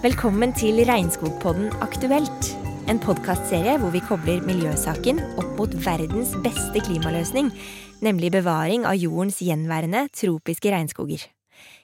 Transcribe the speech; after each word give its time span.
Velkommen 0.00 0.52
til 0.54 0.78
Regnskogpodden 0.86 1.72
aktuelt. 1.82 2.50
En 2.86 3.00
podkastserie 3.02 3.74
hvor 3.82 3.90
vi 3.90 3.98
kobler 4.06 4.38
miljøsaken 4.46 5.18
opp 5.42 5.50
mot 5.58 5.74
verdens 5.82 6.36
beste 6.44 6.78
klimaløsning, 6.86 7.50
nemlig 8.06 8.30
bevaring 8.36 8.86
av 8.86 8.94
jordens 9.02 9.40
gjenværende 9.42 10.04
tropiske 10.14 10.70
regnskoger. 10.70 11.26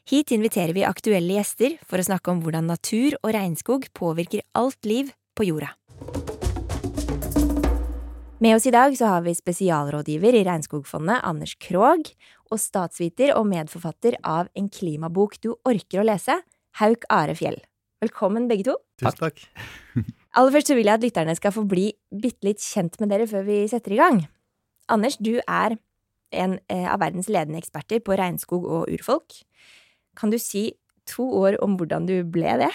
Hit 0.06 0.30
inviterer 0.38 0.70
vi 0.76 0.86
aktuelle 0.86 1.40
gjester 1.40 1.74
for 1.82 1.98
å 1.98 2.06
snakke 2.12 2.30
om 2.30 2.46
hvordan 2.46 2.70
natur 2.70 3.18
og 3.24 3.34
regnskog 3.34 3.90
påvirker 3.90 4.46
alt 4.54 4.86
liv 4.86 5.10
på 5.34 5.50
jorda. 5.50 5.74
Med 8.36 8.52
oss 8.52 8.66
i 8.68 8.70
dag 8.70 8.92
så 8.98 9.08
har 9.08 9.22
vi 9.24 9.32
spesialrådgiver 9.32 10.36
i 10.36 10.42
Regnskogfondet, 10.44 11.22
Anders 11.24 11.54
Krogh, 11.56 12.10
og 12.52 12.58
statsviter 12.60 13.30
og 13.32 13.46
medforfatter 13.48 14.18
av 14.20 14.50
En 14.52 14.66
klimabok 14.68 15.38
du 15.40 15.54
orker 15.64 16.02
å 16.02 16.04
lese, 16.04 16.36
Hauk 16.76 17.06
Are 17.08 17.32
Fjell. 17.38 17.56
Velkommen, 18.04 18.44
begge 18.50 18.66
to. 18.68 18.74
Tusen 19.00 19.22
takk. 19.22 19.40
Aller 20.36 20.52
først 20.52 20.68
så 20.68 20.76
vil 20.76 20.84
jeg 20.84 21.00
at 21.00 21.06
lytterne 21.06 21.36
skal 21.38 21.54
få 21.56 21.64
bli 21.64 21.86
bitte 22.12 22.44
litt 22.50 22.60
kjent 22.60 23.00
med 23.00 23.14
dere 23.14 23.24
før 23.30 23.46
vi 23.48 23.62
setter 23.72 23.96
i 23.96 24.00
gang. 24.02 24.20
Anders, 24.92 25.16
du 25.16 25.38
er 25.40 25.78
en 26.36 26.58
eh, 26.68 26.84
av 26.84 27.00
verdens 27.00 27.32
ledende 27.32 27.62
eksperter 27.62 28.04
på 28.04 28.20
regnskog 28.20 28.68
og 28.68 28.92
urfolk. 28.92 29.40
Kan 30.12 30.28
du 30.28 30.36
si 30.36 30.74
to 31.08 31.24
år 31.40 31.56
om 31.64 31.80
hvordan 31.80 32.04
du 32.04 32.18
ble 32.20 32.52
det? 32.66 32.72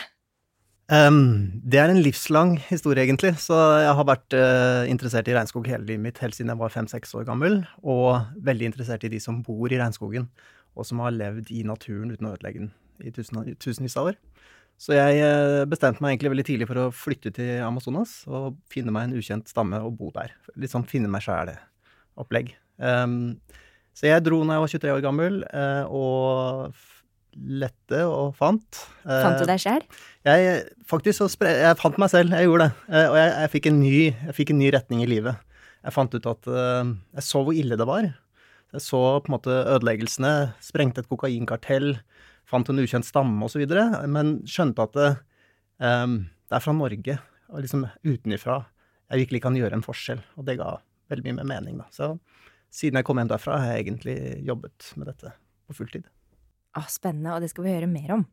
Um, 0.91 1.61
det 1.63 1.79
er 1.79 1.87
en 1.87 2.01
livslang 2.03 2.57
historie, 2.67 3.05
egentlig. 3.05 3.37
Så 3.39 3.55
jeg 3.79 3.93
har 3.95 4.07
vært 4.07 4.35
uh, 4.35 4.83
interessert 4.91 5.29
i 5.31 5.35
regnskog 5.37 5.69
hele 5.71 5.87
livet 5.87 6.03
mitt, 6.03 6.19
helt 6.19 6.35
siden 6.35 6.51
jeg 6.51 6.59
var 6.59 6.73
fem-seks 6.73 7.15
år 7.15 7.23
gammel. 7.29 7.61
Og 7.79 8.19
veldig 8.43 8.67
interessert 8.71 9.05
i 9.07 9.11
de 9.13 9.21
som 9.23 9.39
bor 9.45 9.71
i 9.71 9.79
regnskogen, 9.79 10.27
og 10.75 10.87
som 10.87 10.99
har 11.03 11.15
levd 11.15 11.53
i 11.55 11.63
naturen 11.67 12.11
uten 12.11 12.27
å 12.27 12.33
ødelegge 12.35 12.65
den 12.65 12.73
i 13.01 13.13
tusen, 13.15 13.39
tusenvis 13.63 13.95
av 13.97 14.11
år. 14.11 14.19
Så 14.81 14.97
jeg 14.97 15.23
uh, 15.23 15.63
bestemte 15.69 16.03
meg 16.03 16.15
egentlig 16.15 16.33
veldig 16.33 16.47
tidlig 16.49 16.67
for 16.67 16.83
å 16.83 16.91
flytte 16.91 17.31
til 17.37 17.61
Amazonas 17.63 18.21
og 18.27 18.57
finne 18.71 18.91
meg 18.91 19.07
en 19.07 19.19
ukjent 19.21 19.47
stamme 19.51 19.79
og 19.85 19.95
bo 19.99 20.11
der. 20.15 20.33
Litt 20.59 20.73
sånn 20.73 20.87
finne 20.89 21.11
meg 21.11 21.23
sjæl-opplegg. 21.23 22.51
Um, 22.81 23.37
så 23.95 24.09
jeg 24.09 24.23
dro 24.25 24.41
da 24.41 24.57
jeg 24.57 24.63
var 24.65 24.73
23 24.73 24.95
år 24.97 25.05
gammel, 25.05 25.43
uh, 25.53 25.85
og 25.87 26.81
lette 27.35 28.01
og 28.07 28.33
fant. 28.37 28.81
Fant 29.05 29.39
du 29.39 29.45
deg 29.47 29.61
sjæl? 29.61 29.85
Jeg 30.27 30.63
faktisk 30.89 31.23
jeg 31.45 31.77
fant 31.79 32.01
meg 32.01 32.11
selv, 32.13 32.35
jeg 32.35 32.49
gjorde 32.49 32.67
det. 32.67 32.73
Uh, 32.89 33.05
og 33.05 33.17
jeg, 33.19 33.29
jeg, 33.31 33.51
fikk 33.55 33.71
ny, 33.77 33.95
jeg, 34.09 34.35
fikk 34.37 34.53
en 34.53 34.61
ny, 34.61 34.71
retning 34.75 35.05
i 35.05 35.09
livet. 35.09 35.47
Jeg 35.81 35.95
fant 35.95 36.13
ut 36.13 36.27
at 36.29 36.49
Jeg 36.51 37.23
så 37.25 37.39
hvor 37.41 37.55
ille 37.57 37.73
det 37.79 37.87
var. 37.89 38.05
Jeg 38.71 38.83
så 38.85 38.99
på 39.23 39.31
en 39.31 39.33
måte 39.33 39.55
ødeleggelsene. 39.73 40.33
Sprengte 40.61 41.01
et 41.01 41.09
kokainkartell 41.09 41.95
fant 42.51 42.69
en 42.69 42.83
ukjent 42.83 43.07
stamme 43.07 43.47
osv., 43.47 43.63
men 44.11 44.37
skjønte 44.49 44.87
at 44.87 44.95
det, 44.97 45.09
um, 45.83 46.21
det, 46.47 46.55
er 46.57 46.63
fra 46.63 46.75
Norge, 46.75 47.17
og 47.51 47.65
liksom 47.65 47.87
utenifra, 48.07 48.61
jeg 49.11 49.25
virkelig 49.25 49.43
kan 49.43 49.57
gjøre 49.59 49.79
en 49.79 49.85
forskjell. 49.85 50.23
Og 50.39 50.47
det 50.47 50.59
ga 50.61 50.75
veldig 51.11 51.27
mye 51.27 51.39
mer 51.41 51.49
mening, 51.55 51.81
da. 51.81 51.87
Så 51.91 52.13
siden 52.71 52.99
jeg 52.99 53.07
kom 53.07 53.19
hjem 53.19 53.31
derfra, 53.31 53.59
har 53.59 53.75
jeg 53.75 53.85
egentlig 53.85 54.17
jobbet 54.47 54.93
med 54.99 55.11
dette 55.11 55.33
på 55.67 55.75
fulltid. 55.81 56.07
Å, 56.77 56.85
spennende, 56.87 57.35
og 57.35 57.43
det 57.43 57.51
skal 57.51 57.65
vi 57.67 57.75
høre 57.75 57.89
mer 57.91 58.15
om. 58.15 58.25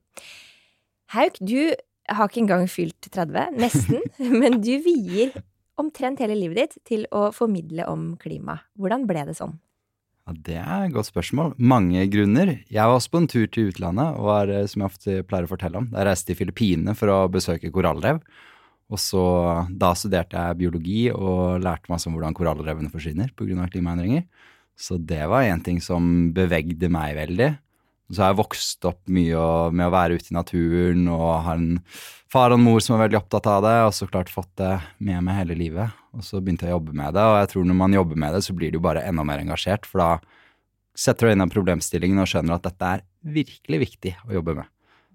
Hauk, 1.14 1.38
du 1.40 1.74
har 2.08 2.28
ikke 2.28 2.42
engang 2.44 2.66
fylt 2.70 3.08
30, 3.10 3.56
nesten, 3.58 4.04
men 4.40 4.60
du 4.64 4.74
vier 4.84 5.32
omtrent 5.78 6.20
hele 6.22 6.36
livet 6.38 6.58
ditt 6.58 6.84
til 6.88 7.06
å 7.14 7.28
formidle 7.34 7.86
om 7.90 8.12
klima. 8.20 8.60
Hvordan 8.78 9.06
ble 9.08 9.24
det 9.30 9.38
sånn? 9.38 9.56
Ja, 10.28 10.34
Det 10.36 10.58
er 10.60 10.86
et 10.86 10.92
godt 10.92 11.08
spørsmål. 11.08 11.54
Mange 11.56 12.04
grunner. 12.12 12.58
Jeg 12.68 12.84
var 12.84 12.98
også 12.98 13.14
på 13.14 13.22
en 13.22 13.30
tur 13.30 13.46
til 13.46 13.70
utlandet, 13.70 14.18
og 14.18 14.28
var, 14.28 14.52
eh, 14.52 14.66
som 14.66 14.82
jeg 14.82 14.90
ofte 14.90 15.22
pleier 15.24 15.48
å 15.48 15.52
fortelle 15.54 15.80
om. 15.80 15.88
Jeg 15.92 16.06
reiste 16.08 16.26
til 16.30 16.38
Filippinene 16.42 16.94
for 16.96 17.08
å 17.08 17.30
besøke 17.32 17.72
korallrev. 17.72 18.20
Og 18.90 18.98
så, 18.98 19.68
Da 19.76 19.92
studerte 19.94 20.32
jeg 20.36 20.58
biologi 20.58 21.10
og 21.12 21.60
lærte 21.60 21.88
meg 21.88 22.06
om 22.06 22.14
hvordan 22.14 22.34
korallrevene 22.34 22.90
forsvinner 22.90 23.32
pga. 23.36 23.68
klimaendringer. 23.68 24.24
Så 24.76 24.98
det 25.04 25.28
var 25.28 25.42
en 25.42 25.60
ting 25.60 25.80
som 25.80 26.32
bevegde 26.32 26.88
meg 26.88 27.16
veldig. 27.16 27.58
Så 28.08 28.22
har 28.22 28.32
jeg 28.32 28.40
vokst 28.40 28.86
opp 28.88 29.02
mye 29.12 29.40
med 29.76 29.84
å 29.84 29.92
være 29.92 30.16
ute 30.16 30.32
i 30.32 30.36
naturen 30.36 31.10
og 31.12 31.26
har 31.44 31.58
en 31.60 31.82
far 32.32 32.52
og 32.52 32.58
en 32.58 32.64
mor 32.64 32.80
som 32.84 32.96
er 32.96 33.04
veldig 33.04 33.18
opptatt 33.20 33.48
av 33.50 33.60
det, 33.64 33.74
og 33.84 33.92
så 33.96 34.08
klart 34.08 34.32
fått 34.32 34.50
det 34.60 34.72
med 35.04 35.20
meg 35.26 35.40
hele 35.42 35.56
livet. 35.58 35.92
Og 36.16 36.24
så 36.24 36.40
begynte 36.40 36.66
jeg 36.66 36.72
å 36.72 36.78
jobbe 36.78 36.96
med 36.96 37.16
det, 37.16 37.24
og 37.24 37.36
jeg 37.42 37.52
tror 37.52 37.68
når 37.68 37.78
man 37.82 37.96
jobber 37.98 38.20
med 38.24 38.34
det, 38.36 38.42
så 38.46 38.56
blir 38.56 38.72
du 38.72 38.80
bare 38.84 39.04
enda 39.08 39.24
mer 39.28 39.44
engasjert, 39.44 39.88
for 39.88 40.04
da 40.04 40.10
setter 40.98 41.28
du 41.28 41.34
inn 41.34 41.44
den 41.44 41.52
problemstillingen 41.52 42.24
og 42.24 42.30
skjønner 42.30 42.56
at 42.56 42.66
dette 42.66 42.92
er 42.96 43.06
virkelig 43.38 43.82
viktig 43.84 44.16
å 44.26 44.34
jobbe 44.38 44.56
med. 44.62 44.72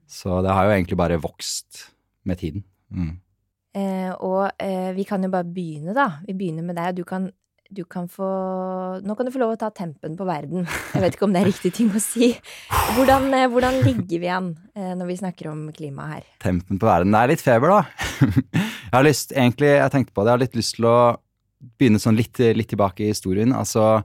Så 0.10 0.42
det 0.46 0.54
har 0.54 0.68
jo 0.68 0.76
egentlig 0.76 1.00
bare 1.00 1.22
vokst 1.22 1.88
med 2.30 2.40
tiden. 2.40 2.66
Mm. 2.94 3.14
Eh, 3.74 4.12
og 4.22 4.52
eh, 4.62 4.92
vi 4.94 5.06
kan 5.08 5.24
jo 5.26 5.32
bare 5.34 5.50
begynne, 5.50 5.96
da. 5.98 6.22
Vi 6.28 6.36
begynner 6.38 6.66
med 6.66 6.78
deg. 6.78 7.02
Du 7.02 7.08
kan 7.08 7.32
du 7.74 7.84
kan 7.90 8.08
få 8.12 8.28
Nå 9.04 9.16
kan 9.18 9.28
du 9.28 9.32
få 9.34 9.42
lov 9.42 9.56
å 9.56 9.60
ta 9.60 9.70
tempen 9.74 10.16
på 10.18 10.28
verden. 10.28 10.68
Jeg 10.94 11.02
vet 11.04 11.16
ikke 11.18 11.26
om 11.28 11.34
det 11.36 11.42
er 11.42 11.50
riktig 11.50 11.74
ting 11.76 11.90
å 11.94 12.02
si. 12.02 12.34
Hvordan, 12.96 13.30
eh, 13.34 13.48
hvordan 13.52 13.80
ligger 13.86 14.22
vi 14.22 14.30
an 14.32 14.52
eh, 14.76 14.94
når 14.98 15.10
vi 15.10 15.20
snakker 15.22 15.50
om 15.52 15.66
klima 15.76 16.08
her? 16.12 16.28
Tempen 16.44 16.80
på 16.82 16.90
verden. 16.90 17.14
Det 17.14 17.22
er 17.22 17.34
litt 17.34 17.46
feber, 17.46 17.74
da. 17.74 17.82
Jeg 18.94 19.00
har 19.00 19.08
lyst, 19.08 19.32
egentlig, 19.34 19.72
jeg 19.74 19.90
tenkte 19.90 20.14
på 20.14 20.22
det, 20.22 20.30
jeg 20.30 20.36
har 20.36 20.42
litt 20.44 20.58
lyst 20.60 20.76
til 20.78 20.86
å 20.86 20.98
begynne 21.80 21.98
sånn 21.98 22.14
litt, 22.14 22.38
litt 22.54 22.68
tilbake 22.70 23.02
i 23.02 23.08
historien. 23.10 23.50
Altså, 23.58 24.04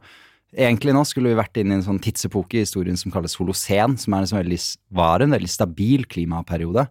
egentlig 0.57 0.95
nå 0.97 1.03
skulle 1.05 1.29
vi 1.29 1.37
vært 1.37 1.61
inne 1.61 1.75
i 1.75 1.79
en 1.83 1.85
sånn 1.85 2.01
tidsepoke 2.01 2.57
i 2.57 2.63
historien 2.65 2.97
som 2.97 3.13
kalles 3.13 3.37
holocen, 3.37 3.99
som 4.01 4.17
er 4.17 4.25
en 4.25 4.31
sånn 4.31 4.41
veldig, 4.41 4.61
var 4.97 5.21
en 5.21 5.37
veldig 5.37 5.51
stabil 5.53 6.07
klimaperiode. 6.09 6.87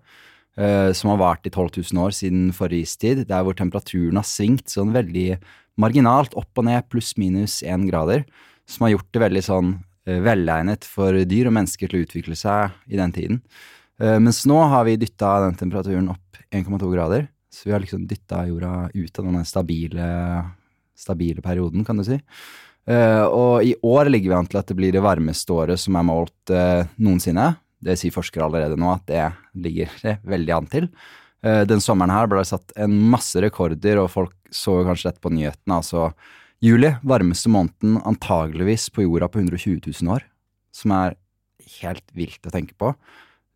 Uh, 0.58 0.90
som 0.90 1.12
har 1.12 1.20
vart 1.22 1.46
i 1.46 1.52
12 1.54 1.84
000 1.94 2.02
år 2.02 2.14
siden 2.18 2.50
forrige 2.56 2.88
istid, 2.88 3.20
der 3.30 3.44
hvor 3.46 3.54
temperaturen 3.54 4.18
har 4.18 4.26
svingt 4.26 4.72
sånn 4.74 4.90
veldig 4.96 5.36
marginalt 5.78 6.34
opp 6.34 6.58
og 6.58 6.66
ned 6.66 6.88
pluss-minus 6.90 7.60
én 7.62 7.84
grader, 7.86 8.24
som 8.66 8.88
har 8.88 8.96
gjort 8.96 9.12
det 9.14 9.22
veldig 9.22 9.44
sånn 9.46 9.70
uh, 9.78 10.18
velegnet 10.26 10.88
for 10.90 11.14
dyr 11.30 11.52
og 11.52 11.54
mennesker 11.60 11.92
til 11.92 12.00
å 12.00 12.08
utvikle 12.08 12.38
seg 12.40 12.74
i 12.90 12.98
den 12.98 13.14
tiden. 13.14 13.44
Uh, 14.02 14.18
mens 14.18 14.42
nå 14.50 14.58
har 14.74 14.88
vi 14.90 14.98
dytta 14.98 15.36
den 15.46 15.60
temperaturen 15.60 16.10
opp 16.16 16.42
1,2 16.50 16.90
grader, 16.90 17.30
så 17.54 17.70
vi 17.70 17.76
har 17.76 17.86
liksom 17.86 18.10
dytta 18.10 18.48
jorda 18.50 18.74
ut 18.96 19.22
av 19.22 19.30
denne 19.30 19.46
stabile, 19.46 20.10
stabile 20.98 21.46
perioden, 21.46 21.86
kan 21.86 22.02
du 22.02 22.06
si. 22.08 22.18
Og 22.88 23.66
i 23.68 23.74
år 23.84 24.08
ligger 24.08 24.32
vi 24.32 24.36
an 24.38 24.48
til 24.48 24.60
at 24.62 24.70
det 24.70 24.78
blir 24.80 24.94
det 24.96 25.02
varmeste 25.04 25.52
året 25.52 25.82
som 25.82 25.98
er 26.00 26.06
målt 26.08 26.54
noensinne. 26.96 27.50
Det 27.84 27.98
sier 28.00 28.14
forskere 28.14 28.48
allerede 28.48 28.78
nå 28.80 28.90
at 28.96 29.06
det 29.10 29.24
ligger 29.58 29.92
det 30.02 30.18
veldig 30.28 30.54
an 30.56 30.70
til. 30.72 30.90
Eh, 31.46 31.64
den 31.70 31.84
sommeren 31.84 32.14
her 32.14 32.30
ble 32.30 32.42
det 32.42 32.50
satt 32.50 32.74
en 32.80 32.96
masse 33.12 33.38
rekorder, 33.44 34.02
og 34.02 34.12
folk 34.14 34.34
så 34.54 34.80
kanskje 34.88 35.12
dette 35.12 35.24
på 35.24 35.34
nyhetene. 35.34 35.78
Altså 35.78 36.10
juli, 36.64 36.96
varmeste 37.06 37.52
måneden 37.54 38.00
antageligvis 38.08 38.90
på 38.94 39.06
jorda 39.06 39.30
på 39.30 39.44
120 39.44 39.80
000 39.86 40.14
år. 40.16 40.26
Som 40.74 40.94
er 40.98 41.18
helt 41.82 42.06
vilt 42.18 42.46
å 42.48 42.54
tenke 42.54 42.78
på. 42.80 42.94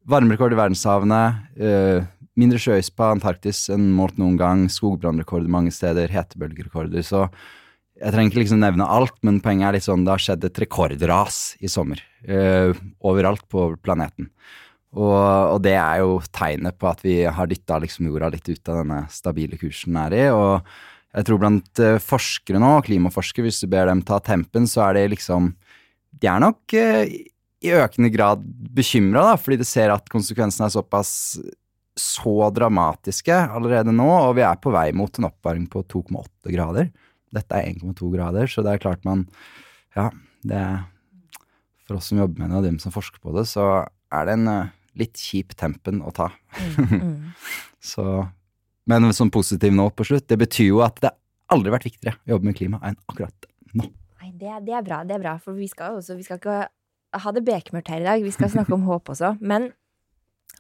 Varmerekord 0.10 0.54
i 0.54 0.60
verdenshavene. 0.60 1.22
Eh, 1.58 2.04
mindre 2.40 2.62
sjøis 2.62 2.90
på 2.94 3.10
Antarktis 3.10 3.68
enn 3.74 3.92
målt 3.96 4.18
noen 4.22 4.38
gang. 4.40 4.68
Skogbrannrekorder 4.72 5.52
mange 5.52 5.74
steder. 5.74 6.14
Hetebølgerekorder. 6.14 7.06
Så 7.06 7.28
jeg 8.02 8.14
trenger 8.16 8.32
ikke 8.32 8.42
liksom 8.42 8.62
nevne 8.64 8.88
alt, 8.90 9.18
men 9.26 9.40
poenget 9.44 9.68
er 9.68 9.78
litt 9.78 9.86
sånn 9.86 10.06
det 10.06 10.16
har 10.16 10.24
skjedd 10.24 10.46
et 10.48 10.62
rekordras 10.64 11.40
i 11.62 11.70
sommer. 11.70 12.02
Uh, 12.26 12.74
overalt 13.06 13.44
på 13.52 13.72
planeten. 13.82 14.32
Og, 14.92 15.16
og, 15.16 15.60
det 15.64 15.78
er 15.80 16.02
jo 16.02 16.18
tegnet 16.36 16.76
på 16.82 16.90
at 16.90 17.04
vi 17.06 17.22
har 17.24 17.48
dytta 17.48 17.78
liksom 17.80 18.10
jorda 18.10 18.32
litt 18.34 18.50
ut 18.50 18.72
av 18.72 18.82
denne 18.82 19.04
stabile 19.14 19.60
kursen 19.60 19.94
den 19.94 20.02
er 20.02 20.16
i. 20.18 20.24
Og 20.34 20.74
jeg 21.16 21.28
tror 21.28 21.42
blant 21.44 21.84
uh, 21.84 22.02
forskere 22.02 22.62
nå, 22.62 22.74
klimaforskere, 22.88 23.48
hvis 23.48 23.62
du 23.64 23.70
ber 23.72 23.88
dem 23.92 24.04
ta 24.08 24.20
tempen, 24.24 24.68
så 24.70 24.88
er 24.90 24.98
det 24.98 25.12
liksom 25.16 25.54
De 26.22 26.28
er 26.28 26.42
nok 26.44 26.76
uh, 26.76 27.06
i 27.62 27.74
økende 27.78 28.10
grad 28.10 28.42
bekymra, 28.74 29.36
fordi 29.38 29.62
de 29.62 29.70
ser 29.70 29.94
at 29.94 30.10
konsekvensene 30.10 30.66
er 30.68 30.74
såpass 30.74 31.14
så 32.00 32.50
dramatiske 32.56 33.36
allerede 33.52 33.94
nå, 33.94 34.08
og 34.10 34.36
vi 34.40 34.46
er 34.48 34.58
på 34.58 34.72
vei 34.74 34.90
mot 34.96 35.20
en 35.20 35.28
oppvarming 35.28 35.68
på 35.70 35.84
2,8 35.92 36.54
grader. 36.56 36.90
Dette 37.36 37.58
er 37.58 37.72
1,2 37.72 38.12
grader, 38.14 38.50
så 38.52 38.64
det 38.66 38.76
er 38.76 38.84
klart 38.84 39.06
man 39.08 39.26
Ja, 39.96 40.10
det 40.48 40.58
er 40.58 40.84
For 41.86 42.00
oss 42.00 42.12
som 42.12 42.22
jobber 42.22 42.44
med 42.44 42.52
det, 42.52 42.60
og 42.60 42.68
dem 42.68 42.80
som 42.80 42.94
forsker 42.94 43.22
på 43.24 43.34
det, 43.36 43.48
så 43.52 43.88
er 44.12 44.28
det 44.28 44.36
en 44.38 44.52
uh, 44.52 44.72
litt 45.00 45.20
kjip 45.20 45.56
tempen 45.60 46.02
å 46.04 46.12
ta. 46.16 46.30
Mm, 46.60 46.92
mm. 46.92 47.16
så 47.94 48.06
Men 48.90 49.12
som 49.16 49.32
positiv 49.32 49.74
nå 49.76 49.88
på 49.96 50.06
slutt, 50.08 50.28
det 50.28 50.40
betyr 50.42 50.72
jo 50.72 50.82
at 50.84 51.00
det 51.04 51.14
aldri 51.52 51.74
vært 51.74 51.88
viktigere 51.88 52.18
å 52.26 52.36
jobbe 52.36 52.50
med 52.50 52.58
klima 52.58 52.80
enn 52.88 52.98
akkurat 53.10 53.48
nå. 53.76 53.88
Nei, 54.22 54.32
det, 54.40 54.54
det, 54.68 54.76
er 54.78 54.86
bra, 54.86 55.02
det 55.08 55.18
er 55.18 55.24
bra, 55.24 55.36
for 55.42 55.58
vi 55.58 55.68
skal 55.72 55.98
også 56.00 56.16
Vi 56.20 56.26
skal 56.28 56.40
ikke 56.40 56.62
ha 57.22 57.34
det 57.36 57.44
bekmørkt 57.44 57.92
her 57.92 58.04
i 58.04 58.08
dag, 58.08 58.24
vi 58.24 58.32
skal 58.32 58.52
snakke 58.54 58.76
om 58.76 58.86
håp 58.92 59.12
også. 59.12 59.36
Men 59.44 59.72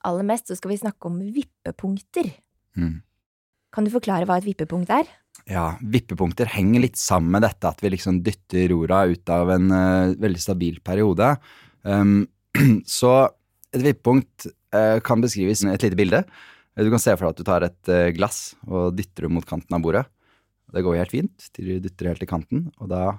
aller 0.07 0.27
mest 0.27 0.51
så 0.51 0.57
skal 0.59 0.73
vi 0.73 0.81
snakke 0.81 1.11
om 1.11 1.19
vippepunkter. 1.33 2.31
Mm. 2.79 2.99
Kan 3.71 3.87
du 3.87 3.93
forklare 3.93 4.27
hva 4.27 4.39
et 4.41 4.47
vippepunkt 4.47 4.91
er? 4.93 5.07
Ja, 5.49 5.65
vippepunkter 5.81 6.49
henger 6.53 6.85
litt 6.85 6.99
sammen 6.99 7.33
med 7.35 7.45
dette 7.45 7.69
at 7.69 7.81
vi 7.83 7.91
liksom 7.93 8.21
dytter 8.25 8.69
rora 8.71 9.03
ut 9.09 9.31
av 9.33 9.51
en 9.53 9.67
uh, 9.73 10.13
veldig 10.21 10.41
stabil 10.41 10.79
periode. 10.85 11.33
Um, 11.83 12.25
så 12.85 13.13
et 13.71 13.83
vippepunkt 13.83 14.47
uh, 14.75 14.99
kan 15.03 15.23
beskrives 15.23 15.63
med 15.65 15.77
et 15.77 15.87
lite 15.87 15.99
bilde. 15.99 16.23
Du 16.79 16.87
kan 16.91 17.01
se 17.03 17.13
for 17.17 17.27
deg 17.27 17.33
at 17.33 17.41
du 17.41 17.47
tar 17.47 17.67
et 17.67 17.91
uh, 17.91 18.09
glass 18.15 18.41
og 18.67 18.95
dytter 18.97 19.27
det 19.27 19.33
mot 19.33 19.47
kanten 19.47 19.77
av 19.77 19.83
bordet. 19.83 20.05
Det 20.71 20.83
går 20.85 21.01
helt 21.01 21.13
fint 21.13 21.49
til 21.51 21.67
du 21.67 21.87
dytter 21.87 22.11
helt 22.11 22.21
til 22.23 22.31
kanten, 22.31 22.69
og 22.79 22.91
da 22.91 23.17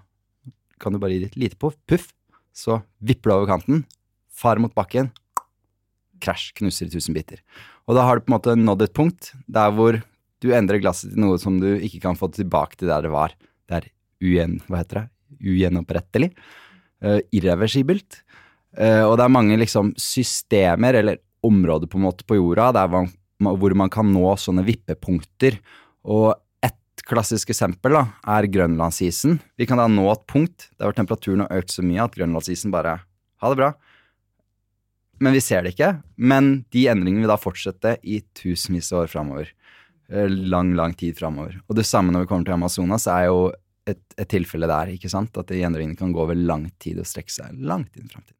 kan 0.81 0.94
du 0.94 1.00
bare 1.03 1.14
gi 1.14 1.26
et 1.29 1.37
lite 1.38 1.59
puff, 1.61 2.06
så 2.53 2.81
vipper 3.05 3.31
du 3.31 3.35
over 3.35 3.50
kanten, 3.50 3.85
far 4.32 4.59
mot 4.61 4.73
bakken, 4.75 5.11
krasj, 6.23 6.53
knuser 6.56 6.88
i 6.88 6.94
tusen 6.94 7.14
biter. 7.17 7.43
Og 7.87 7.99
da 7.99 8.06
har 8.06 8.19
du 8.19 8.25
på 8.25 8.32
en 8.32 8.37
måte 8.38 8.56
nådd 8.56 8.87
et 8.87 8.97
punkt 8.97 9.31
der 9.53 9.75
hvor 9.76 10.00
du 10.43 10.50
endrer 10.56 10.83
glasset 10.83 11.12
til 11.12 11.23
noe 11.23 11.39
som 11.41 11.61
du 11.62 11.71
ikke 11.77 12.03
kan 12.03 12.19
få 12.19 12.29
tilbake 12.35 12.79
til 12.79 12.91
der 12.91 13.06
det 13.06 13.12
var. 13.15 13.35
Det 13.71 13.79
er 13.79 13.89
ugjen, 14.23 14.59
hva 14.67 14.83
heter 14.83 15.03
det? 15.03 15.06
Ugjenopprettelig. 15.43 16.33
Uh, 17.03 17.21
irreversibelt. 17.35 18.23
Uh, 18.75 19.05
og 19.06 19.17
det 19.19 19.27
er 19.27 19.37
mange 19.37 19.59
liksom 19.61 19.93
systemer, 20.00 20.99
eller 20.99 21.21
områder 21.43 21.91
på 21.91 21.99
en 21.99 22.06
måte 22.06 22.27
på 22.27 22.39
jorda, 22.39 22.87
man, 22.91 23.11
hvor 23.43 23.75
man 23.79 23.91
kan 23.93 24.11
nå 24.11 24.35
sånne 24.39 24.65
vippepunkter. 24.67 25.59
Og 26.11 26.35
et 26.62 27.06
klassisk 27.06 27.50
eksempel 27.55 27.97
da, 27.99 28.05
er 28.37 28.50
grønlandsisen. 28.50 29.41
Vi 29.59 29.67
kan 29.69 29.83
da 29.83 29.88
nå 29.91 30.06
et 30.12 30.27
punkt 30.31 30.71
der 30.79 30.95
temperaturen 30.97 31.45
har 31.47 31.62
økt 31.62 31.75
så 31.75 31.87
mye 31.87 32.05
at 32.05 32.19
grønlandsisen 32.19 32.75
bare 32.75 33.00
Ha 33.43 33.49
det 33.50 33.59
bra. 33.59 33.73
Men 35.19 35.35
vi 35.35 35.41
ser 35.43 35.65
det 35.65 35.73
ikke. 35.75 35.97
Men 36.15 36.61
de 36.71 36.85
endringene 36.93 37.25
vil 37.25 37.33
da 37.33 37.38
fortsette 37.41 37.97
i 38.06 38.21
tusenvis 38.38 38.93
av 38.93 39.00
år 39.00 39.11
framover. 39.11 39.49
Eh, 40.12 40.29
lang, 40.29 40.75
lang 40.76 40.93
tid 40.94 41.17
framover. 41.17 41.56
Og 41.69 41.76
det 41.79 41.87
samme 41.88 42.12
når 42.12 42.26
vi 42.26 42.29
kommer 42.29 42.44
til 42.44 42.59
Amazonas, 42.59 43.06
er 43.09 43.31
jo 43.31 43.47
et, 43.88 44.03
et, 44.19 44.29
tilfelle 44.29 44.69
der, 44.69 44.93
ikke 44.93 45.09
sant? 45.09 45.38
At 45.41 45.50
endringene 45.56 45.97
kan 45.97 46.12
gå 46.12 46.20
over 46.20 46.37
lang 46.37 46.69
tid 46.82 47.00
og 47.00 47.09
strekke 47.09 47.32
seg 47.32 47.56
langt 47.56 47.97
inn 47.97 48.11
i 48.11 48.12
framtiden. 48.12 48.38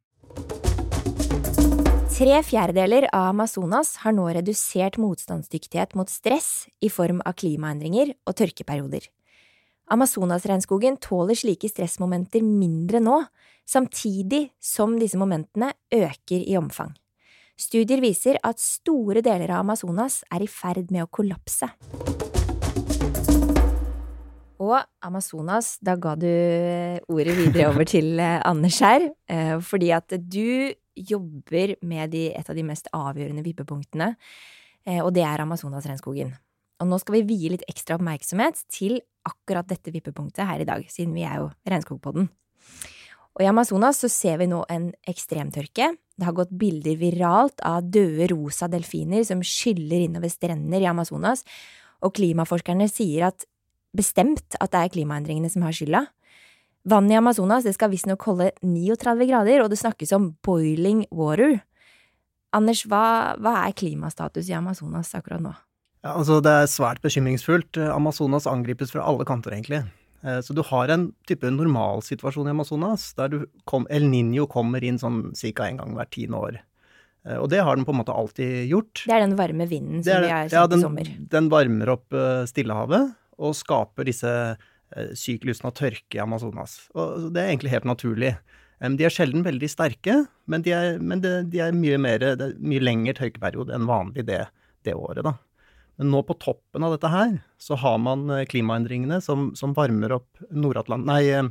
Tre 2.13 2.37
fjerdedeler 2.45 3.07
av 3.09 3.31
Amazonas 3.31 3.95
har 4.03 4.13
nå 4.13 4.27
redusert 4.37 4.99
motstandsdyktighet 5.01 5.95
mot 5.97 6.11
stress 6.13 6.67
i 6.77 6.91
form 6.93 7.23
av 7.25 7.33
klimaendringer 7.41 8.13
og 8.29 8.37
tørkeperioder. 8.37 9.09
Amazonasregnskogen 9.93 10.99
tåler 11.01 11.35
slike 11.35 11.67
stressmomenter 11.71 12.45
mindre 12.45 13.01
nå, 13.03 13.17
samtidig 13.65 14.51
som 14.61 14.93
disse 15.01 15.17
momentene 15.17 15.73
øker 15.89 16.45
i 16.45 16.53
omfang. 16.59 16.93
Studier 17.63 18.01
viser 18.03 18.39
at 18.43 18.59
store 18.59 19.21
deler 19.23 19.53
av 19.53 19.61
Amazonas 19.63 20.21
er 20.33 20.43
i 20.43 20.49
ferd 20.51 20.89
med 20.91 21.05
å 21.05 21.09
kollapse. 21.13 21.69
Og 24.63 24.75
Amazonas, 25.03 25.77
da 25.83 25.95
ga 25.99 26.13
du 26.19 26.27
ordet 27.11 27.35
videre 27.37 27.69
over 27.71 27.87
til 27.87 28.19
eh, 28.21 28.39
Anders 28.47 28.79
her, 28.83 29.09
eh, 29.31 29.55
fordi 29.63 29.91
at 29.95 30.15
du 30.17 30.73
jobber 30.95 31.75
med 31.83 32.13
de, 32.13 32.27
et 32.35 32.49
av 32.51 32.57
de 32.57 32.65
mest 32.67 32.87
avgjørende 32.95 33.43
vippepunktene, 33.45 34.13
eh, 34.87 35.01
og 35.01 35.11
det 35.15 35.25
er 35.27 35.43
Amazonas-regnskogen. 35.43 36.31
Og 36.83 36.89
nå 36.89 36.99
skal 37.01 37.19
vi 37.19 37.25
vie 37.31 37.51
litt 37.53 37.67
ekstra 37.71 37.99
oppmerksomhet 37.99 38.63
til 38.71 38.99
akkurat 39.27 39.67
dette 39.71 39.91
vippepunktet 39.93 40.47
her 40.47 40.63
i 40.63 40.67
dag, 40.67 40.87
siden 40.91 41.15
vi 41.15 41.27
er 41.27 41.41
jo 41.41 41.51
Regnskogpodden. 41.69 42.29
Og 43.33 43.43
i 43.43 43.49
Amazonas 43.49 44.03
så 44.03 44.09
ser 44.11 44.37
vi 44.41 44.49
nå 44.51 44.61
en 44.69 44.91
ekstremtørke. 45.09 45.93
Det 46.13 46.27
har 46.27 46.35
gått 46.37 46.53
bilder 46.53 46.99
viralt 46.99 47.63
av 47.65 47.87
døde 47.89 48.27
rosa 48.29 48.69
delfiner 48.69 49.25
som 49.25 49.41
skyller 49.41 50.05
innover 50.05 50.29
strender 50.29 50.83
i 50.83 50.89
Amazonas, 50.89 51.41
og 52.03 52.13
klimaforskerne 52.17 52.85
sier 52.91 53.31
at 53.31 53.47
bestemt 53.95 54.57
at 54.59 54.73
det 54.73 54.81
er 54.81 54.93
klimaendringene 54.93 55.49
som 55.49 55.65
har 55.65 55.73
skylda. 55.73 56.05
Vannet 56.89 57.15
i 57.15 57.17
Amazonas 57.17 57.65
det 57.65 57.73
skal 57.77 57.93
visstnok 57.93 58.25
holde 58.27 58.51
39 58.61 59.27
grader, 59.29 59.63
og 59.63 59.71
det 59.71 59.79
snakkes 59.79 60.11
om 60.17 60.33
boiling 60.45 61.05
water. 61.09 61.61
Anders, 62.53 62.83
hva, 62.85 63.33
hva 63.41 63.55
er 63.63 63.77
klimastatus 63.77 64.51
i 64.51 64.57
Amazonas 64.57 65.13
akkurat 65.17 65.41
nå? 65.41 65.53
Ja, 66.03 66.17
altså 66.19 66.41
Det 66.43 66.51
er 66.51 66.67
svært 66.67 67.01
bekymringsfullt. 67.01 67.79
Amazonas 67.89 68.45
angripes 68.51 68.91
fra 68.91 69.07
alle 69.07 69.25
kanter, 69.25 69.55
egentlig. 69.55 69.85
Eh, 70.23 70.39
så 70.41 70.55
du 70.55 70.61
har 70.65 70.91
en 70.93 71.09
type 71.27 71.49
normalsituasjon 71.51 72.47
i 72.47 72.53
Amazonas, 72.53 73.11
der 73.19 73.43
kom, 73.69 73.87
El 73.91 74.07
Niño 74.07 74.47
kommer 74.51 74.83
inn 74.83 74.99
sånn 75.01 75.33
ca. 75.35 75.67
en 75.67 75.81
gang 75.81 75.97
hvert 75.97 76.13
tiende 76.15 76.39
år. 76.39 76.59
Eh, 77.27 77.37
og 77.37 77.49
det 77.51 77.63
har 77.63 77.75
den 77.75 77.85
på 77.87 77.95
en 77.95 78.01
måte 78.01 78.15
alltid 78.15 78.69
gjort. 78.71 79.03
Det 79.03 79.15
er 79.15 79.25
den 79.25 79.37
varme 79.39 79.67
vinden 79.67 80.03
som 80.03 80.15
er, 80.15 80.27
vi 80.27 80.33
har 80.33 80.49
sett 80.49 80.59
ja, 80.59 80.67
den, 80.71 80.79
i 80.79 80.87
sommer? 80.87 81.11
Den 81.35 81.49
varmer 81.51 81.95
opp 81.97 82.15
eh, 82.15 82.43
Stillehavet 82.49 83.13
og 83.43 83.57
skaper 83.57 84.07
disse 84.07 84.31
syklusene 85.17 85.71
av 85.71 85.73
tørke 85.73 86.19
i 86.19 86.21
Amazonas. 86.21 86.83
Og 86.93 87.31
det 87.33 87.41
er 87.41 87.47
egentlig 87.49 87.71
helt 87.73 87.87
naturlig. 87.89 88.35
De 88.77 89.05
er 89.07 89.13
sjelden 89.13 89.41
veldig 89.41 89.65
sterke, 89.71 90.19
men 90.45 90.61
de 90.61 90.75
er, 90.77 90.99
men 91.01 91.23
de, 91.23 91.31
de 91.49 91.63
er 91.65 91.73
mye, 91.73 91.97
mer, 91.97 92.21
er 92.21 92.53
mye 92.61 92.83
lengre 92.83 93.15
tørkeperiode 93.17 93.73
enn 93.73 93.87
vanlig 93.89 94.27
det, 94.27 94.43
det 94.85 94.93
året, 94.93 95.23
da. 95.25 95.33
Men 95.99 96.09
nå 96.13 96.23
på 96.25 96.35
toppen 96.41 96.85
av 96.85 96.95
dette 96.95 97.11
her, 97.11 97.37
så 97.61 97.77
har 97.79 97.99
man 98.01 98.25
eh, 98.33 98.45
klimaendringene 98.49 99.19
som, 99.21 99.51
som 99.57 99.75
varmer 99.77 100.15
opp 100.17 100.41
Nei, 100.49 101.21
eh, 101.29 101.49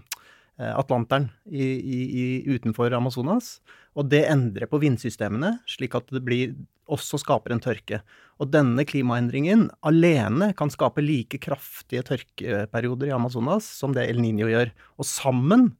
Atlanteren 0.72 1.30
i, 1.46 1.62
i, 1.62 2.00
i, 2.22 2.24
utenfor 2.50 2.92
Amazonas. 2.96 3.60
Og 3.94 4.08
det 4.10 4.24
endrer 4.30 4.68
på 4.70 4.80
vindsystemene, 4.82 5.56
slik 5.68 5.94
at 5.98 6.10
det 6.12 6.24
blir, 6.26 6.56
også 6.90 7.20
skaper 7.22 7.54
en 7.54 7.62
tørke. 7.62 8.02
Og 8.42 8.50
denne 8.50 8.84
klimaendringen 8.88 9.68
alene 9.86 10.50
kan 10.58 10.72
skape 10.72 11.04
like 11.04 11.38
kraftige 11.42 12.04
tørkeperioder 12.10 13.12
i 13.12 13.14
Amazonas 13.14 13.68
som 13.68 13.94
det 13.94 14.08
El 14.10 14.20
Niño 14.22 14.50
gjør. 14.50 14.72
Og 14.98 15.08
sammen 15.08 15.70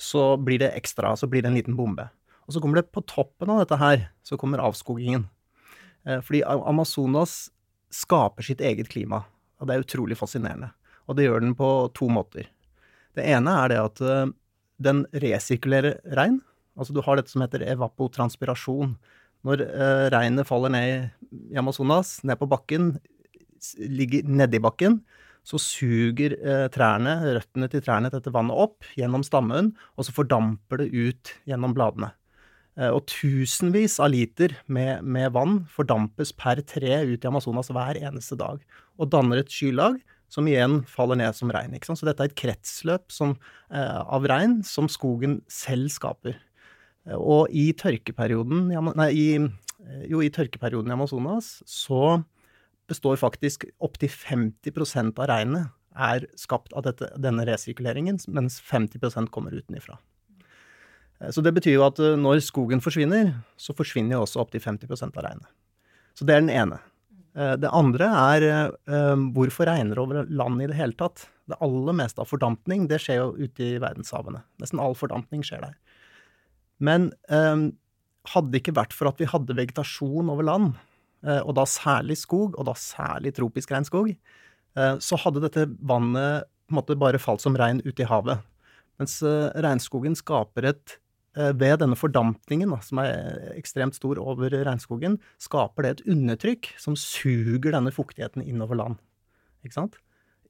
så 0.00 0.36
blir 0.38 0.62
det 0.62 0.72
ekstra, 0.78 1.14
så 1.18 1.28
blir 1.30 1.42
det 1.42 1.52
en 1.52 1.58
liten 1.58 1.78
bombe. 1.78 2.08
Og 2.46 2.54
så 2.54 2.62
kommer 2.62 2.80
det 2.80 2.90
på 2.94 3.04
toppen 3.06 3.50
av 3.52 3.62
dette 3.62 3.78
her, 3.78 4.08
så 4.26 4.38
kommer 4.38 4.62
avskogingen. 4.62 5.28
Eh, 6.06 6.22
fordi 6.22 6.42
Amazonas 6.46 7.50
skaper 7.92 8.46
sitt 8.46 8.62
eget 8.64 8.90
klima. 8.92 9.22
Og 9.60 9.68
det 9.68 9.74
er 9.74 9.84
utrolig 9.84 10.18
fascinerende. 10.18 10.72
Og 11.06 11.18
det 11.18 11.26
gjør 11.26 11.44
den 11.44 11.56
på 11.58 11.68
to 11.96 12.08
måter. 12.12 12.48
Det 13.16 13.24
ene 13.28 13.54
er 13.62 13.72
det 13.72 13.80
at 13.82 14.02
uh, 14.02 14.32
den 14.82 15.04
resirkulerer 15.12 16.00
regn. 16.16 16.40
Altså 16.78 16.94
du 16.96 17.02
har 17.04 17.18
dette 17.18 17.32
som 17.32 17.44
heter 17.44 17.64
evapotranspirasjon. 17.74 18.94
Når 19.46 19.64
uh, 19.66 20.06
regnet 20.14 20.48
faller 20.48 20.72
ned 20.72 21.34
i 21.52 21.58
Amazonas, 21.60 22.20
ned 22.26 22.40
på 22.40 22.48
bakken, 22.50 22.94
ligger 23.78 24.26
nedi 24.26 24.62
bakken, 24.62 25.02
så 25.46 25.58
suger 25.60 26.36
uh, 26.40 26.66
trærne, 26.72 27.18
røttene 27.36 27.68
til 27.70 27.84
trærne 27.84 28.10
dette 28.14 28.32
vannet 28.34 28.56
opp 28.64 28.88
gjennom 28.98 29.26
stammen, 29.26 29.72
og 29.98 30.06
så 30.06 30.14
fordamper 30.14 30.84
det 30.84 30.90
ut 30.94 31.34
gjennom 31.50 31.74
bladene. 31.76 32.12
Eh, 32.78 32.88
og 32.88 33.04
tusenvis 33.10 33.98
av 34.00 34.12
liter 34.14 34.54
med, 34.72 35.04
med, 35.04 35.32
vann 35.34 35.62
fordampes 35.72 36.32
per 36.36 36.62
tre 36.64 37.02
ut 37.04 37.20
i 37.20 37.28
Amazonas 37.28 37.72
hver 37.72 38.00
eneste 38.00 38.38
dag. 38.40 38.62
Og 38.96 39.10
danner 39.12 39.42
et 39.42 39.52
skylag 39.52 39.98
som 40.32 40.48
igjen 40.48 40.80
faller 40.88 41.20
ned 41.20 41.36
som 41.36 41.52
regn. 41.52 41.76
Så 41.84 42.08
dette 42.08 42.24
er 42.24 42.32
et 42.32 42.38
kretsløp 42.38 43.12
som, 43.12 43.36
eh, 43.70 44.00
av 44.00 44.24
regn 44.28 44.62
som 44.64 44.88
skogen 44.88 45.42
selv 45.52 45.92
skaper. 45.92 46.38
Eh, 47.06 47.18
og 47.18 47.52
i 47.52 47.70
tørkeperioden, 47.76 48.70
nei, 48.96 49.10
i, 49.12 49.28
jo, 50.08 50.22
i 50.24 50.32
tørkeperioden 50.32 50.88
i 50.88 50.96
Amazonas 50.96 51.58
så 51.68 52.22
består 52.88 53.20
faktisk 53.20 53.68
opptil 53.84 54.10
50% 54.10 55.20
av 55.20 55.28
regnet 55.30 55.70
er 55.92 56.24
skapt 56.40 56.72
av 56.72 56.86
dette, 56.86 57.10
denne 57.20 57.44
resirkuleringen, 57.44 58.16
mens 58.32 58.58
50% 58.64 59.30
kommer 59.32 59.52
utenifra. 59.52 59.98
Eh, 61.22 61.30
så 61.30 61.44
det 61.44 61.54
betyr 61.56 61.78
jo 61.78 61.86
at 61.86 62.00
eh, 62.02 62.18
når 62.18 62.42
skogen 62.44 62.82
forsvinner, 62.84 63.34
så 63.60 63.74
forsvinner 63.76 64.16
jo 64.16 64.24
også 64.26 64.42
opptil 64.42 64.62
50% 64.64 65.18
av 65.18 65.26
regnet. 65.26 65.52
Så 66.18 66.26
det 66.28 66.36
er 66.36 66.44
den 66.44 66.52
ene. 66.52 66.80
Eh, 67.36 67.54
det 67.60 67.72
andre 67.72 68.10
er 68.10 68.48
hvorfor 69.34 69.68
regner 69.70 69.96
det 69.96 70.02
over 70.02 70.28
land 70.28 70.62
i 70.62 70.70
det 70.70 70.78
hele 70.78 70.96
tatt? 70.98 71.26
Det 71.48 71.58
aller 71.64 71.96
meste 71.96 72.22
av 72.22 72.30
fordampning 72.30 72.86
det 72.90 73.00
skjer 73.02 73.22
jo 73.22 73.32
ute 73.38 73.66
i 73.66 73.80
verdenshavene. 73.82 74.44
Nesten 74.62 74.82
all 74.82 74.96
fordampning 74.98 75.44
skjer 75.46 75.64
der. 75.64 75.76
Men 76.82 77.10
hadde 77.22 78.50
det 78.50 78.60
ikke 78.62 78.74
vært 78.74 78.94
for 78.94 79.10
at 79.10 79.18
vi 79.18 79.26
hadde 79.30 79.54
vegetasjon 79.58 80.30
over 80.30 80.46
land, 80.46 80.78
og 81.22 81.52
da 81.58 81.64
særlig 81.68 82.16
skog, 82.18 82.56
og 82.58 82.66
da 82.66 82.74
særlig 82.78 83.34
tropisk 83.36 83.74
regnskog, 83.74 84.12
så 84.74 85.18
hadde 85.22 85.42
dette 85.44 85.66
vannet 85.78 86.46
på 86.46 86.74
en 86.74 86.78
måte 86.78 86.98
bare 86.98 87.20
falt 87.22 87.42
som 87.42 87.58
regn 87.58 87.82
ute 87.82 88.06
i 88.06 88.08
havet. 88.08 88.42
Mens 89.02 89.18
regnskogen 89.22 90.14
skaper 90.18 90.70
et 90.72 90.96
ved 91.32 91.78
denne 91.80 91.96
fordampningen, 91.96 92.74
som 92.84 93.00
er 93.00 93.54
ekstremt 93.56 93.96
stor 93.96 94.18
over 94.20 94.52
regnskogen, 94.52 95.16
skaper 95.40 95.86
det 95.86 95.92
et 95.94 96.02
undertrykk 96.12 96.68
som 96.80 96.96
suger 96.98 97.72
denne 97.72 97.92
fuktigheten 97.94 98.44
innover 98.44 98.76
land. 98.76 98.98
Ikke 99.64 99.78
sant? 99.78 99.96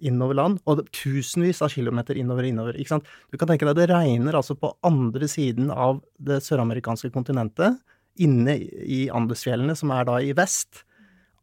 Innover 0.02 0.34
land, 0.34 0.58
og 0.66 0.82
tusenvis 0.90 1.62
av 1.62 1.70
kilometer 1.70 2.18
innover 2.18 2.48
innover. 2.48 2.74
Ikke 2.74 2.96
sant? 2.96 3.10
Du 3.30 3.38
kan 3.38 3.52
tenke 3.52 3.68
deg 3.68 3.78
det 3.78 3.90
regner 3.92 4.34
altså 4.38 4.56
på 4.58 4.72
andre 4.82 5.28
siden 5.30 5.70
av 5.70 6.00
det 6.18 6.40
søramerikanske 6.42 7.12
kontinentet, 7.14 7.78
inne 8.20 8.58
i 8.58 9.06
Andesfjellene, 9.14 9.76
som 9.78 9.92
er 9.94 10.08
da 10.08 10.18
i 10.20 10.34
vest. 10.36 10.82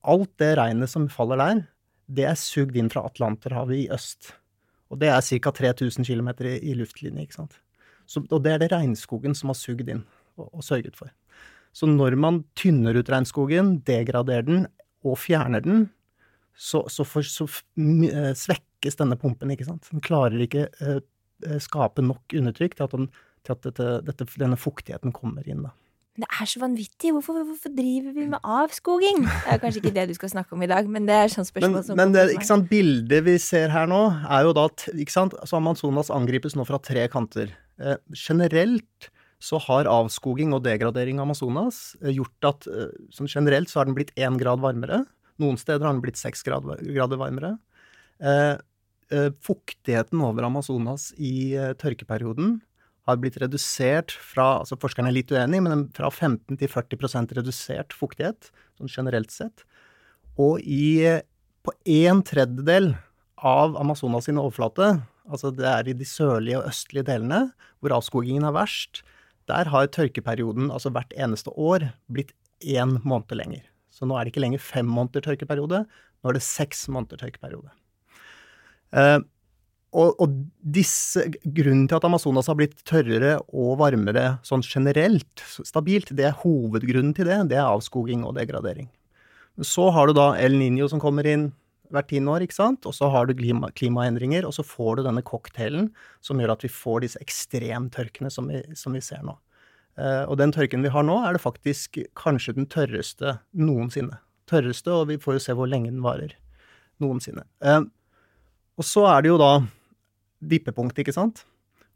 Alt 0.03 0.35
det 0.41 0.51
regnet 0.59 0.91
som 0.91 1.07
faller 1.11 1.39
der, 1.39 1.63
det 2.09 2.27
er 2.27 2.37
sugd 2.39 2.77
inn 2.77 2.91
fra 2.91 3.05
Atlanterhavet 3.07 3.85
i 3.85 3.87
øst. 3.93 4.33
Og 4.89 4.99
det 5.01 5.11
er 5.13 5.21
ca. 5.21 5.53
3000 5.55 6.05
km 6.05 6.33
i, 6.49 6.57
i 6.71 6.75
luftlinje, 6.77 7.25
ikke 7.25 7.39
sant. 7.39 7.59
Så, 8.09 8.23
og 8.25 8.41
det 8.45 8.55
er 8.55 8.63
det 8.63 8.71
regnskogen 8.73 9.35
som 9.37 9.51
har 9.51 9.57
sugd 9.59 9.89
inn 9.91 10.03
og, 10.39 10.47
og, 10.49 10.63
sørget 10.65 10.97
for. 10.97 11.11
Så 11.75 11.85
når 11.89 12.17
man 12.17 12.41
tynner 12.57 12.97
ut 12.97 13.11
regnskogen, 13.11 13.77
degraderer 13.85 14.47
den 14.47 14.65
og 15.05 15.19
fjerner 15.21 15.61
den, 15.63 15.87
så, 16.59 16.81
så, 16.91 17.05
for, 17.07 17.23
så 17.23 17.45
uh, 17.45 18.31
svekkes 18.35 18.97
denne 18.99 19.15
pumpen, 19.19 19.53
ikke 19.53 19.67
sant. 19.67 19.87
Den 19.93 20.03
klarer 20.03 20.41
ikke 20.43 20.65
uh, 20.81 20.99
skape 21.61 22.03
nok 22.03 22.35
undertrykk 22.35 22.75
til 22.75 22.87
at, 22.87 22.95
den, 22.97 23.11
til 23.45 23.55
at 23.55 23.69
dette, 23.69 23.91
dette, 24.09 24.27
denne 24.41 24.57
fuktigheten 24.59 25.13
kommer 25.15 25.45
inn. 25.47 25.61
da. 25.67 25.75
Det 26.19 26.27
er 26.27 26.49
så 26.51 26.59
vanvittig. 26.59 27.13
Hvorfor, 27.15 27.37
hvorfor, 27.47 27.71
driver 27.77 28.11
vi 28.17 28.25
med 28.27 28.43
avskoging? 28.43 29.21
Det 29.23 29.53
er 29.53 29.61
kanskje 29.61 29.79
ikke 29.83 29.95
det 29.95 30.07
du 30.09 30.17
skal 30.17 30.33
snakke 30.33 30.57
om 30.57 30.65
i 30.65 30.67
dag, 30.67 30.89
men 30.91 31.07
det 31.07 31.15
er 31.15 31.31
sånn 31.31 31.47
spørsmål 31.47 31.77
men, 31.77 31.85
som 31.85 31.99
Men 31.99 32.15
det 32.15 32.25
ikke 32.33 32.49
sant, 32.49 32.67
bildet 32.71 33.23
vi 33.23 33.37
ser 33.39 33.71
her 33.71 33.87
nå, 33.87 34.01
er 34.27 34.49
jo 34.49 34.51
da 34.57 34.67
ikke 34.97 35.15
sant, 35.15 35.37
så 35.47 35.61
Amazonas 35.61 36.11
angripes 36.11 36.57
nå 36.59 36.65
fra 36.67 36.81
tre 36.83 37.05
kanter. 37.13 37.53
Eh, 37.79 37.97
generelt 38.15 39.09
så 39.39 39.59
har 39.63 39.87
avskoging 39.87 40.51
og 40.55 40.65
degradering 40.65 41.19
av 41.19 41.29
Amazonas 41.29 41.95
eh, 42.03 42.11
gjort 42.17 42.47
at 42.49 42.67
sånn 43.15 43.31
generelt 43.31 43.71
så 43.71 43.81
har 43.81 43.89
den 43.89 43.97
blitt 43.97 44.11
én 44.19 44.39
grad 44.39 44.61
varmere. 44.63 45.05
Noen 45.39 45.59
steder 45.59 45.87
har 45.87 45.95
den 45.95 46.03
blitt 46.03 46.19
seks 46.19 46.43
grad, 46.43 46.67
grader 46.83 47.19
varmere. 47.19 47.55
Fuktigheten 49.39 50.19
over 50.21 50.43
Amazonas 50.43 51.13
i 51.15 51.55
tørkeperioden 51.79 52.57
har 53.09 53.19
blitt 53.21 53.39
redusert 53.41 54.11
fra 54.11 54.59
altså 54.59 54.77
Forskerne 54.79 55.11
er 55.11 55.17
litt 55.17 55.31
uenige, 55.33 55.63
men 55.65 55.87
fra 55.95 56.11
15 56.11 56.59
til 56.59 56.71
40% 56.71 57.35
redusert 57.39 57.95
fuktighet, 57.95 58.51
sånn 58.77 58.91
generelt 58.91 59.33
sett. 59.33 59.63
Og 60.39 60.59
i, 60.63 61.03
på 61.65 61.75
en 61.99 62.23
tredjedel 62.25 62.93
av 63.39 63.77
Amazonas 63.79 64.27
sin 64.27 64.39
overflate, 64.41 64.97
altså 65.29 65.53
det 65.55 65.67
er 65.69 65.87
i 65.87 65.95
de 65.97 66.07
sørlige 66.07 66.59
og 66.59 66.69
østlige 66.71 67.07
delene 67.07 67.45
hvor 67.79 67.95
avskogingen 67.95 68.47
er 68.47 68.55
verst, 68.55 69.03
der 69.49 69.69
har 69.71 69.89
tørkeperioden, 69.89 70.69
altså 70.69 70.91
hvert 70.93 71.13
eneste 71.17 71.53
år, 71.57 71.89
blitt 72.11 72.35
én 72.61 72.99
måned 73.07 73.33
lenger. 73.37 73.63
Så 73.89 74.05
nå 74.05 74.17
er 74.17 74.25
det 74.25 74.33
ikke 74.33 74.43
lenger 74.43 74.61
fem 74.61 74.87
måneder 74.89 75.23
tørkeperiode, 75.25 75.83
nå 75.87 76.29
er 76.29 76.37
det 76.37 76.45
seks 76.45 76.87
måneder 76.91 77.21
tørkeperiode. 77.21 77.71
Eh, 78.93 79.19
og, 79.89 80.19
og 80.21 80.35
disse, 80.61 81.23
grunnen 81.41 81.87
til 81.89 81.97
at 81.97 82.05
Amazonas 82.05 82.49
har 82.51 82.57
blitt 82.59 82.77
tørrere 82.85 83.39
og 83.49 83.79
varmere 83.81 84.37
sånn 84.45 84.61
generelt, 84.65 85.41
stabilt, 85.65 86.13
det 86.13 86.27
er 86.29 86.37
hovedgrunnen 86.43 87.15
til 87.17 87.29
det, 87.29 87.39
det 87.49 87.57
er 87.57 87.71
avskoging 87.71 88.21
og 88.27 88.35
degradering. 88.37 88.89
Så 89.65 89.89
har 89.91 90.07
du 90.07 90.13
da 90.15 90.31
El 90.39 90.55
Niño 90.59 90.87
som 90.91 91.01
kommer 91.01 91.25
inn 91.27 91.49
hvert 91.93 92.09
tiende 92.09 92.33
år, 92.33 92.45
ikke 92.45 92.57
sant? 92.57 92.85
og 92.85 92.95
så 92.95 93.09
har 93.11 93.27
du 93.27 93.35
klima, 93.37 93.71
klimaendringer, 93.75 94.45
og 94.47 94.55
så 94.55 94.65
får 94.65 94.99
du 94.99 95.05
denne 95.07 95.23
cocktailen 95.25 95.89
som 96.25 96.39
gjør 96.41 96.55
at 96.55 96.65
vi 96.65 96.71
får 96.73 97.05
disse 97.05 97.21
ekstremtørkene 97.23 98.31
som 98.33 98.49
vi, 98.51 98.61
som 98.77 98.95
vi 98.95 99.03
ser 99.03 99.23
nå. 99.25 99.35
Uh, 99.99 100.23
og 100.29 100.37
den 100.39 100.53
tørken 100.55 100.85
vi 100.85 100.91
har 100.93 101.03
nå, 101.03 101.17
er 101.27 101.35
det 101.35 101.43
faktisk 101.43 101.99
kanskje 102.19 102.55
den 102.55 102.69
tørreste 102.71 103.39
noensinne. 103.51 104.21
Tørreste, 104.49 104.93
og 104.95 105.09
vi 105.09 105.19
får 105.21 105.37
jo 105.37 105.43
se 105.43 105.55
hvor 105.57 105.69
lenge 105.69 105.91
den 105.91 106.05
varer. 106.05 106.37
Noensinne. 107.03 107.43
Uh, 107.59 107.83
og 108.79 108.87
så 108.87 109.03
er 109.11 109.25
det 109.25 109.33
jo 109.33 109.39
da 109.41 109.53
vippepunkt, 110.49 111.01
ikke 111.01 111.15
sant? 111.15 111.43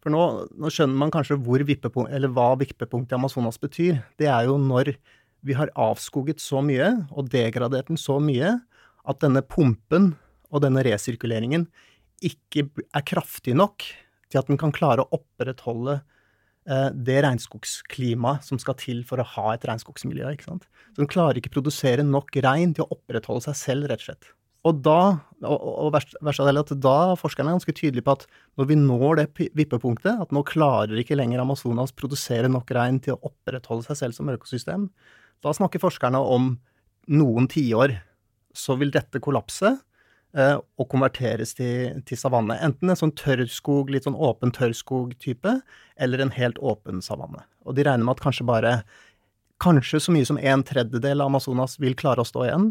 For 0.04 0.12
nå, 0.12 0.24
nå 0.60 0.72
skjønner 0.74 1.00
man 1.00 1.14
kanskje 1.14 1.40
hvor 1.40 1.64
vippepunkt, 1.64 2.12
eller 2.12 2.32
hva 2.36 2.52
vippepunktet 2.60 3.16
i 3.16 3.20
Amazonas 3.22 3.62
betyr. 3.62 4.02
Det 4.20 4.28
er 4.28 4.50
jo 4.50 4.58
når 4.60 4.98
vi 5.44 5.56
har 5.56 5.72
avskoget 5.80 6.44
så 6.44 6.60
mye 6.64 6.90
og 7.12 7.30
degradert 7.32 7.88
den 7.92 8.00
så 8.00 8.18
mye 8.24 8.58
at 9.10 9.20
denne 9.24 9.44
pumpen 9.46 10.14
og 10.54 10.64
denne 10.64 10.84
resirkuleringen 10.86 11.68
ikke 12.24 12.68
er 12.80 13.06
kraftig 13.06 13.56
nok 13.58 13.86
til 14.32 14.42
at 14.42 14.50
den 14.50 14.60
kan 14.60 14.74
klare 14.74 15.04
å 15.04 15.18
opprettholde 15.18 15.98
eh, 16.00 16.90
det 16.94 17.20
regnskogsklimaet 17.26 18.46
som 18.48 18.62
skal 18.62 18.78
til 18.80 19.02
for 19.08 19.22
å 19.22 19.28
ha 19.36 19.48
et 19.54 19.66
regnskogsmiljø. 19.68 20.32
ikke 20.34 20.48
sant? 20.48 20.70
Så 20.94 21.04
den 21.04 21.12
klarer 21.12 21.40
ikke 21.40 21.54
produsere 21.58 22.06
nok 22.08 22.34
regn 22.46 22.76
til 22.78 22.88
å 22.88 22.96
opprettholde 22.96 23.50
seg 23.50 23.60
selv, 23.60 23.92
rett 23.92 24.06
og 24.06 24.10
slett. 24.12 24.32
Og 24.64 24.80
da, 24.80 25.00
og, 25.44 25.90
verst, 25.92 26.14
verst 26.24 26.40
at 26.40 26.70
da 26.80 26.94
er 27.12 27.20
forskerne 27.20 27.52
ganske 27.52 27.74
tydelige 27.76 28.06
på 28.08 28.14
at 28.16 28.22
når 28.56 28.70
vi 28.70 28.78
når 28.80 29.20
det 29.20 29.50
vippepunktet, 29.60 30.22
at 30.24 30.32
nå 30.32 30.40
klarer 30.48 30.96
ikke 31.02 31.18
lenger 31.20 31.44
Amazonas 31.44 31.92
produsere 31.92 32.48
nok 32.52 32.72
regn 32.72 33.02
til 33.04 33.18
å 33.18 33.28
opprettholde 33.28 33.90
seg 33.90 34.00
selv 34.00 34.16
som 34.16 34.32
økosystem, 34.32 34.88
da 35.44 35.52
snakker 35.52 35.84
forskerne 35.84 36.22
om 36.24 36.54
noen 37.12 37.50
tiår. 37.52 37.98
Så 38.54 38.78
vil 38.80 38.94
dette 38.94 39.22
kollapse 39.24 39.72
eh, 40.38 40.58
og 40.58 40.90
konverteres 40.92 41.56
til, 41.58 42.02
til, 42.08 42.20
savanne. 42.20 42.58
Enten 42.66 42.92
en 42.92 43.00
sånn 43.00 43.16
tørrskog, 43.18 43.90
litt 43.94 44.08
sånn 44.08 44.18
åpen 44.18 44.54
tørrskog-type, 44.56 45.58
eller 45.98 46.24
en 46.24 46.34
helt 46.36 46.62
åpen 46.62 47.02
savanne. 47.06 47.46
Og 47.66 47.78
de 47.78 47.88
regner 47.88 48.06
med 48.06 48.18
at 48.18 48.28
kanskje 48.28 48.48
bare 48.50 48.78
Kanskje 49.64 50.00
så 50.02 50.12
mye 50.12 50.26
som 50.28 50.36
en 50.42 50.64
tredjedel 50.66 51.22
av 51.24 51.30
Amazonas 51.30 51.78
vil 51.80 51.94
klare 51.96 52.20
å 52.20 52.28
stå 52.28 52.42
igjen 52.44 52.66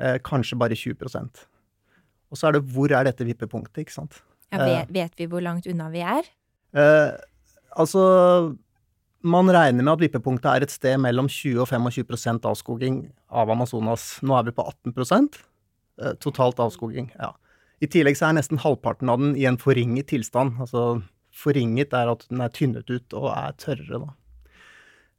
eh, 0.00 0.18
kanskje 0.24 0.56
bare 0.56 0.78
20% 0.78 1.42
Og 2.30 2.38
så 2.38 2.48
er 2.48 2.56
det 2.56 2.62
hvor 2.72 2.94
er 2.94 3.04
dette 3.04 3.26
vippepunktet, 3.26 3.82
ikke 3.82 3.92
sant. 3.92 4.22
Ja, 4.52 4.62
vet, 4.62 4.86
eh, 4.86 4.92
vet 4.94 5.18
vi 5.18 5.26
hvor 5.28 5.44
langt 5.44 5.66
unna 5.68 5.90
vi 5.92 6.00
er? 6.00 6.30
Eh, 6.72 7.10
altså 7.76 8.04
man 9.22 9.50
regner 9.52 9.84
med 9.84 9.92
at 9.94 10.02
vippepunktet 10.02 10.48
er 10.50 10.64
et 10.66 10.72
sted 10.74 10.98
mellom 11.00 11.28
20 11.30 11.62
og 11.62 11.68
25% 11.70 12.48
avskoging 12.48 13.04
av 13.30 13.50
Amazonas. 13.52 14.16
Nå 14.26 14.34
er 14.38 14.48
vi 14.48 14.54
på 14.56 14.64
18 14.66 15.28
eh, 16.02 16.14
totalt 16.20 16.60
avskoging. 16.62 17.12
ja. 17.18 17.32
I 17.82 17.88
tillegg 17.90 18.14
så 18.14 18.28
er 18.28 18.36
nesten 18.36 18.60
halvparten 18.62 19.10
av 19.10 19.18
den 19.18 19.32
i 19.34 19.42
en 19.48 19.58
forringet 19.58 20.12
tilstand. 20.12 20.54
Altså 20.62 21.02
forringet 21.34 21.94
er 21.98 22.12
at 22.12 22.26
den 22.30 22.42
er 22.44 22.52
tynnet 22.54 22.90
ut 22.92 23.16
og 23.18 23.26
er 23.34 23.56
tørrere, 23.58 24.04
da. 24.04 24.12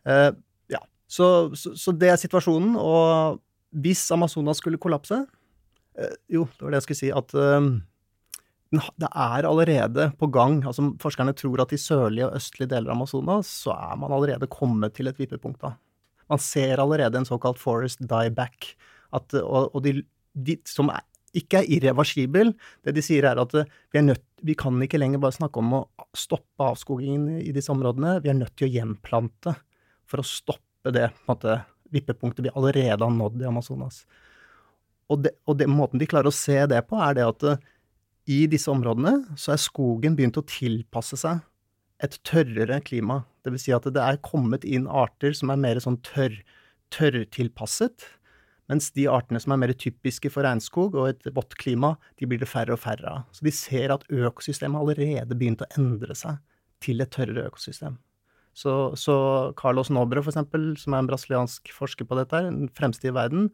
Eh, 0.07 0.29
ja, 0.71 0.79
så, 1.07 1.27
så, 1.59 1.73
så, 1.79 1.91
det 1.91 2.13
er 2.13 2.21
situasjonen. 2.21 2.77
Og 2.79 3.41
hvis 3.83 4.05
Amazonas 4.15 4.61
skulle 4.63 4.79
kollapse 4.79 5.25
eh, 5.97 6.15
Jo, 6.31 6.45
det 6.55 6.63
var 6.63 6.71
det 6.71 6.79
jeg 6.79 6.87
skulle 6.87 7.01
si. 7.01 7.11
At 7.11 7.35
det 8.73 9.09
er 9.09 9.45
allerede 9.45 10.09
på 10.17 10.27
gang. 10.33 10.61
altså 10.65 10.89
Forskerne 11.01 11.35
tror 11.37 11.63
at 11.63 11.73
i 11.75 11.81
sørlige 11.81 12.27
og 12.27 12.37
østlige 12.39 12.71
deler 12.71 12.91
av 12.91 12.97
Amazonas 12.97 13.49
så 13.63 13.75
er 13.75 13.97
man 14.01 14.13
allerede 14.15 14.49
kommet 14.49 14.95
til 14.97 15.09
et 15.11 15.19
vippepunkt. 15.19 15.61
da. 15.61 15.75
Man 16.29 16.41
ser 16.41 16.81
allerede 16.81 17.19
en 17.19 17.27
såkalt 17.27 17.59
forest 17.61 18.01
dieback. 18.01 18.73
At, 19.13 19.33
og, 19.37 19.75
og 19.75 19.83
de, 19.85 20.01
de, 20.33 20.57
som 20.65 20.89
er, 20.89 21.03
ikke 21.37 21.61
er 21.61 21.69
irreversibel. 21.77 22.53
Det 22.85 22.95
de 22.95 23.03
sier 23.05 23.27
er 23.29 23.41
at 23.41 23.53
vi, 23.53 23.99
er 23.99 24.07
nødt, 24.07 24.25
vi 24.41 24.55
kan 24.57 24.81
ikke 24.81 25.01
lenger 25.01 25.21
bare 25.21 25.37
snakke 25.37 25.61
om 25.61 25.77
å 25.77 25.83
stoppe 26.17 26.71
avskogingen 26.71 27.41
i 27.43 27.53
disse 27.53 27.71
områdene. 27.73 28.19
Vi 28.23 28.33
er 28.33 28.39
nødt 28.39 28.55
til 28.57 28.69
å 28.69 28.73
gjenplante 28.73 29.55
for 30.09 30.23
å 30.23 30.27
stoppe 30.27 30.93
det 30.93 31.11
måte, 31.29 31.61
vippepunktet 31.93 32.47
vi 32.47 32.53
allerede 32.57 33.05
har 33.05 33.13
nådd 33.13 33.43
i 33.43 33.49
Amazonas. 33.49 34.03
Og, 35.11 35.21
det, 35.25 35.35
og 35.45 35.59
det, 35.59 35.67
måten 35.69 36.01
de 36.01 36.07
klarer 36.09 36.31
å 36.31 36.35
se 36.35 36.55
det 36.69 36.79
på, 36.89 36.97
er 36.97 37.17
det 37.17 37.25
at 37.27 37.45
uh, 37.45 37.69
i 38.29 38.43
disse 38.47 38.71
områdene 38.71 39.37
så 39.39 39.53
er 39.53 39.61
skogen 39.61 40.15
begynt 40.17 40.39
å 40.39 40.45
tilpasse 40.47 41.19
seg 41.19 41.41
et 42.03 42.17
tørrere 42.27 42.79
klima. 42.83 43.23
Det 43.43 43.53
vil 43.53 43.61
si 43.61 43.73
at 43.75 43.87
det 43.91 44.01
er 44.01 44.21
kommet 44.23 44.65
inn 44.67 44.87
arter 44.87 45.35
som 45.35 45.51
er 45.53 45.59
mer 45.59 45.79
sånn 45.83 45.99
tørr, 46.05 46.35
tørrtilpasset. 46.93 48.05
Mens 48.71 48.89
de 48.95 49.09
artene 49.11 49.41
som 49.43 49.53
er 49.53 49.59
mer 49.59 49.73
typiske 49.75 50.31
for 50.31 50.47
regnskog 50.47 50.95
og 50.95 51.09
et 51.11 51.27
vått 51.35 51.57
klima, 51.59 51.93
de 52.19 52.27
blir 52.29 52.39
det 52.39 52.49
færre 52.49 52.75
og 52.75 52.81
færre 52.83 53.11
av. 53.11 53.27
Så 53.35 53.45
de 53.47 53.53
ser 53.55 53.91
at 53.93 54.07
økosystemet 54.07 54.79
allerede 54.79 55.37
begynt 55.37 55.63
å 55.63 55.69
endre 55.75 56.15
seg 56.15 56.39
til 56.83 57.03
et 57.03 57.11
tørrere 57.13 57.49
økosystem. 57.51 57.99
Så, 58.53 58.93
så 58.99 59.15
Carlos 59.59 59.89
Nobre, 59.91 60.21
for 60.21 60.31
eksempel, 60.31 60.73
som 60.79 60.93
er 60.93 61.03
en 61.03 61.09
brasiliansk 61.09 61.71
forsker 61.73 62.07
på 62.07 62.17
dette, 62.19 62.43
den 62.45 62.69
fremste 62.77 63.09
i 63.09 63.15
verden, 63.15 63.49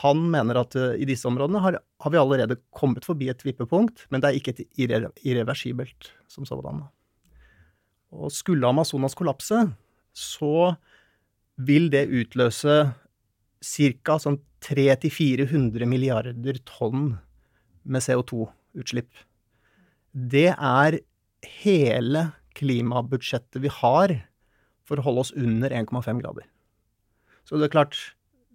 han 0.00 0.22
mener 0.32 0.62
at 0.62 0.76
uh, 0.78 0.94
i 0.96 1.06
disse 1.08 1.28
områdene 1.28 1.60
har, 1.60 1.76
har, 2.00 2.12
vi 2.12 2.20
allerede 2.20 2.60
kommet 2.72 3.04
forbi 3.04 3.28
et 3.28 3.44
vippepunkt, 3.44 4.06
men 4.10 4.22
det 4.22 4.30
er 4.30 4.38
ikke 4.38 4.54
et 4.54 4.80
irre, 4.80 5.10
irreversibelt 5.20 6.12
som 6.32 6.48
sådan. 6.48 6.84
Og 8.12 8.32
skulle 8.32 8.68
Amazonas 8.68 9.16
kollapse, 9.18 9.66
så 10.12 10.72
vil 11.60 11.90
det 11.92 12.08
utløse 12.08 12.78
ca. 13.62 14.16
sånn 14.18 14.40
300-400 14.62 15.88
milliarder 15.90 16.58
tonn 16.68 17.16
med 17.82 18.04
CO2-utslipp. 18.04 19.10
Det 20.12 20.50
er 20.52 21.00
hele 21.62 22.26
klimabudsjettet 22.56 23.62
vi 23.64 23.72
har 23.80 24.14
for 24.86 25.00
å 25.00 25.06
holde 25.06 25.24
oss 25.24 25.32
under 25.38 25.72
1,5 25.72 26.20
grader. 26.22 26.46
Så 27.48 27.58
det 27.58 27.68
er 27.68 27.74
klart, 27.74 27.98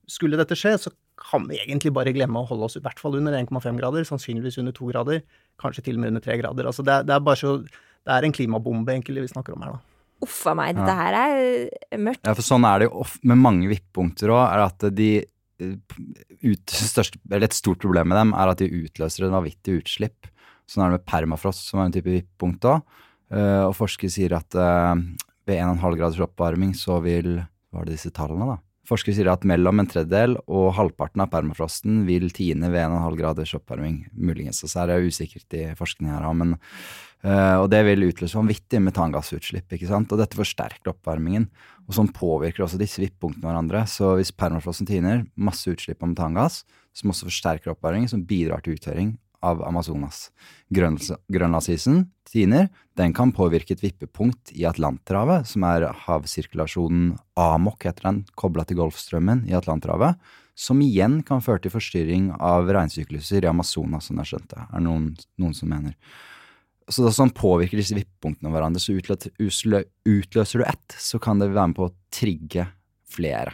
skulle 0.08 0.40
dette 0.40 0.56
skje, 0.58 0.76
så 0.80 0.94
kan 1.18 1.48
vi 1.50 1.60
egentlig 1.60 1.92
bare 1.96 2.14
glemme 2.16 2.42
å 2.42 2.48
holde 2.48 2.68
oss 2.68 2.78
i 2.78 2.84
hvert 2.84 3.02
fall 3.02 3.18
under 3.20 3.36
1,5 3.36 3.80
grader, 3.80 4.06
sannsynligvis 4.08 4.60
under 4.62 4.76
2 4.76 4.90
grader, 4.92 5.22
kanskje 5.62 5.88
til 5.88 5.98
og 5.98 6.04
med 6.04 6.14
under 6.14 6.24
3 6.24 6.38
grader. 6.44 6.70
Altså 6.70 6.86
det, 6.86 7.02
det, 7.10 7.16
er 7.16 7.26
bare 7.26 7.42
så 7.42 7.58
Det 7.62 8.14
er 8.14 8.28
en 8.28 8.36
klimabombe 8.36 8.94
egentlig 8.94 9.26
vi 9.26 9.32
snakker 9.34 9.56
om 9.56 9.66
her, 9.66 9.78
da. 9.78 9.96
Uff 10.26 10.38
a 10.50 10.54
meg, 10.58 10.78
dette 10.78 10.94
her 10.98 11.16
er 11.20 12.00
mørkt. 12.02 12.24
Ja, 12.26 12.34
for 12.34 12.46
sånn 12.46 12.66
er 12.66 12.82
det 12.82 12.88
jo 12.88 13.04
med 13.30 13.38
mange 13.38 13.68
vippepunkter 13.70 14.32
òg, 14.34 14.44
er 14.46 14.64
at 14.64 14.88
de 14.98 15.10
ut, 15.58 16.74
største, 16.74 17.20
et 17.34 17.58
stort 17.58 17.82
problem 17.82 18.10
med 18.12 18.18
dem 18.18 18.34
er 18.38 18.52
at 18.52 18.62
de 18.62 18.70
utløser 18.86 19.28
et 19.28 19.34
vanvittig 19.34 19.80
utslipp. 19.82 20.30
Sånn 20.70 20.86
er 20.86 20.92
det 20.92 21.00
med 21.00 21.08
permafrost, 21.10 21.70
som 21.70 21.82
er 21.82 21.90
en 21.90 21.96
type 21.96 22.10
vippepunkt 22.10 22.66
òg. 22.70 22.98
Uh, 23.28 23.68
og 23.68 23.76
forskere 23.76 24.14
sier 24.14 24.38
at 24.38 24.56
ved 24.56 25.58
1,5 25.60 25.98
graders 26.00 26.22
oppvarming 26.24 26.74
så 26.78 27.02
vil 27.04 27.38
Hva 27.68 27.82
var 27.82 27.90
det 27.90 27.98
disse 27.98 28.14
tallene, 28.16 28.48
da? 28.48 28.58
Forskere 28.88 29.18
sier 29.18 29.28
at 29.28 29.44
mellom 29.48 29.82
en 29.82 29.90
tredjedel 29.90 30.38
og 30.46 30.70
halvparten 30.78 31.20
av 31.20 31.32
permafrosten 31.34 32.06
vil 32.08 32.30
tine 32.32 32.70
ved 32.72 32.86
1,5 32.86 33.18
graders 33.20 33.52
oppvarming, 33.58 34.06
muligens. 34.16 34.62
Så 34.64 34.80
er 34.80 34.94
det 34.94 35.10
usikkert 35.10 35.58
i 35.60 35.66
forskningen 35.76 36.14
her, 36.16 36.28
men 36.32 36.56
øh, 36.56 37.58
Og 37.60 37.68
det 37.74 37.84
vil 37.84 38.08
utløse 38.08 38.40
vanvittige 38.40 38.84
metangassutslipp, 38.86 39.68
ikke 39.76 39.92
sant. 39.92 40.12
Og 40.12 40.22
dette 40.22 40.40
forsterker 40.40 40.94
oppvarmingen. 40.94 41.50
Og 41.88 42.00
sånn 42.00 42.14
påvirker 42.16 42.64
også 42.64 42.80
disse 42.80 43.04
vippunktene 43.04 43.44
hverandre. 43.44 43.84
Så 43.92 44.16
hvis 44.16 44.32
permafrosten 44.32 44.88
tiner, 44.88 45.26
masse 45.36 45.68
utslipp 45.68 46.04
av 46.04 46.14
metangass, 46.14 46.64
som 46.96 47.12
også 47.12 47.28
forsterker 47.28 47.76
oppvarmingen, 47.76 48.08
som 48.12 48.24
bidrar 48.24 48.64
til 48.64 48.80
uttørring 48.80 49.18
av 49.46 49.62
Amazonas. 49.66 50.30
Grønlandsisen 50.74 52.06
tiner, 52.28 52.70
den 52.98 53.14
kan 53.16 53.32
påvirke 53.36 53.76
et 53.76 53.84
vippepunkt 53.84 54.52
i 54.58 54.66
Atlanterhavet, 54.68 55.48
som 55.50 55.66
er 55.68 55.88
havsirkulasjonen 56.06 57.16
Amok, 57.40 57.86
heter 57.88 58.10
den, 58.10 58.24
kobla 58.40 58.66
til 58.68 58.80
Golfstrømmen 58.82 59.46
i 59.50 59.56
Atlanterhavet, 59.58 60.18
som 60.58 60.82
igjen 60.82 61.20
kan 61.26 61.44
føre 61.46 61.62
til 61.64 61.74
forstyrring 61.76 62.32
av 62.42 62.70
regnsykluser 62.74 63.46
i 63.46 63.52
Amazonas, 63.52 64.10
som 64.10 64.18
jeg 64.24 64.32
skjønte, 64.32 64.66
er 64.66 64.84
noen, 64.84 65.12
noen 65.38 65.54
som 65.54 65.70
mener. 65.70 65.94
Så 66.88 67.04
da 67.04 67.12
sånn 67.12 67.34
påvirker 67.36 67.78
disse 67.78 67.96
vippepunktene 67.98 68.50
hverandre, 68.54 68.82
så 68.82 68.96
utløser, 68.96 69.34
utløser 70.08 70.64
du 70.64 70.66
ett, 70.66 70.98
så 70.98 71.20
kan 71.22 71.42
det 71.42 71.52
være 71.52 71.70
med 71.70 71.78
på 71.78 71.90
å 71.90 71.96
trigge 72.16 72.70
flere. 73.12 73.54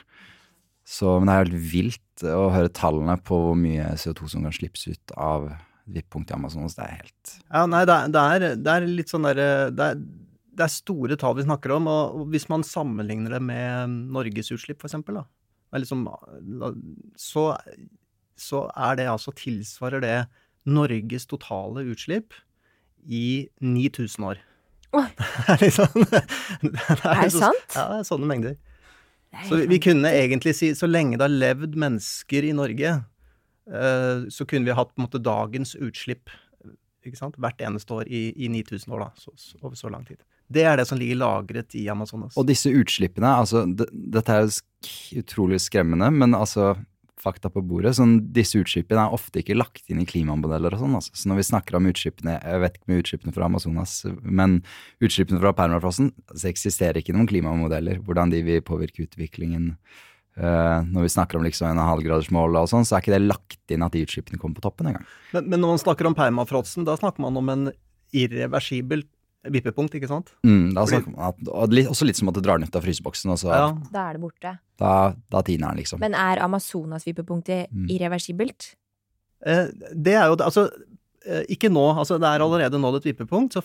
Så, 0.85 1.17
men 1.17 1.29
det 1.29 1.33
er 1.33 1.45
helt 1.45 1.69
vilt 1.73 2.25
å 2.27 2.47
høre 2.53 2.71
tallene 2.75 3.15
på 3.25 3.39
hvor 3.39 3.57
mye 3.57 3.95
CO2 3.99 4.29
som 4.31 4.45
kan 4.45 4.55
slippes 4.55 4.85
ut 4.91 5.15
av 5.17 5.49
vippunkt 5.85 6.31
i 6.31 6.35
Amazon 6.35 6.67
det 6.67 6.83
er 6.83 6.99
helt 7.01 7.33
Ja, 7.49 7.65
nei, 7.69 7.83
det, 7.89 7.97
det, 8.13 8.21
er, 8.35 8.45
det 8.59 8.75
er, 8.75 8.87
litt 8.87 9.11
sånn 9.11 9.27
derre 9.27 9.47
det, 9.73 9.89
det, 10.53 10.65
er 10.65 10.71
store 10.71 11.17
tall 11.19 11.35
vi 11.39 11.47
snakker 11.47 11.75
om, 11.75 11.89
og 11.91 12.23
hvis 12.33 12.47
man 12.51 12.65
sammenligner 12.67 13.35
det 13.35 13.41
med 13.43 13.97
Norges 14.13 14.53
utslipp, 14.55 14.79
for 14.81 14.89
eksempel, 14.89 15.19
da, 15.21 15.25
liksom, 15.81 16.05
så, 17.19 17.49
så 18.39 18.65
er 18.71 18.99
det 19.01 19.11
altså 19.11 19.35
tilsvarer 19.35 20.03
det 20.03 20.17
Norges 20.69 21.27
totale 21.27 21.83
utslipp 21.91 22.37
i 23.03 23.49
9000 23.59 24.29
år. 24.29 24.43
Oh. 24.93 25.07
det 25.47 25.55
er 25.55 25.63
liksom 25.65 26.03
det 26.05 26.21
er, 26.21 27.01
er 27.01 27.23
det 27.25 27.33
sant? 27.33 27.73
Ja, 27.75 27.89
det 27.89 28.03
er 28.03 28.07
sånne 28.07 28.29
mengder. 28.29 28.59
Så 29.47 29.57
vi, 29.57 29.65
vi, 29.71 29.79
kunne 29.81 30.11
egentlig 30.13 30.53
si 30.55 30.69
så 30.77 30.85
lenge 30.85 31.17
det 31.17 31.25
har 31.25 31.33
levd 31.33 31.75
mennesker 31.81 32.45
i 32.45 32.53
Norge, 32.53 32.91
så 33.63 34.45
kunne 34.49 34.67
vi 34.67 34.75
hatt 34.75 34.89
på 34.91 34.99
en 34.99 35.05
måte 35.05 35.21
dagens 35.23 35.75
utslipp 35.79 36.31
hvert 37.03 37.61
eneste 37.63 37.93
år 37.93 38.07
i, 38.07 38.31
i 38.35 38.49
9000 38.51 38.93
år, 38.93 39.05
da, 39.05 39.09
så, 39.19 39.33
over 39.61 39.75
så 39.75 39.91
lang 39.91 40.05
tid. 40.07 40.21
Det 40.47 40.63
er 40.67 40.77
det 40.77 40.87
som 40.87 40.99
ligger 40.99 41.19
lagret 41.19 41.75
i 41.75 41.87
Amazonas. 41.91 42.37
Og 42.37 42.47
disse 42.47 42.71
utslippene, 42.71 43.31
altså 43.41 43.65
Dette 43.67 44.33
er 44.33 44.45
jo 44.45 45.21
utrolig 45.23 45.61
skremmende, 45.63 46.09
men 46.11 46.35
altså 46.37 46.73
fakta 47.23 47.49
på 47.51 47.63
bordet. 47.63 47.95
Sånn, 47.97 48.17
disse 48.35 48.59
utslippene 48.59 49.05
er 49.05 49.15
ofte 49.15 49.39
ikke 49.39 49.55
lagt 49.55 49.87
inn 49.91 50.01
i 50.03 50.07
klimamodeller 50.07 50.75
og 50.75 50.83
sånn. 50.83 50.97
Altså. 50.99 51.13
Så 51.15 51.31
når 51.31 51.39
vi 51.39 51.45
snakker 51.47 51.77
om 51.79 51.87
utslippene, 51.87 52.37
jeg 52.41 52.63
vet 52.63 52.75
ikke 52.77 52.89
om 52.89 52.97
utslippene 52.99 53.35
fra 53.35 53.47
Amazonas, 53.47 53.93
men 54.23 54.57
utslippene 55.03 55.39
fra 55.43 55.53
permafrosten, 55.55 56.11
så 56.33 56.49
eksisterer 56.51 56.99
ikke 56.99 57.15
noen 57.15 57.29
klimamodeller. 57.31 58.01
Hvordan 58.03 58.33
de 58.33 58.43
vil 58.45 58.65
påvirke 58.65 59.07
utviklingen 59.07 59.73
Uh, 60.33 60.81
når 60.89 61.05
vi 61.05 61.11
snakker 61.13 61.37
om 61.37 61.43
liksom 61.45 61.67
en 61.69 61.81
halvgradersmål 61.83 62.57
og 62.63 62.69
sånn, 62.71 62.85
så 62.87 62.97
er 62.97 63.03
ikke 63.03 63.13
det 63.13 63.25
lagt 63.27 63.73
inn 63.73 63.85
at 63.85 63.93
de 63.93 64.01
utslippene 64.01 64.39
kommer 64.41 64.57
på 64.57 64.65
toppen 64.65 64.89
engang. 64.89 65.05
Men, 65.35 65.49
men 65.51 65.61
når 65.61 65.75
man 65.75 65.83
snakker 65.83 66.09
om 66.09 66.15
permafrotsen, 66.17 66.87
da 66.87 66.95
snakker 66.97 67.21
man 67.21 67.37
om 67.37 67.51
en 67.53 67.67
irreversibel 68.13 69.05
vippepunkt, 69.53 69.93
ikke 69.99 70.09
sant? 70.09 70.31
Mm, 70.47 70.71
da 70.73 70.85
snakker 70.89 71.13
man 71.13 71.33
at, 71.33 71.43
og 71.51 71.75
også 71.91 72.07
litt 72.07 72.17
som 72.17 72.31
at 72.31 72.37
du 72.37 72.41
drar 72.45 72.57
den 72.57 72.69
ut 72.69 72.79
av 72.79 72.85
fryseboksen. 72.85 73.33
Og 73.35 73.41
så, 73.43 73.51
ja. 73.51 73.67
Da 73.93 74.07
er 74.07 74.17
det 74.17 74.23
borte. 74.23 74.55
Da, 74.81 74.93
da 75.35 75.43
tiner 75.45 75.73
den, 75.73 75.83
liksom. 75.83 76.01
Men 76.01 76.17
er 76.17 76.41
Amazonas-vippepunktet 76.45 77.69
mm. 77.69 77.91
irreversibelt? 77.93 78.71
Uh, 79.43 79.67
det 79.91 80.15
er 80.15 80.31
jo 80.31 80.39
det. 80.39 80.47
Altså, 80.47 80.69
Eh, 80.71 80.92
ikke 81.23 81.69
nå. 81.71 81.83
altså 81.95 82.17
Det 82.19 82.27
er 82.27 82.43
allerede 82.43 82.79
nådd 82.81 82.97
et 82.99 83.05
vippepunkt. 83.11 83.55
så 83.55 83.61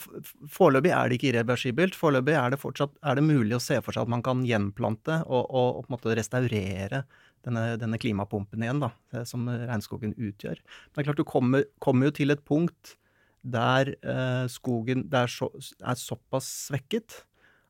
Foreløpig 0.47 0.93
er 0.95 1.09
det 1.09 1.19
ikke 1.19 1.33
irreversibelt. 1.33 1.97
Foreløpig 1.99 2.37
er 2.39 2.53
det 2.55 2.61
fortsatt 2.63 2.93
er 3.03 3.19
det 3.19 3.25
mulig 3.27 3.57
å 3.57 3.63
se 3.63 3.81
for 3.83 3.97
seg 3.97 4.07
at 4.07 4.13
man 4.13 4.23
kan 4.23 4.45
gjenplante 4.47 5.17
og, 5.27 5.49
og, 5.49 5.81
og 5.81 5.81
på 5.83 5.91
en 5.91 5.97
måte 5.97 6.15
restaurere 6.19 7.03
denne, 7.47 7.65
denne, 7.81 7.99
klimapumpen 8.01 8.63
igjen, 8.63 8.83
da, 8.83 8.93
eh, 9.15 9.25
som 9.29 9.47
regnskogen 9.49 10.15
utgjør. 10.15 10.61
Men 10.61 10.95
det 10.95 11.03
er 11.03 11.09
klart 11.11 11.23
du 11.23 11.29
kommer, 11.29 11.67
kommer 11.83 12.09
jo 12.09 12.17
til 12.21 12.35
et 12.35 12.45
punkt 12.47 12.97
der 13.43 13.95
eh, 14.03 14.45
skogen 14.51 15.07
er, 15.15 15.31
så, 15.31 15.51
er, 15.79 15.99
såpass 15.99 16.49
svekket 16.69 17.23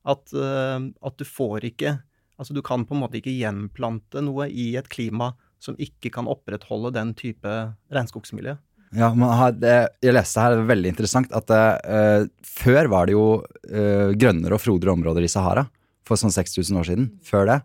at, 0.09 0.33
eh, 0.33 0.77
at 0.89 1.19
du 1.19 1.27
får 1.27 1.71
ikke 1.73 1.99
Altså 2.39 2.53
du 2.55 2.61
kan 2.63 2.85
på 2.87 2.95
en 2.95 3.01
måte 3.01 3.17
ikke 3.19 3.33
gjenplante 3.35 4.21
noe 4.23 4.45
i 4.47 4.69
et 4.79 4.85
klima 4.87 5.33
som 5.59 5.75
ikke 5.75 6.07
kan 6.15 6.29
opprettholde 6.31 6.93
den 6.95 7.09
type 7.11 7.51
regnskogsmiljø. 7.91 8.53
Ja, 8.97 9.11
det, 9.53 9.75
jeg 10.01 10.15
leste 10.15 10.41
her, 10.41 10.55
det 10.55 10.63
er 10.63 10.71
veldig 10.71 10.93
interessant, 10.93 11.33
at 11.35 11.51
uh, 11.53 12.23
før 12.41 12.89
var 12.89 13.09
det 13.09 13.13
jo 13.13 13.27
uh, 13.43 14.09
grønnere 14.17 14.57
og 14.57 14.63
frodere 14.63 14.95
områder 14.95 15.27
i 15.27 15.29
Sahara. 15.31 15.67
For 16.07 16.17
sånn 16.17 16.33
6000 16.33 16.79
år 16.79 16.87
siden. 16.87 17.11
Før 17.21 17.45
det. 17.45 17.59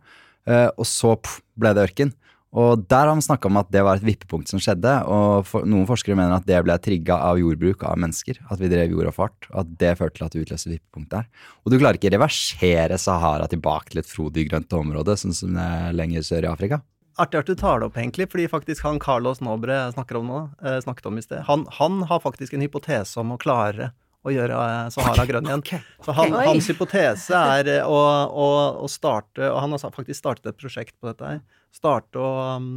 Uh, 0.45 0.69
og 0.77 0.85
så 0.89 1.15
pff, 1.17 1.41
ble 1.57 1.73
det 1.73 1.87
ørken. 1.87 2.13
Og 2.55 2.85
der 2.87 3.09
har 3.09 3.17
man 3.17 3.25
snakka 3.25 3.49
om 3.49 3.57
at 3.59 3.71
det 3.75 3.83
var 3.83 3.99
et 3.99 4.07
vippepunkt 4.07 4.53
som 4.53 4.61
skjedde. 4.63 4.93
Og 5.11 5.47
for, 5.49 5.67
noen 5.67 5.89
forskere 5.89 6.15
mener 6.19 6.37
at 6.37 6.47
det 6.47 6.61
ble 6.63 6.77
trigga 6.79 7.17
av 7.27 7.41
jordbruk 7.41 7.83
av 7.89 7.99
mennesker. 7.99 8.39
At 8.47 8.61
vi 8.63 8.71
drev 8.71 8.95
jord 8.95 9.11
og 9.11 9.17
fart. 9.17 9.49
Og 9.51 9.65
at 9.65 9.73
det 9.81 9.95
førte 9.99 10.21
til 10.21 10.27
at 10.29 10.37
det 10.37 10.45
utløste 10.45 10.71
vippepunkt 10.71 11.11
der. 11.17 11.27
Og 11.65 11.75
du 11.75 11.81
klarer 11.81 11.99
ikke 11.99 12.13
reversere 12.15 13.01
Sahara 13.01 13.49
tilbake 13.51 13.91
til 13.91 14.05
et 14.05 14.11
frodig 14.11 14.47
grønt 14.53 14.77
område, 14.79 15.17
sånn 15.19 15.35
som 15.35 15.57
det 15.57 15.67
er 15.67 15.97
lenger 15.99 16.27
sør 16.29 16.47
i 16.47 16.53
Afrika. 16.53 16.85
Artig 17.21 17.39
at 17.39 17.51
du 17.51 17.55
tar 17.55 17.81
det 17.81 17.87
opp, 17.87 17.99
egentlig, 18.01 18.27
fordi 18.33 18.49
faktisk 18.51 18.87
han 18.89 18.99
Carlos 19.03 19.43
Nobre 19.45 19.77
snakker 19.95 20.19
om 20.19 20.31
nå, 20.31 20.41
eh, 20.67 20.81
snakket 20.83 21.07
om 21.07 21.21
i 21.21 21.23
sted, 21.23 21.45
han, 21.47 21.67
han, 21.79 22.03
har 22.11 22.23
faktisk 22.25 22.57
en 22.57 22.65
hypotese 22.65 23.21
om 23.23 23.37
å 23.37 23.39
klare 23.39 23.93
å 24.25 24.33
gjøre 24.33 24.57
eh, 24.57 24.89
Sahara 24.91 25.23
okay, 25.23 25.31
grønn 25.31 25.51
igjen. 25.51 25.63
Okay, 25.63 25.85
Så 26.05 26.17
han, 26.17 26.35
hans 26.35 26.71
hypotese 26.73 27.43
er 27.59 27.71
eh, 27.77 27.87
å, 27.87 28.01
å, 28.27 28.49
å, 28.83 28.91
starte 28.91 29.51
Og 29.53 29.61
han 29.61 29.77
har 29.77 29.85
faktisk 29.85 30.19
startet 30.19 30.55
et 30.55 30.61
prosjekt 30.61 30.97
på 30.99 31.11
dette 31.11 31.29
her. 31.29 31.43
Starte 31.75 32.23
å 32.23 32.33
um, 32.57 32.71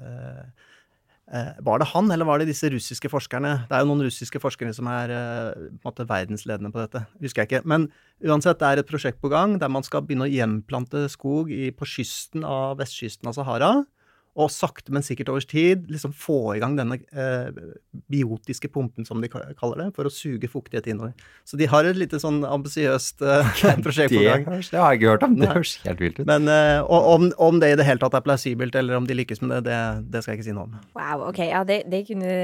Eh, 0.00 0.68
var 1.62 1.78
det 1.78 1.86
han, 1.92 2.10
eller 2.10 2.26
var 2.26 2.40
det 2.40 2.48
disse 2.50 2.66
russiske 2.72 3.10
forskerne? 3.12 3.52
Det 3.68 3.76
er 3.76 3.84
jo 3.84 3.90
noen 3.92 4.02
russiske 4.02 4.40
forskere 4.42 4.72
som 4.74 4.88
er 4.90 5.12
eh, 5.14 5.68
på 5.78 5.86
en 5.86 5.92
måte 5.92 6.06
verdensledende 6.08 6.72
på 6.74 6.82
dette. 6.82 7.04
Husker 7.22 7.44
jeg 7.44 7.50
ikke. 7.50 7.62
Men 7.70 7.86
uansett, 8.26 8.58
det 8.58 8.66
er 8.66 8.82
et 8.82 8.90
prosjekt 8.90 9.20
på 9.22 9.30
gang 9.30 9.54
der 9.62 9.70
man 9.70 9.86
skal 9.86 10.02
begynne 10.02 10.26
å 10.26 10.32
gjenplante 10.32 11.04
skog 11.12 11.52
i, 11.54 11.70
på 11.70 11.86
kysten 11.86 12.42
av 12.46 12.80
vestkysten 12.82 13.30
av 13.30 13.38
Sahara 13.38 13.72
og 14.38 14.50
sakte, 14.54 14.92
men 14.94 15.02
sikkert 15.02 15.32
over 15.32 15.42
tid 15.42 15.88
liksom 15.90 16.12
få 16.14 16.54
i 16.54 16.60
gang 16.62 16.76
denne 16.78 17.00
eh, 17.10 17.50
biotiske 18.12 18.70
pumpen, 18.70 19.04
som 19.06 19.18
de 19.22 19.28
kaller 19.30 19.80
det, 19.80 19.88
for 19.96 20.06
å 20.06 20.12
suge 20.12 20.46
fuktighet 20.50 20.86
innover. 20.92 21.16
Så 21.48 21.58
de 21.58 21.66
har 21.70 21.88
et 21.88 21.98
lite 21.98 22.20
sånn 22.22 22.44
ambisiøst 22.46 23.24
eh, 23.26 23.50
prosjekt 23.84 24.14
på 24.14 24.22
gang. 24.22 24.46
Det 24.46 24.78
har 24.78 24.94
jeg 24.94 25.00
ikke 25.00 25.10
hørt 25.16 25.26
om. 25.26 25.34
Det 25.40 25.50
høres 25.50 25.74
helt 25.82 26.04
vilt 26.04 26.20
ut. 26.20 26.26
Men 26.30 26.46
eh, 26.52 26.78
om, 26.86 27.26
om, 27.42 27.58
det 27.62 27.72
i 27.74 27.78
det 27.80 27.88
hele 27.88 28.02
tatt 28.02 28.14
er 28.16 28.24
plausibelt, 28.26 28.78
eller 28.78 29.00
om 29.00 29.08
de 29.08 29.18
lykkes 29.18 29.42
med 29.42 29.56
det, 29.56 29.64
det, 29.66 29.80
det 30.14 30.22
skal 30.22 30.36
jeg 30.36 30.42
ikke 30.42 30.48
si 30.52 30.56
noe 30.56 30.68
om. 30.68 30.78
Wow, 30.94 31.26
ok. 31.32 31.42
Ja, 31.50 31.64
det, 31.66 31.82
det 31.90 32.04
kunne 32.08 32.36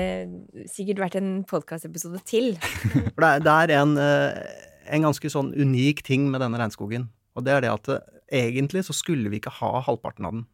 sikkert 0.72 1.04
vært 1.06 1.20
en 1.20 1.30
podkastepisode 1.46 2.24
til. 2.26 2.56
for 3.14 3.22
det 3.22 3.30
er, 3.30 3.46
det 3.46 3.54
er 3.54 3.76
en, 3.78 3.94
eh, 4.02 4.42
en 4.90 5.06
ganske 5.06 5.30
sånn 5.32 5.54
unik 5.54 6.02
ting 6.10 6.26
med 6.32 6.42
denne 6.42 6.58
regnskogen. 6.60 7.06
Og 7.36 7.46
det 7.46 7.54
er 7.54 7.62
det 7.62 7.72
at 7.72 7.94
eh, 7.94 8.12
egentlig 8.42 8.82
så 8.88 8.96
skulle 8.96 9.30
vi 9.30 9.38
ikke 9.38 9.54
ha 9.60 9.76
halvparten 9.86 10.26
av 10.26 10.38
den. 10.38 10.46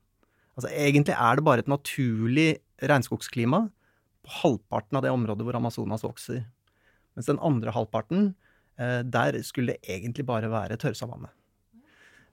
Altså 0.57 0.71
Egentlig 0.71 1.15
er 1.17 1.39
det 1.39 1.45
bare 1.47 1.65
et 1.65 1.71
naturlig 1.71 2.49
regnskogsklima 2.83 3.65
på 4.23 4.35
halvparten 4.43 4.99
av 4.99 5.05
det 5.05 5.13
området 5.13 5.47
hvor 5.47 5.59
Amazonas 5.59 6.05
vokser. 6.05 6.45
Mens 7.17 7.29
den 7.29 7.41
andre 7.45 7.73
halvparten, 7.75 8.35
eh, 8.79 9.01
der 9.03 9.41
skulle 9.43 9.75
det 9.75 9.97
egentlig 9.97 10.27
bare 10.29 10.51
være 10.53 10.79
tørrsavanne. 10.81 11.31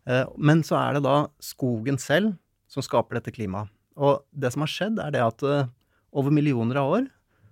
Eh, 0.07 0.25
men 0.37 0.63
så 0.63 0.77
er 0.79 0.97
det 0.97 1.03
da 1.07 1.27
skogen 1.43 1.99
selv 1.99 2.35
som 2.69 2.85
skaper 2.85 3.19
dette 3.19 3.33
klimaet. 3.35 3.71
Og 3.99 4.23
det 4.31 4.53
som 4.53 4.63
har 4.63 4.71
skjedd, 4.71 4.99
er 5.03 5.11
det 5.15 5.23
at 5.23 5.43
eh, 5.43 5.71
over 6.15 6.31
millioner 6.31 6.79
av 6.79 6.91
år 6.99 7.09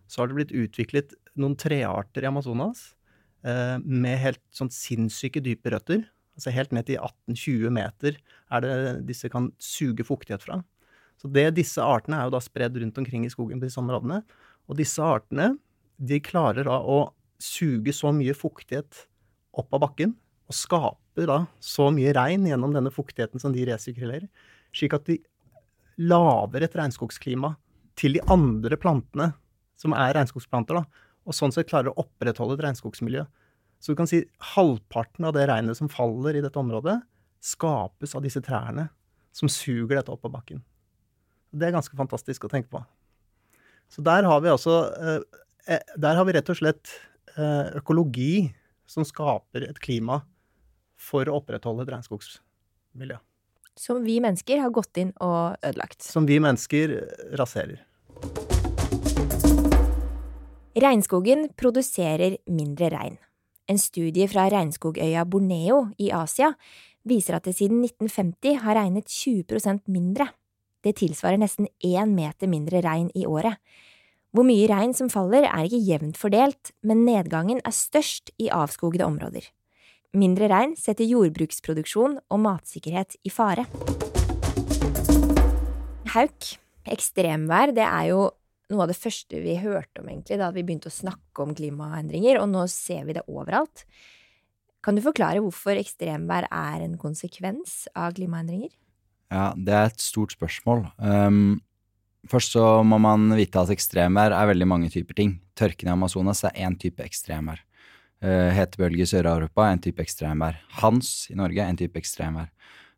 så 0.08 0.22
har 0.22 0.30
det 0.30 0.38
blitt 0.38 0.56
utviklet 0.56 1.18
noen 1.36 1.58
trearter 1.60 2.24
i 2.24 2.30
Amazonas 2.30 2.94
med 3.48 4.18
helt 4.20 4.42
sånn 4.52 4.72
sinnssyke 4.74 5.40
dype 5.44 5.70
røtter 5.72 6.02
Altså 6.38 6.54
helt 6.54 6.74
ned 6.76 6.86
til 6.88 7.02
18-20 7.02 7.74
meter 7.74 8.18
er 8.54 8.64
det 8.64 8.74
disse 9.10 9.30
kan 9.34 9.50
suge 9.62 10.06
fuktighet 10.06 10.46
fra. 10.46 10.62
Så 11.18 11.30
det, 11.34 11.50
Disse 11.58 11.82
artene 11.82 12.20
er 12.20 12.28
jo 12.28 12.36
da 12.36 12.42
spredd 12.46 12.78
rundt 12.78 13.00
omkring 13.02 13.26
i 13.26 13.32
skogen 13.34 13.58
på 13.58 13.66
disse 13.66 13.82
områdene. 13.82 14.22
Og 14.70 14.78
disse 14.78 15.02
artene 15.02 15.56
de 15.98 16.20
klarer 16.22 16.68
da 16.68 16.78
å 16.78 17.08
suge 17.42 17.94
så 17.94 18.12
mye 18.14 18.36
fuktighet 18.38 19.08
opp 19.58 19.74
av 19.74 19.82
bakken, 19.88 20.14
og 20.48 20.56
skaper 20.56 21.30
da 21.30 21.40
så 21.64 21.90
mye 21.94 22.14
regn 22.16 22.46
gjennom 22.48 22.76
denne 22.76 22.94
fuktigheten 22.94 23.42
som 23.42 23.54
de 23.56 23.66
resirkulerer, 23.68 24.28
slik 24.76 24.94
at 24.94 25.10
de 25.10 25.18
lager 25.98 26.64
et 26.64 26.78
regnskogsklima 26.78 27.56
til 27.98 28.18
de 28.18 28.22
andre 28.30 28.78
plantene 28.78 29.32
som 29.78 29.94
er 29.98 30.14
regnskogsplanter, 30.18 30.78
da, 30.78 31.08
og 31.28 31.36
sånn 31.36 31.54
sett 31.54 31.70
klarer 31.70 31.92
å 31.92 32.06
opprettholde 32.06 32.56
et 32.58 32.64
regnskogsmiljø. 32.68 33.26
Så 33.80 33.94
du 33.94 34.00
kan 34.00 34.10
si 34.10 34.24
halvparten 34.56 35.28
av 35.28 35.36
det 35.36 35.46
regnet 35.50 35.78
som 35.78 35.90
faller 35.92 36.38
i 36.38 36.44
dette 36.44 36.60
området, 36.60 37.00
skapes 37.44 38.16
av 38.18 38.24
disse 38.26 38.42
trærne 38.44 38.88
som 39.36 39.50
suger 39.52 40.00
dette 40.00 40.14
opp 40.14 40.24
på 40.26 40.34
bakken. 40.34 40.64
Det 41.54 41.70
er 41.70 41.76
ganske 41.76 41.98
fantastisk 41.98 42.48
å 42.48 42.52
tenke 42.52 42.72
på. 42.74 42.82
Så 43.90 44.04
der 44.04 44.26
har 44.28 44.42
vi 44.44 44.52
altså 44.52 44.80
eh, 45.00 45.22
eh, 45.72 45.94
Der 45.96 46.18
har 46.18 46.26
vi 46.28 46.34
rett 46.36 46.50
og 46.52 46.58
slett 46.60 46.92
eh, 47.38 47.78
økologi 47.80 48.50
som 48.88 49.06
skaper 49.08 49.68
et 49.70 49.80
klima 49.84 50.22
for 50.98 51.30
å 51.30 51.38
opprettholde 51.40 51.86
et 51.86 51.94
regnskogsmiljø. 51.94 53.20
Som 53.78 54.02
vi 54.08 54.18
mennesker 54.24 54.64
har 54.64 54.74
gått 54.74 54.98
inn 54.98 55.12
og 55.22 55.60
ødelagt. 55.62 56.02
Som 56.02 56.26
vi 56.28 56.40
mennesker 56.42 56.96
raserer. 57.38 57.84
Regnskogen 60.78 61.48
produserer 61.58 62.40
mindre 62.50 62.90
regn. 62.94 63.20
En 63.68 63.80
studie 63.80 64.30
fra 64.32 64.46
regnskogøya 64.48 65.26
Borneo 65.28 65.90
i 66.00 66.08
Asia 66.16 66.54
viser 67.08 67.36
at 67.36 67.48
det 67.48 67.58
siden 67.58 67.82
1950 67.84 68.62
har 68.64 68.78
regnet 68.80 69.12
20% 69.12 69.92
mindre. 69.92 70.30
Det 70.84 70.96
tilsvarer 71.02 71.40
nesten 71.42 71.68
én 71.84 72.14
meter 72.16 72.48
mindre 72.48 72.80
regn 72.86 73.10
i 73.12 73.26
året. 73.28 73.60
Hvor 74.32 74.48
mye 74.48 74.70
regn 74.72 74.96
som 74.96 75.12
faller 75.12 75.50
er 75.50 75.68
ikke 75.68 75.84
jevnt 75.84 76.20
fordelt, 76.20 76.72
men 76.80 77.04
nedgangen 77.04 77.60
er 77.66 77.76
størst 77.76 78.32
i 78.40 78.48
avskogede 78.54 79.08
områder. 79.08 79.44
Mindre 80.16 80.48
regn 80.48 80.78
setter 80.80 81.08
jordbruksproduksjon 81.08 82.22
og 82.32 82.40
matsikkerhet 82.40 83.20
i 83.28 83.34
fare. 83.34 83.68
Hauk, 86.16 86.54
ekstremvær, 86.88 87.76
det 87.76 87.84
er 87.84 88.12
jo 88.14 88.30
noe 88.72 88.84
av 88.84 88.92
det 88.92 89.00
første 89.00 89.40
vi 89.44 89.56
hørte 89.62 90.02
om 90.02 90.10
egentlig 90.12 90.40
da 90.42 90.50
vi 90.56 90.64
begynte 90.66 90.92
å 90.92 90.94
snakke 90.94 91.44
om 91.44 91.54
klimaendringer, 91.56 92.42
og 92.42 92.50
nå 92.52 92.66
ser 92.72 93.06
vi 93.08 93.16
det 93.18 93.26
overalt. 93.32 93.86
Kan 94.84 94.98
du 94.98 95.04
forklare 95.04 95.42
hvorfor 95.44 95.80
ekstremvær 95.80 96.50
er 96.52 96.84
en 96.86 96.98
konsekvens 97.00 97.86
av 97.98 98.16
klimaendringer? 98.18 98.72
Ja, 99.34 99.52
det 99.56 99.74
er 99.76 99.90
et 99.90 100.04
stort 100.04 100.36
spørsmål. 100.36 100.86
Um, 101.00 101.60
først 102.32 102.56
så 102.56 102.66
må 102.88 103.00
man 103.04 103.30
vite 103.36 103.60
at 103.60 103.74
ekstremvær 103.74 104.36
er 104.36 104.52
veldig 104.54 104.68
mange 104.70 104.92
typer 104.94 105.18
ting. 105.18 105.38
Tørken 105.60 105.90
i 105.90 105.96
Amazonas 105.96 106.46
er 106.48 106.56
én 106.64 106.78
type 106.80 107.04
ekstremvær. 107.04 107.64
Uh, 108.24 108.50
hetebølge 108.56 109.04
i 109.04 109.10
Sør-Europa 109.10 109.66
er 109.66 109.76
en 109.76 109.84
type 109.84 110.04
ekstremvær. 110.04 110.62
Hans 110.80 111.28
i 111.34 111.38
Norge 111.40 111.60
er 111.60 111.72
en 111.72 111.80
type 111.80 112.00
ekstremvær. 112.00 112.52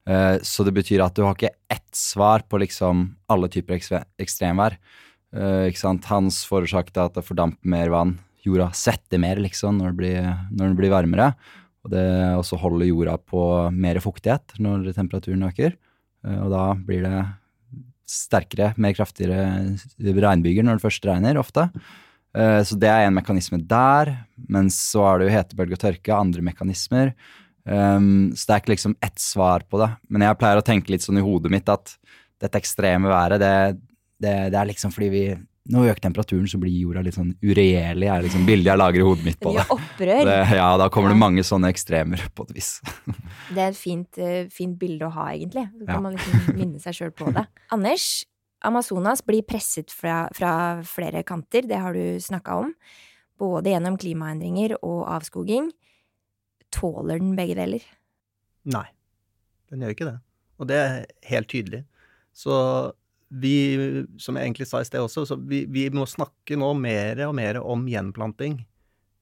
Uh, 0.09 0.37
så 0.45 0.65
det 0.65 0.75
betyr 0.77 1.01
at 1.05 1.17
du 1.17 1.25
har 1.25 1.37
ikke 1.37 1.55
ett 1.73 1.89
svar 1.97 2.45
på 2.45 2.61
liksom 2.61 3.07
alle 3.29 3.49
typer 3.51 3.81
ekstremvær. 4.21 4.77
Sant? 5.77 6.07
Hans 6.09 6.41
forårsaket 6.49 6.97
at 6.97 7.17
det 7.19 7.25
fordamper 7.27 7.69
mer 7.69 7.91
vann. 7.93 8.15
Jorda 8.45 8.69
svetter 8.75 9.19
mer, 9.21 9.39
liksom, 9.41 9.77
når 9.77 9.91
det 9.91 9.99
blir, 9.99 10.29
når 10.55 10.71
det 10.71 10.79
blir 10.79 10.93
varmere. 10.93 11.33
Og 11.85 11.93
det 11.93 12.07
også 12.39 12.59
holder 12.59 12.89
jorda 12.89 13.15
på 13.29 13.41
mer 13.71 13.99
fuktighet 14.03 14.57
når 14.61 14.91
temperaturen 14.95 15.47
øker. 15.47 15.75
Uh, 16.25 16.39
og 16.45 16.53
da 16.53 16.63
blir 16.75 17.05
det 17.05 17.23
sterkere, 18.09 18.73
mer 18.81 18.95
kraftigere 18.97 19.77
regnbyger 19.99 20.65
når 20.65 20.79
det 20.79 20.85
først 20.87 21.05
regner, 21.07 21.39
ofte. 21.39 21.69
Uh, 22.35 22.61
så 22.65 22.77
det 22.79 22.89
er 22.91 23.07
en 23.07 23.15
mekanisme 23.15 23.61
der. 23.61 24.15
Men 24.49 24.71
så 24.73 25.05
er 25.07 25.19
det 25.19 25.29
jo 25.29 25.35
hetebølge 25.37 25.77
og 25.79 25.83
tørke, 25.85 26.15
andre 26.15 26.45
mekanismer. 26.49 27.13
Um, 27.69 28.31
så 28.33 28.47
det 28.47 28.55
er 28.55 28.63
ikke 28.63 28.75
liksom 28.75 28.97
ett 29.05 29.19
svar 29.21 29.67
på 29.69 29.79
det. 29.81 29.91
Men 30.09 30.25
jeg 30.25 30.39
pleier 30.39 30.59
å 30.59 30.65
tenke 30.65 30.93
litt 30.93 31.05
sånn 31.05 31.19
i 31.21 31.25
hodet 31.25 31.51
mitt 31.53 31.69
at 31.69 31.95
dette 32.39 32.59
ekstreme 32.59 33.11
været, 33.11 33.41
det, 33.43 33.79
det, 34.19 34.33
det 34.53 34.59
er 34.59 34.67
liksom 34.69 34.91
fordi 34.95 35.09
vi 35.13 35.23
Når 35.69 35.83
vi 35.85 35.89
øker 35.91 36.01
temperaturen, 36.01 36.47
så 36.49 36.57
blir 36.57 36.73
jorda 36.73 37.03
litt 37.05 37.13
sånn 37.13 37.35
uregjerlig, 37.45 38.07
er 38.09 38.23
liksom 38.25 38.45
bildet 38.47 38.71
jeg 38.71 38.79
lager 38.81 38.99
i 39.03 39.05
hodet 39.05 39.25
mitt 39.27 39.37
på 39.39 39.51
det. 39.53 39.65
opprør. 39.69 40.23
det 40.25 40.37
ja, 40.57 40.69
da 40.81 40.87
kommer 40.89 41.11
det 41.13 41.17
mange 41.21 41.43
sånne 41.45 41.69
ekstremer, 41.69 42.23
på 42.33 42.47
et 42.47 42.55
vis. 42.57 42.69
Det 43.53 43.61
er 43.61 43.67
et 43.69 43.77
fint, 43.77 44.17
uh, 44.17 44.47
fint 44.49 44.73
bilde 44.81 45.05
å 45.05 45.11
ha, 45.13 45.27
egentlig. 45.35 45.67
Så 45.77 45.85
kan 45.85 45.93
Ja. 45.95 46.01
man 46.07 46.15
liksom 46.17 46.55
minne 46.57 46.79
seg 46.81 46.97
sjøl 46.97 47.11
på 47.13 47.29
det. 47.35 47.43
Anders, 47.75 48.07
Amazonas 48.65 49.21
blir 49.21 49.43
presset 49.45 49.93
fra, 49.93 50.23
fra 50.33 50.81
flere 50.83 51.21
kanter, 51.23 51.61
det 51.69 51.77
har 51.79 51.93
du 51.93 52.17
snakka 52.19 52.57
om. 52.63 52.73
Både 53.39 53.69
gjennom 53.75 53.95
klimaendringer 54.01 54.73
og 54.81 55.05
avskoging. 55.07 55.69
Tåler 56.73 57.21
den 57.21 57.35
begge 57.37 57.55
deler? 57.61 57.85
Nei, 58.73 58.87
den 59.69 59.85
gjør 59.85 59.93
ikke 59.95 60.09
det. 60.09 60.17
Og 60.59 60.67
det 60.67 60.81
er 60.81 61.05
helt 61.29 61.47
tydelig. 61.53 61.83
Så 62.33 62.57
vi, 63.29 63.53
som 64.17 64.37
jeg 64.37 64.47
egentlig 64.47 64.67
sa 64.69 64.81
i 64.81 64.87
sted 64.87 65.03
også, 65.03 65.25
så 65.29 65.37
vi, 65.37 65.63
vi 65.69 65.85
må 65.93 66.07
snakke 66.09 66.57
nå 66.57 66.71
mer 66.77 67.21
og 67.27 67.35
mer 67.37 67.61
om 67.61 67.85
gjenplanting 67.89 68.57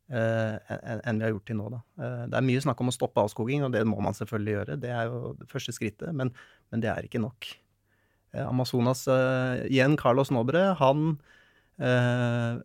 eh, 0.08 0.74
enn 1.04 1.20
vi 1.20 1.28
har 1.28 1.34
gjort 1.34 1.48
til 1.50 1.60
nå. 1.60 1.70
Da. 1.74 1.82
Eh, 2.00 2.24
det 2.32 2.39
er 2.39 2.48
mye 2.48 2.63
snakk 2.63 2.84
om 2.84 2.91
å 2.91 2.96
stoppe 2.96 3.24
avskoging, 3.26 3.65
og 3.67 3.76
det 3.76 3.84
må 3.89 4.00
man 4.04 4.15
selvfølgelig 4.17 4.56
gjøre. 4.56 4.80
Det 4.84 4.93
er 4.96 5.12
jo 5.12 5.34
det 5.39 5.50
første 5.52 5.76
skrittet, 5.76 6.13
men, 6.15 6.32
men 6.72 6.84
det 6.84 6.91
er 6.93 7.08
ikke 7.08 7.24
nok. 7.24 7.52
Eh, 8.32 8.48
Amazonas, 8.48 9.08
eh, 9.12 9.67
igjen 9.67 9.98
Carlos 10.00 10.32
Nobre, 10.32 10.70
han 10.80 11.08
eh, 11.84 12.63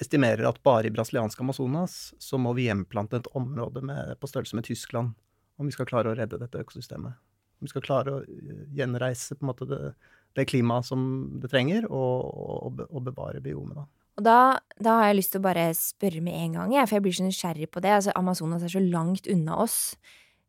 estimerer 0.00 0.44
at 0.48 0.62
bare 0.66 0.88
i 0.88 0.94
brasilianske 0.94 1.44
Amazonas 1.44 2.14
så 2.18 2.40
må 2.40 2.52
vi 2.58 2.68
gjenplante 2.68 3.20
et 3.20 3.30
område 3.38 3.84
med, 3.84 4.16
på 4.20 4.30
størrelse 4.30 4.58
med 4.58 4.66
Tyskland 4.68 5.14
om 5.56 5.68
vi 5.68 5.74
skal 5.74 5.86
klare 5.86 6.10
å 6.10 6.18
redde 6.18 6.40
dette 6.40 6.60
økosystemet. 6.64 7.14
Om 7.60 7.66
vi 7.68 7.70
skal 7.70 7.84
klare 7.86 8.16
å 8.16 8.22
eh, 8.26 8.66
gjenreise 8.74 9.38
på 9.38 9.46
en 9.46 9.52
måte 9.52 9.68
det, 9.70 9.80
det 10.34 10.48
klimaet 10.50 10.88
som 10.88 11.04
det 11.42 11.50
trenger, 11.52 11.86
og, 11.90 12.26
og, 12.66 12.84
og 12.88 13.04
bevare 13.06 13.42
biomet. 13.44 13.78
Da. 13.78 13.86
Og 14.14 14.26
da, 14.26 14.38
da 14.78 14.98
har 15.00 15.08
jeg 15.10 15.18
lyst 15.18 15.34
til 15.34 15.42
å 15.42 15.46
bare 15.48 15.68
spørre 15.78 16.22
med 16.22 16.36
en 16.38 16.58
gang, 16.58 16.74
jeg, 16.76 16.86
for 16.86 16.98
jeg 16.98 17.04
blir 17.06 17.16
så 17.16 17.26
nysgjerrig 17.26 17.70
på 17.74 17.82
det. 17.82 17.96
Altså, 17.96 18.14
Amazonas 18.18 18.66
er 18.66 18.74
så 18.74 18.82
langt 18.82 19.30
unna 19.30 19.58
oss. 19.64 19.78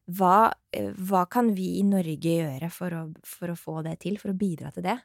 Hva, 0.06 0.52
eh, 0.76 0.92
hva 1.10 1.24
kan 1.30 1.50
vi 1.58 1.80
i 1.80 1.86
Norge 1.88 2.38
gjøre 2.38 2.70
for 2.74 2.94
å, 2.94 3.04
for 3.26 3.54
å 3.54 3.58
få 3.58 3.80
det 3.88 3.98
til, 4.06 4.20
for 4.22 4.34
å 4.34 4.38
bidra 4.38 4.70
til 4.76 4.86
det? 4.86 5.00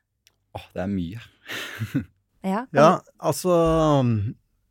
Åh, 0.57 0.67
det 0.77 0.87
er 0.87 0.91
mye. 0.93 1.29
Ja, 2.41 2.63
Ja, 2.73 3.03
altså 3.21 3.53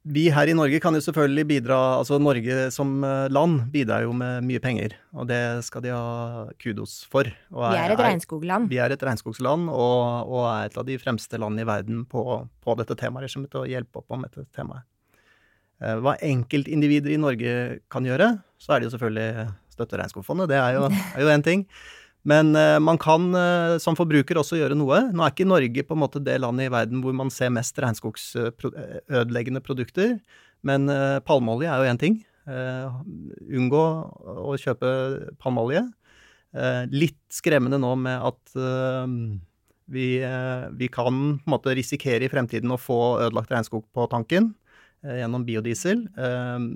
Vi 0.09 0.23
her 0.33 0.49
i 0.49 0.55
Norge 0.57 0.79
kan 0.81 0.95
jo 0.97 1.01
selvfølgelig 1.05 1.45
bidra 1.51 1.77
Altså 1.99 2.17
Norge 2.21 2.69
som 2.73 3.03
eh, 3.05 3.27
land 3.29 3.67
bidrar 3.73 4.07
jo 4.07 4.13
med 4.17 4.45
mye 4.47 4.61
penger, 4.63 4.95
og 5.13 5.27
det 5.29 5.39
skal 5.67 5.83
de 5.85 5.91
ha 5.93 6.45
kudos 6.61 7.03
for. 7.11 7.29
Du, 7.29 7.59
vi 7.59 7.77
er 7.77 7.93
et 7.93 8.01
regnskogland. 8.01 8.69
Vi 8.71 8.79
er 8.81 8.95
et 8.95 9.05
regnskogsland 9.05 9.69
og, 9.69 10.31
og 10.31 10.47
er 10.49 10.71
et 10.71 10.79
av 10.81 10.87
de 10.87 10.97
fremste 11.01 11.37
landene 11.41 11.65
i 11.65 11.69
verden 11.69 12.01
på, 12.09 12.23
på 12.41 12.77
dette 12.79 12.97
temaet, 12.97 13.27
liksom, 13.27 13.45
til 13.51 13.61
å 13.61 13.69
hjelpe 13.69 14.01
opp 14.01 14.17
om 14.17 14.25
dette 14.25 14.47
temaet. 14.55 14.87
Eh, 15.83 15.99
Hva 16.01 16.17
enkeltindivider 16.25 17.13
i 17.13 17.21
Norge 17.21 17.55
kan 17.93 18.07
gjøre, 18.07 18.33
så 18.57 18.73
er 18.73 18.81
det 18.81 18.89
jo 18.89 18.95
selvfølgelig 18.97 19.47
støtte 19.75 20.01
Regnskogfondet, 20.01 20.49
det 20.51 20.57
er 20.59 20.81
er 20.81 21.21
jo 21.21 21.31
én 21.31 21.45
ting. 21.45 21.67
Men 22.27 22.51
eh, 22.55 22.77
man 22.83 22.99
kan 22.99 23.29
eh, 23.35 23.77
som 23.79 23.95
forbruker 23.95 24.39
også 24.41 24.59
gjøre 24.59 24.77
noe. 24.77 25.05
Nå 25.13 25.23
er 25.23 25.33
ikke 25.33 25.47
Norge 25.47 25.85
på 25.87 25.95
en 25.95 26.01
måte 26.01 26.21
det 26.23 26.39
landet 26.43 26.67
i 26.67 26.73
verden 26.73 27.03
hvor 27.03 27.15
man 27.15 27.31
ser 27.31 27.53
mest 27.55 27.79
regnskogsødeleggende 27.79 29.63
produkter, 29.63 30.17
men 30.67 30.89
eh, 30.91 31.19
palmeolje 31.23 31.69
er 31.71 31.79
jo 31.79 31.93
én 31.93 32.01
ting. 32.01 32.19
Eh, 32.49 32.99
unngå 33.55 33.83
å 34.49 34.57
kjøpe 34.59 34.91
palmeolje. 35.39 35.85
Eh, 36.57 36.83
litt 36.91 37.21
skremmende 37.31 37.79
nå 37.79 37.93
med 38.01 38.25
at 38.31 38.57
eh, 38.57 39.15
vi, 39.89 40.07
eh, 40.25 40.65
vi 40.75 40.89
kan 40.91 41.39
på 41.39 41.47
en 41.47 41.55
måte 41.55 41.75
risikere 41.77 42.25
i 42.25 42.31
fremtiden 42.31 42.73
å 42.73 42.81
få 42.81 42.99
ødelagt 43.23 43.53
regnskog 43.53 43.85
på 43.95 44.07
tanken 44.11 44.51
eh, 45.05 45.21
gjennom 45.21 45.45
biodiesel. 45.47 46.03
Eh, 46.19 46.67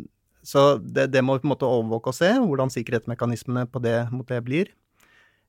så 0.43 0.63
det, 0.77 1.09
det 1.13 1.23
må 1.23 1.37
vi 1.37 1.43
på 1.43 1.49
en 1.49 1.53
måte 1.55 1.67
overvåke 1.67 2.11
og 2.11 2.17
se, 2.17 2.31
hvordan 2.39 2.71
sikkerhetsmekanismene 2.73 3.67
på 3.71 3.83
det, 3.83 3.97
mot 4.11 4.27
det 4.27 4.39
blir. 4.45 4.71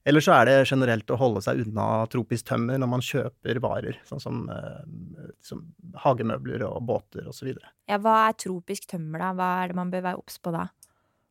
Eller 0.05 0.21
så 0.25 0.35
er 0.37 0.49
det 0.49 0.57
generelt 0.69 1.09
å 1.11 1.17
holde 1.17 1.40
seg 1.45 1.62
unna 1.64 2.05
tropisk 2.12 2.51
tømmer 2.51 2.81
når 2.81 2.90
man 2.93 3.05
kjøper 3.05 3.61
varer, 3.64 3.97
sånn 4.09 4.21
som, 4.21 4.43
eh, 4.53 5.29
som 5.45 5.62
hagemøbler 6.05 6.67
og 6.69 6.83
båter 6.88 7.29
osv. 7.31 7.55
Ja, 7.88 7.99
hva 8.05 8.27
er 8.29 8.37
tropisk 8.37 8.88
tømmer, 8.90 9.23
da? 9.23 9.31
Hva 9.38 9.51
er 9.62 9.73
det 9.73 9.79
man 9.81 9.93
bør 9.95 10.05
være 10.11 10.21
obs 10.21 10.37
på 10.45 10.53
da? 10.55 10.69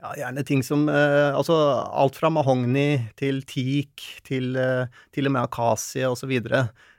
Ja, 0.04 0.12
gjerne 0.20 0.44
ting 0.44 0.64
som 0.66 0.88
eh, 0.92 1.32
Altså 1.32 1.56
alt 1.88 2.18
fra 2.20 2.28
mahogni 2.34 3.06
til 3.20 3.40
teak 3.48 4.04
til 4.28 4.58
eh, 4.60 4.92
til 5.16 5.30
og 5.30 5.36
med 5.36 5.46
akasie 5.46 6.10
osv. 6.10 6.34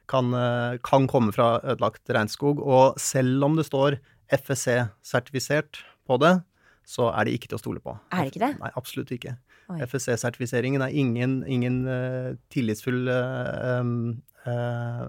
Kan, 0.09 0.33
eh, 0.37 0.79
kan 0.85 1.09
komme 1.11 1.35
fra 1.35 1.59
ødelagt 1.61 2.09
regnskog. 2.09 2.63
Og 2.65 3.01
selv 3.01 3.45
om 3.45 3.59
det 3.59 3.67
står 3.69 3.99
FSC-sertifisert 4.33 5.83
på 6.09 6.19
det, 6.23 6.39
så 6.89 7.11
er 7.13 7.27
det 7.27 7.37
ikke 7.37 7.51
til 7.51 7.59
å 7.59 7.63
stole 7.63 7.83
på. 7.85 7.97
Er 8.13 8.25
det 8.25 8.33
ikke 8.33 8.45
det? 8.47 8.55
Nei, 8.61 8.73
absolutt 8.77 9.13
ikke. 9.17 9.37
FSC-sertifiseringen 9.68 10.85
er 10.85 10.94
ingen, 10.94 11.38
ingen 11.48 11.83
uh, 11.88 12.35
tillitsfull 12.53 13.09
um, 13.09 13.94
eh, 14.44 15.05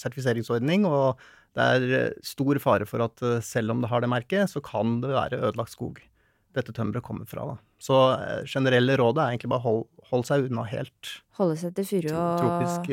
sertifiseringsordning, 0.00 0.86
og 0.88 1.20
det 1.54 1.68
er 1.76 2.16
stor 2.26 2.58
fare 2.62 2.88
for 2.88 3.04
at 3.04 3.22
selv 3.44 3.74
om 3.74 3.84
det 3.84 3.90
har 3.92 4.02
det 4.02 4.10
merket, 4.10 4.50
så 4.50 4.62
kan 4.64 4.98
det 5.04 5.12
være 5.12 5.38
ødelagt 5.38 5.74
skog 5.74 6.00
dette 6.54 6.72
tømmeret 6.74 7.02
kommer 7.02 7.26
fra. 7.26 7.44
Da. 7.50 7.54
Så 7.82 7.98
generelle 8.50 8.96
rådet 8.98 9.22
er 9.22 9.34
egentlig 9.34 9.50
bare 9.50 9.64
hold, 9.64 9.84
hold 10.10 10.24
seg 10.26 10.48
unna 10.48 10.64
helt. 10.70 11.12
Holde 11.38 11.56
seg 11.58 11.74
til 11.74 11.88
furu 11.88 12.10
og 12.14 12.42
Tropisk 12.42 12.90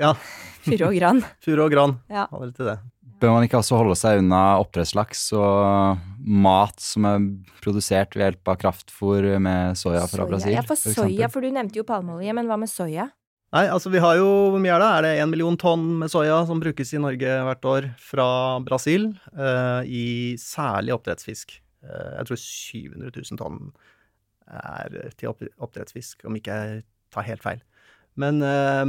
Ja, 0.00 0.14
Furu 0.64 0.86
og 0.88 0.96
gran. 0.96 1.20
furu 1.44 1.64
og 1.66 1.72
gran. 1.74 1.98
Ja. 2.12 2.26
Hold 2.32 2.56
til 2.56 2.72
det. 2.72 2.78
Bør 3.24 3.32
man 3.32 3.46
ikke 3.46 3.56
også 3.56 3.78
holde 3.80 3.94
seg 3.96 4.20
unna 4.20 4.38
oppdrettslaks 4.60 5.20
og 5.38 6.00
mat 6.44 6.82
som 6.82 7.06
er 7.08 7.22
produsert 7.64 8.12
ved 8.12 8.26
hjelp 8.26 8.50
av 8.52 8.58
kraftfôr 8.60 9.28
med 9.40 9.78
soya 9.80 10.02
fra 10.04 10.26
soja. 10.26 10.26
Brasil? 10.28 10.52
Ja, 10.52 10.64
for 10.68 10.76
soya, 10.76 11.30
for 11.32 11.44
du 11.44 11.48
nevnte 11.54 11.80
jo 11.80 11.86
palmeolje, 11.88 12.34
men 12.36 12.50
hva 12.50 12.58
med 12.60 12.68
soya? 12.68 13.08
Nei, 13.54 13.64
altså 13.70 13.88
vi 13.94 14.00
har 14.02 14.16
jo 14.18 14.28
Hvor 14.50 14.58
mye 14.60 14.74
er 14.74 14.82
det? 14.82 14.90
Er 14.90 15.06
det 15.06 15.12
én 15.22 15.30
million 15.30 15.56
tonn 15.56 15.86
med 16.02 16.12
soya 16.12 16.42
som 16.48 16.60
brukes 16.60 16.92
i 16.92 17.00
Norge 17.00 17.36
hvert 17.48 17.68
år 17.70 17.88
fra 18.02 18.28
Brasil? 18.66 19.12
Uh, 19.32 19.80
I 19.86 20.34
særlig 20.40 20.92
oppdrettsfisk. 20.98 21.56
Uh, 21.80 22.18
jeg 22.18 22.28
tror 22.28 22.42
700 22.44 23.14
000 23.14 23.40
tonn 23.40 23.60
er 24.44 25.14
til 25.16 25.32
oppdrettsfisk, 25.32 26.26
om 26.28 26.36
ikke 26.36 26.58
jeg 26.60 26.82
tar 27.14 27.24
helt 27.24 27.40
feil. 27.40 27.62
Men 28.20 28.42
eh, 28.44 28.84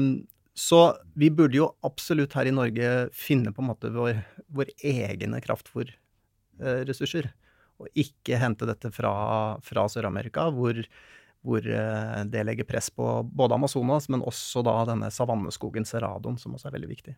Så 0.55 0.79
vi 1.19 1.29
burde 1.35 1.59
jo 1.59 1.73
absolutt 1.83 2.35
her 2.37 2.47
i 2.47 2.55
Norge 2.55 2.91
finne 3.15 3.51
på 3.51 3.63
en 3.63 3.69
måte 3.73 3.91
vår, 3.91 4.21
vår 4.55 4.71
egne 4.87 5.41
kraftfòrressurser. 5.43 7.27
Og 7.83 7.91
ikke 7.99 8.39
hente 8.39 8.67
dette 8.69 8.87
fra, 8.95 9.11
fra 9.63 9.83
Sør-Amerika, 9.91 10.47
hvor 10.55 10.79
hvor 11.45 11.61
eh, 11.61 12.19
det 12.31 12.43
legger 12.47 12.67
press 12.67 12.89
på 12.89 13.05
både 13.37 13.57
Amazonas, 13.57 14.09
men 14.09 14.25
også 14.25 14.63
da 14.65 14.79
denne 14.89 15.11
savanneskogen 15.13 15.85
Cerradon, 15.87 16.39
som 16.41 16.55
også 16.57 16.69
er 16.69 16.77
veldig 16.79 16.91
viktig. 16.91 17.15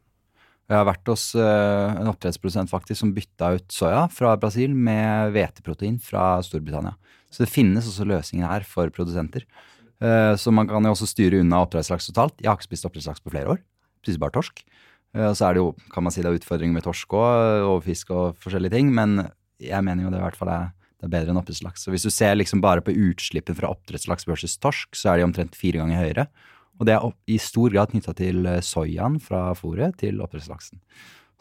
Jeg 0.67 0.75
har 0.75 0.87
vært 0.89 1.07
hos 1.07 1.29
eh, 1.39 1.99
en 2.01 2.11
oppdrettsprodusent 2.11 2.71
faktisk 2.71 2.99
som 2.99 3.13
bytta 3.15 3.53
ut 3.55 3.71
soya 3.71 4.03
fra 4.11 4.33
Brasil 4.39 4.75
med 4.75 5.31
hveteprotein 5.35 5.95
fra 6.03 6.41
Storbritannia. 6.43 6.97
Så 7.31 7.45
det 7.45 7.53
finnes 7.53 7.87
også 7.87 8.07
løsninger 8.07 8.47
her 8.47 8.67
for 8.67 8.91
produsenter. 8.91 9.47
Eh, 10.03 10.33
så 10.37 10.53
man 10.53 10.69
kan 10.69 10.85
jo 10.85 10.93
også 10.93 11.09
styre 11.09 11.41
unna 11.41 11.63
oppdrettslaks 11.65 12.09
totalt. 12.11 12.37
Jeg 12.41 12.51
har 12.51 12.59
ikke 12.59 12.69
spist 12.69 12.87
oppdrettslaks 12.89 13.23
på 13.23 13.33
flere 13.33 13.55
år. 13.55 13.61
Spiser 14.05 14.21
bare 14.21 14.35
torsk. 14.37 14.63
Eh, 15.15 15.27
og 15.29 15.35
så 15.37 15.47
er 15.47 15.57
det 15.57 15.63
jo, 15.63 15.69
kan 15.93 16.05
man 16.05 16.13
si 16.13 16.23
det 16.23 16.31
er 16.31 16.39
utfordringer 16.39 16.77
med 16.77 16.85
torsk 16.85 17.17
òg, 17.17 17.67
overfisk 17.67 18.13
og 18.15 18.41
forskjellige 18.43 18.75
ting, 18.77 18.91
men 18.93 19.23
jeg 19.63 19.81
mener 19.85 20.05
jo 20.05 20.13
det 20.13 20.19
i 20.21 20.25
hvert 20.25 20.37
fall 20.37 20.53
er, 20.53 20.69
det 20.97 21.07
er 21.07 21.13
bedre 21.13 21.33
enn 21.33 21.41
oppdrettslaks. 21.41 21.85
Så 21.85 21.93
hvis 21.93 22.05
du 22.05 22.13
ser 22.13 22.37
liksom 22.37 22.61
bare 22.61 22.83
på 22.85 22.93
utslippet 22.93 23.57
fra 23.57 23.71
oppdrettslaks 23.73 24.29
versus 24.29 24.57
torsk, 24.61 24.93
så 24.97 25.13
er 25.13 25.19
de 25.19 25.27
omtrent 25.27 25.57
fire 25.57 25.81
ganger 25.81 26.01
høyere. 26.03 26.27
Og 26.77 26.85
det 26.85 26.93
er 26.93 27.05
i 27.33 27.37
stor 27.41 27.73
grad 27.73 27.93
knytta 27.93 28.13
til 28.17 28.45
eh, 28.45 28.63
soyaen 28.65 29.17
fra 29.21 29.49
fôret 29.57 29.97
til 30.01 30.21
oppdrettslaksen. 30.21 30.81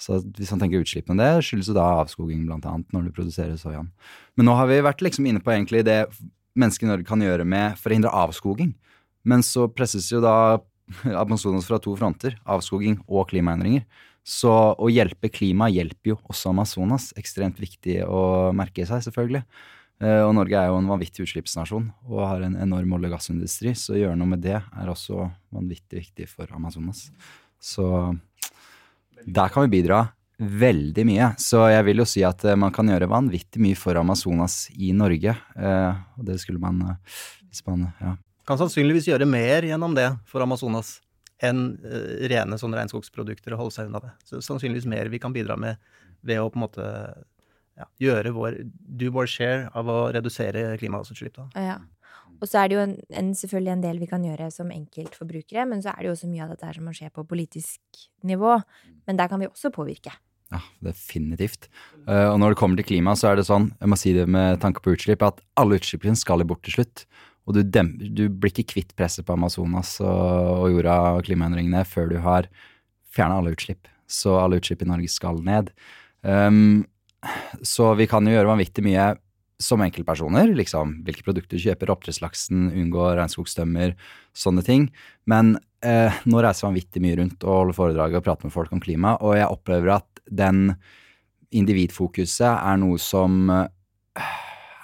Så 0.00 0.18
hvis 0.36 0.50
man 0.52 0.60
tenker 0.60 0.82
utslippene 0.84 1.22
det, 1.22 1.44
skyldes 1.44 1.70
jo 1.70 1.76
da 1.76 1.86
avskoging 2.02 2.42
blant 2.44 2.66
annet 2.68 2.90
når 2.92 3.06
du 3.06 3.14
produserer 3.16 3.56
soyaen. 3.60 3.88
Men 4.36 4.48
nå 4.48 4.56
har 4.58 4.68
vi 4.68 4.82
vært 4.84 5.04
liksom 5.04 5.28
inne 5.28 5.40
på 5.40 5.54
egentlig 5.54 5.86
det 5.88 6.02
mennesker 6.58 6.86
i 6.86 6.90
Norge 6.90 7.06
kan 7.08 7.22
gjøre 7.22 7.46
med 7.48 7.76
for 7.80 7.92
å 7.92 7.96
hindre 7.98 8.14
avskoging. 8.24 8.74
Men 9.26 9.44
så 9.46 9.66
presses 9.72 10.08
jo 10.12 10.22
da 10.24 10.58
Amazonas 11.22 11.66
fra 11.68 11.80
to 11.82 11.94
fronter, 11.98 12.36
avskoging 12.46 13.00
og 13.06 13.28
klimaendringer. 13.32 13.86
Så 14.26 14.50
å 14.50 14.90
hjelpe 14.90 15.30
klima 15.30 15.68
hjelper 15.70 16.14
jo 16.14 16.18
også 16.26 16.50
Amazonas. 16.50 17.12
Ekstremt 17.18 17.60
viktig 17.62 18.00
å 18.06 18.50
merke 18.56 18.86
seg, 18.88 19.04
selvfølgelig. 19.06 19.44
Eh, 20.02 20.22
Og 20.26 20.34
Norge 20.36 20.58
er 20.58 20.70
jo 20.70 20.80
en 20.80 20.90
vanvittig 20.90 21.24
utslippsnasjon 21.24 21.86
og 22.10 22.22
har 22.26 22.42
en 22.44 22.56
enorm 22.60 22.96
olje- 22.98 23.08
og 23.08 23.14
gassindustri, 23.16 23.72
så 23.78 23.94
å 23.94 24.00
gjøre 24.00 24.18
noe 24.18 24.34
med 24.34 24.42
det 24.44 24.58
er 24.58 24.90
også 24.92 25.28
vanvittig 25.54 26.02
viktig 26.02 26.28
for 26.28 26.50
Amazonas. 26.52 27.06
Så 27.62 27.86
der 29.24 29.48
kan 29.54 29.64
vi 29.64 29.78
bidra 29.78 30.08
veldig 30.38 31.04
mye. 31.08 31.30
Så 31.40 31.62
jeg 31.72 31.86
vil 31.88 32.02
jo 32.02 32.06
si 32.08 32.22
at 32.26 32.44
eh, 32.44 32.58
man 32.58 32.74
kan 32.74 32.88
gjøre 32.90 33.08
vanvittig 33.10 33.62
mye 33.62 33.78
for 33.78 33.98
Amazonas 34.00 34.66
i 34.76 34.92
Norge. 34.96 35.32
Eh, 35.56 36.04
Og 36.18 36.28
det 36.28 36.38
skulle 36.42 36.60
man 36.62 36.82
eh, 36.84 37.18
hvis 37.48 37.64
man 37.68 37.88
ja. 38.02 38.16
Kan 38.46 38.60
sannsynligvis 38.60 39.08
gjøre 39.08 39.26
mer 39.26 39.64
gjennom 39.66 39.96
det 39.96 40.06
for 40.30 40.44
Amazonas 40.44 41.00
enn 41.42 41.74
rene 42.30 42.56
sånne 42.56 42.78
regnskogsprodukter 42.78 43.52
og 43.56 43.64
holde 43.64 43.74
seg 43.74 43.88
unna 43.90 44.00
det. 44.04 44.12
Så 44.24 44.38
sannsynligvis 44.44 44.86
mer 44.88 45.10
vi 45.12 45.18
kan 45.20 45.34
bidra 45.34 45.56
med 45.58 45.80
ved 46.24 46.38
å 46.40 46.46
på 46.52 46.60
en 46.60 46.62
måte 46.62 46.86
ja, 47.76 47.88
gjøre 48.00 48.32
vår 48.36 48.60
do 48.70 49.10
our 49.10 49.28
share 49.28 49.66
av 49.76 49.90
å 49.90 49.98
redusere 50.14 50.76
klimagassutslipp. 50.80 51.42
Ja. 51.58 51.80
Og 52.40 52.48
så 52.48 52.60
er 52.60 52.68
det 52.68 52.76
jo 52.76 52.84
en, 52.84 52.94
en, 53.18 53.32
selvfølgelig 53.36 53.72
en 53.74 53.84
del 53.84 54.00
vi 54.00 54.08
kan 54.10 54.24
gjøre 54.24 54.48
som 54.52 54.70
enkeltforbrukere, 54.72 55.66
men 55.68 55.82
så 55.84 55.92
er 55.92 56.02
det 56.04 56.10
jo 56.10 56.14
også 56.16 56.30
mye 56.30 56.44
av 56.46 56.54
dette 56.54 56.68
her 56.68 56.78
som 56.78 56.88
må 56.88 56.94
skje 56.96 57.10
på 57.14 57.24
politisk 57.28 58.06
nivå. 58.28 58.56
Men 59.08 59.20
der 59.20 59.30
kan 59.32 59.40
vi 59.40 59.48
også 59.48 59.72
påvirke. 59.74 60.12
Ja, 60.54 60.60
definitivt. 60.86 61.66
Uh, 62.06 62.30
og 62.30 62.38
når 62.38 62.54
det 62.54 62.60
kommer 62.60 62.78
til 62.78 62.86
klima, 62.92 63.16
så 63.18 63.32
er 63.32 63.40
det 63.40 63.48
sånn, 63.48 63.72
jeg 63.80 63.90
må 63.90 63.98
si 63.98 64.12
det 64.14 64.28
med 64.30 64.60
tanke 64.62 64.82
på 64.82 64.94
utslipp, 64.94 65.24
at 65.26 65.42
alle 65.58 65.80
utslippene 65.80 66.18
skal 66.18 66.44
bort 66.46 66.62
til 66.66 66.78
slutt. 66.78 67.06
Og 67.46 67.56
du, 67.56 67.62
dem, 67.62 67.92
du 67.98 68.26
blir 68.30 68.50
ikke 68.50 68.72
kvitt 68.74 68.94
presset 68.98 69.26
på 69.26 69.34
Amazonas 69.36 69.96
og, 70.02 70.66
og 70.66 70.72
jorda 70.74 70.96
og 71.16 71.26
klimaendringene 71.28 71.84
før 71.86 72.10
du 72.10 72.16
har 72.24 72.48
fjerna 73.14 73.38
alle 73.40 73.54
utslipp. 73.54 73.86
Så 74.10 74.34
alle 74.38 74.58
utslipp 74.60 74.82
i 74.82 74.90
Norge 74.90 75.10
skal 75.10 75.38
ned. 75.46 75.70
Um, 76.22 76.86
så 77.66 77.92
vi 77.98 78.08
kan 78.10 78.26
jo 78.26 78.34
gjøre 78.34 78.50
vanvittig 78.50 78.84
mye 78.86 79.14
som 79.62 79.80
enkeltpersoner, 79.80 80.50
liksom 80.58 80.98
hvilke 81.06 81.24
produkter 81.24 81.56
du 81.56 81.64
kjøper, 81.64 81.90
oppdrettslaksen, 81.94 82.68
unngå 82.76 83.06
regnskogstømmer, 83.16 83.94
sånne 84.36 84.64
ting. 84.66 84.90
Men 85.30 85.54
eh, 85.86 86.18
nå 86.28 86.42
reiser 86.44 86.66
jeg 86.66 86.70
vanvittig 86.70 87.02
mye 87.04 87.16
rundt 87.22 87.46
og 87.46 87.62
holder 87.62 87.78
foredrag 87.78 88.18
og 88.18 88.26
prater 88.26 88.48
med 88.48 88.56
folk 88.56 88.74
om 88.76 88.82
klima, 88.84 89.14
og 89.24 89.38
jeg 89.38 89.48
opplever 89.48 89.94
at 89.96 90.15
den 90.26 90.74
individfokuset 91.54 92.48
er 92.48 92.80
noe 92.80 92.98
som 93.00 93.50
eh, 93.52 93.68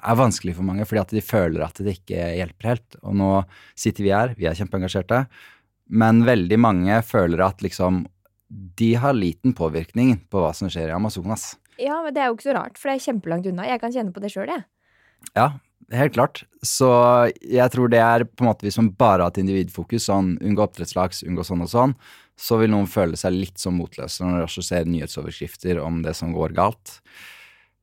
er 0.03 0.19
vanskelig 0.19 0.57
for 0.59 0.67
mange, 0.67 0.87
fordi 0.89 1.03
at 1.03 1.15
de 1.15 1.25
føler 1.25 1.65
at 1.65 1.81
det 1.83 1.97
ikke 1.99 2.31
hjelper 2.39 2.73
helt. 2.73 2.99
Og 3.03 3.17
nå 3.19 3.33
sitter 3.79 4.07
vi 4.07 4.15
her, 4.15 4.37
vi 4.39 4.49
er 4.51 4.59
kjempeengasjerte, 4.59 5.25
men 5.93 6.25
veldig 6.27 6.59
mange 6.61 7.01
føler 7.07 7.45
at 7.45 7.63
liksom 7.65 8.05
de 8.79 8.93
har 9.01 9.17
liten 9.17 9.55
påvirkning 9.57 10.17
på 10.31 10.43
hva 10.43 10.53
som 10.57 10.69
skjer 10.73 10.91
i 10.91 10.97
Amazonas. 10.97 11.55
Ja, 11.81 12.03
men 12.05 12.13
det 12.15 12.23
er 12.23 12.29
jo 12.31 12.37
ikke 12.37 12.51
så 12.51 12.57
rart, 12.57 12.79
for 12.79 12.91
det 12.91 12.99
er 12.99 13.07
kjempelangt 13.07 13.49
unna. 13.49 13.69
Jeg 13.69 13.81
kan 13.81 13.95
kjenne 13.95 14.13
på 14.13 14.21
det 14.23 14.33
sjøl, 14.35 14.51
jeg. 14.53 14.67
Ja, 15.39 15.47
helt 15.95 16.17
klart. 16.17 16.43
Så 16.67 16.91
jeg 17.41 17.73
tror 17.73 17.93
det 17.93 18.03
er 18.03 18.27
på 18.29 18.45
en 18.45 18.51
måte 18.51 18.67
hvis 18.67 18.79
man 18.81 18.93
bare 18.99 19.25
har 19.25 19.33
et 19.33 19.41
individfokus, 19.41 20.09
sånn 20.11 20.35
unngå 20.43 20.67
oppdrettslaks, 20.67 21.23
unngå 21.29 21.47
sånn 21.49 21.65
og 21.65 21.73
sånn, 21.73 21.97
så 22.43 22.59
vil 22.59 22.73
noen 22.73 22.91
føle 22.91 23.19
seg 23.19 23.37
litt 23.37 23.61
som 23.63 23.77
motløse 23.79 24.25
når 24.25 24.41
de 24.41 24.47
også 24.49 24.65
ser 24.67 24.89
nyhetsoverskrifter 24.91 25.79
om 25.83 26.01
det 26.03 26.17
som 26.19 26.33
går 26.35 26.57
galt. 26.57 26.97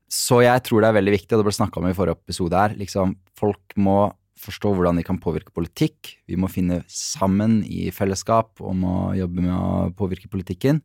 Så 0.10 0.42
jeg 0.42 0.64
tror 0.66 0.82
det 0.82 0.90
er 0.90 0.98
veldig 0.98 1.14
viktig, 1.14 1.32
og 1.36 1.42
det 1.42 1.48
ble 1.48 1.56
snakka 1.56 1.80
om 1.80 1.88
i 1.88 1.96
forrige 1.96 2.18
episode 2.18 2.58
her, 2.58 2.74
liksom 2.80 3.14
folk 3.38 3.78
må 3.80 4.10
forstå 4.40 4.72
hvordan 4.74 5.00
de 5.00 5.04
kan 5.06 5.20
påvirke 5.22 5.54
politikk. 5.56 6.16
Vi 6.28 6.38
må 6.40 6.50
finne 6.52 6.82
sammen 6.92 7.60
i 7.68 7.90
fellesskap 7.94 8.64
om 8.64 8.86
å 8.88 8.98
jobbe 9.18 9.44
med 9.44 9.54
å 9.54 9.92
påvirke 10.00 10.32
politikken. 10.32 10.82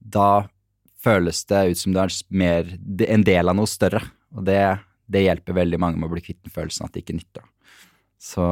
Da 0.00 0.46
føles 1.04 1.42
det 1.50 1.62
ut 1.70 1.80
som 1.80 1.94
det 1.94 2.04
er 2.04 2.18
mer 2.32 2.72
en 3.08 3.26
del 3.26 3.52
av 3.52 3.58
noe 3.58 3.70
større, 3.70 4.00
og 4.34 4.46
det, 4.48 4.60
det 5.06 5.26
hjelper 5.26 5.60
veldig 5.60 5.80
mange 5.80 6.00
med 6.00 6.08
å 6.08 6.14
bli 6.16 6.24
kvitt 6.24 6.42
den 6.42 6.54
følelsen 6.54 6.88
at 6.88 6.96
det 6.96 7.04
ikke 7.04 7.18
nytter. 7.20 7.44
Så, 8.20 8.46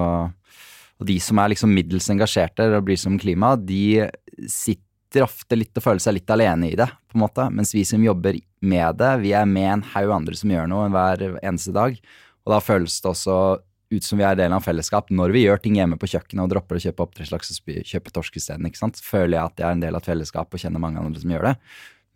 og 1.02 1.08
de 1.08 1.18
som 1.22 1.40
er 1.42 1.50
liksom 1.50 1.72
middels 1.74 2.06
engasjerte 2.12 2.68
og 2.70 2.84
bryr 2.86 3.00
seg 3.00 3.10
om 3.10 3.18
klima, 3.20 3.56
de 3.58 4.06
sitter 4.50 5.26
ofte 5.26 5.58
litt 5.58 5.76
og 5.76 5.84
føler 5.84 6.02
seg 6.04 6.16
litt 6.16 6.30
alene 6.32 6.70
i 6.70 6.78
det, 6.78 6.86
på 7.10 7.18
en 7.18 7.24
måte, 7.24 7.48
mens 7.52 7.74
vi 7.74 7.82
som 7.88 8.04
jobber 8.04 8.38
med 8.62 9.00
det, 9.02 9.10
vi 9.24 9.34
er 9.36 9.48
med 9.50 9.68
en 9.68 9.84
haug 9.96 10.14
andre 10.14 10.38
som 10.38 10.54
gjør 10.54 10.70
noe 10.70 10.86
hver 10.94 11.26
eneste 11.42 11.74
dag, 11.74 11.98
og 12.42 12.54
da 12.54 12.60
føles 12.62 12.94
det 13.02 13.10
også 13.10 13.36
ut 13.92 14.06
som 14.06 14.20
vi 14.20 14.24
er 14.24 14.38
del 14.38 14.54
av 14.56 14.64
fellesskap. 14.64 15.10
Når 15.12 15.34
vi 15.34 15.42
gjør 15.44 15.60
ting 15.60 15.74
hjemme 15.76 15.98
på 16.00 16.08
kjøkkenet 16.08 16.46
og 16.46 16.52
dropper 16.54 16.78
å 16.78 16.84
kjøpe 16.86 17.04
oppdrettslaks 17.04 17.50
og 17.52 17.74
kjøpe 17.90 18.14
torsk 18.14 18.38
isteden, 18.40 18.70
føler 19.04 19.36
jeg 19.36 19.42
at 19.42 19.60
jeg 19.60 19.66
er 19.68 19.76
en 19.76 19.82
del 19.82 19.98
av 19.98 20.00
et 20.00 20.08
fellesskap 20.08 20.54
og 20.54 20.62
kjenner 20.62 20.80
mange 20.80 21.02
andre 21.02 21.20
som 21.20 21.34
gjør 21.34 21.50
det. 21.50 21.56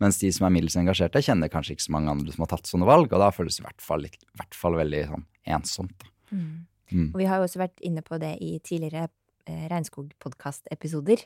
Mens 0.01 0.17
de 0.21 0.31
som 0.33 0.47
er 0.47 0.53
middels 0.53 0.77
engasjerte, 0.77 1.21
kjenner 1.25 1.51
kanskje 1.53 1.75
ikke 1.75 1.85
så 1.85 1.93
mange 1.93 2.13
andre 2.13 2.33
som 2.33 2.45
har 2.45 2.51
tatt 2.55 2.69
sånne 2.69 2.89
valg, 2.89 3.11
og 3.11 3.21
da 3.21 3.29
føles 3.33 3.57
det 3.57 3.63
i 3.63 3.67
hvert 3.67 3.85
fall, 3.85 4.03
litt, 4.05 4.17
i 4.17 4.41
hvert 4.41 4.57
fall 4.57 4.77
veldig 4.77 5.03
sånn 5.11 5.27
ensomt. 5.57 6.09
Mm. 6.33 6.65
Mm. 6.91 7.09
Og 7.13 7.21
vi 7.21 7.29
har 7.29 7.39
jo 7.39 7.47
også 7.47 7.61
vært 7.61 7.85
inne 7.85 8.03
på 8.05 8.19
det 8.21 8.33
i 8.43 8.57
tidligere 8.63 9.07
eh, 9.47 9.65
regnskogpodkast-episoder. 9.71 11.23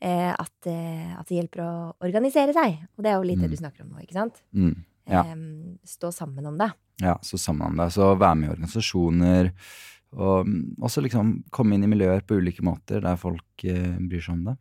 Eh, 0.00 0.30
at, 0.32 0.68
eh, 0.70 1.10
at, 1.12 1.26
det 1.28 1.40
hjelper 1.40 1.64
å 1.64 1.72
organisere 2.00 2.54
seg. 2.56 2.80
Og 2.96 3.04
det 3.04 3.12
er 3.12 3.18
jo 3.18 3.28
litt 3.28 3.40
Mm. 3.40 3.46
det 3.46 3.50
du 3.52 3.60
snakker 3.60 3.84
om 3.84 3.90
nå, 3.92 4.00
ikke 4.04 4.16
sant? 4.16 4.42
Mm. 4.56 4.74
Ja. 5.10 5.24
Stå 5.84 6.12
sammen 6.14 6.46
om 6.46 6.58
det. 6.58 6.70
Ja, 7.02 7.16
stå 7.22 7.38
sammen 7.38 7.72
om 7.72 7.76
det. 7.76 7.92
Så 7.92 8.12
være 8.18 8.36
med 8.36 8.48
i 8.48 8.52
organisasjoner, 8.52 9.50
og 10.18 10.46
mm, 10.46 10.76
også 10.82 11.02
liksom 11.04 11.32
komme 11.54 11.76
inn 11.76 11.86
i 11.86 11.90
miljøer 11.90 12.22
på 12.26 12.38
ulike 12.40 12.64
måter 12.66 13.02
der 13.04 13.18
folk 13.20 13.64
eh, 13.64 13.96
bryr 13.98 14.24
seg 14.24 14.38
om 14.38 14.50
det. 14.50 14.56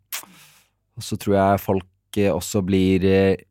Og 0.99 1.05
så 1.05 1.17
tror 1.19 1.35
jeg 1.37 1.63
folk 1.63 2.19
eh, 2.21 2.31
også 2.33 2.61
blir 2.65 3.05
eh, 3.07 3.45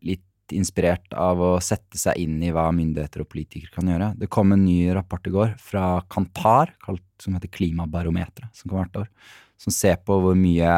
inspirert 0.56 1.12
av 1.16 1.40
å 1.42 1.50
sette 1.64 1.98
seg 2.00 2.20
inn 2.22 2.38
i 2.44 2.52
hva 2.54 2.68
myndigheter 2.74 3.24
og 3.24 3.30
politikere 3.32 3.74
kan 3.74 3.90
gjøre. 3.90 4.12
Det 4.18 4.30
kom 4.32 4.54
en 4.54 4.64
ny 4.64 4.92
rapport 4.96 5.26
i 5.28 5.32
går 5.34 5.56
fra 5.62 6.00
Kantar, 6.10 6.74
som 7.20 7.36
heter 7.36 7.52
Klimabarometeret, 7.52 8.50
som 8.56 8.70
kommer 8.70 8.86
hvert 8.86 9.04
år, 9.04 9.34
som 9.60 9.74
ser 9.74 9.98
på 10.04 10.20
hvor 10.22 10.38
mye 10.38 10.76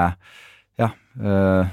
ja, 0.81 0.89
øh, 1.21 1.71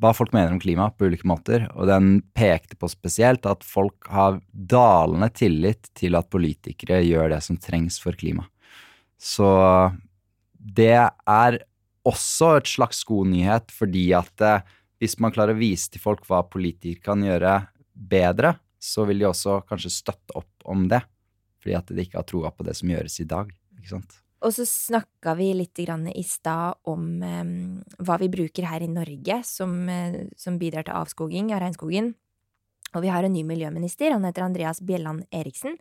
hva 0.00 0.12
folk 0.16 0.32
mener 0.32 0.54
om 0.54 0.60
klima 0.62 0.88
på 0.94 1.10
ulike 1.10 1.28
måter, 1.28 1.66
og 1.74 1.88
den 1.90 2.20
pekte 2.36 2.78
på 2.80 2.88
spesielt 2.88 3.48
at 3.48 3.66
folk 3.66 4.08
har 4.12 4.38
dalende 4.52 5.28
tillit 5.36 5.90
til 5.98 6.16
at 6.16 6.30
politikere 6.32 7.02
gjør 7.04 7.34
det 7.34 7.42
som 7.44 7.58
trengs 7.60 7.98
for 8.00 8.16
klima. 8.16 8.46
Så 9.20 9.50
det 10.56 10.96
er 10.96 11.58
også 12.08 12.54
et 12.56 12.70
slags 12.70 13.02
god 13.04 13.28
nyhet, 13.34 13.72
fordi 13.74 14.06
at 14.16 14.44
eh, 14.44 14.64
hvis 15.00 15.16
man 15.22 15.32
klarer 15.32 15.56
å 15.56 15.60
vise 15.60 15.88
til 15.92 16.02
folk 16.02 16.26
hva 16.28 16.42
politikere 16.44 17.04
kan 17.10 17.24
gjøre 17.24 17.54
bedre, 17.94 18.54
så 18.80 19.06
vil 19.08 19.22
de 19.22 19.28
også 19.28 19.62
kanskje 19.68 19.92
støtte 19.92 20.36
opp 20.36 20.68
om 20.68 20.86
det. 20.92 21.00
Fordi 21.60 21.76
at 21.76 21.92
de 21.92 22.04
ikke 22.04 22.20
har 22.20 22.28
troa 22.28 22.52
på 22.52 22.64
det 22.68 22.76
som 22.78 22.92
gjøres 22.92 23.18
i 23.20 23.28
dag. 23.28 23.50
ikke 23.78 23.94
sant? 23.96 24.20
Og 24.40 24.54
så 24.56 24.64
snakka 24.64 25.34
vi 25.36 25.50
litt 25.52 25.80
i 25.80 26.22
stad 26.24 26.80
om 26.88 27.20
um, 27.20 27.80
hva 28.00 28.16
vi 28.20 28.30
bruker 28.32 28.64
her 28.64 28.80
i 28.80 28.88
Norge 28.88 29.42
som, 29.44 29.74
uh, 29.88 30.24
som, 30.36 30.56
bidrar 30.60 30.86
til 30.88 30.96
avskoging 30.96 31.52
av 31.52 31.60
regnskogen. 31.60 32.14
Og 32.94 33.04
vi 33.04 33.12
har 33.12 33.24
en 33.24 33.32
ny 33.32 33.44
miljøminister, 33.46 34.12
han 34.12 34.24
heter 34.24 34.48
Andreas 34.48 34.80
Bjelland 34.80 35.28
Eriksen. 35.30 35.76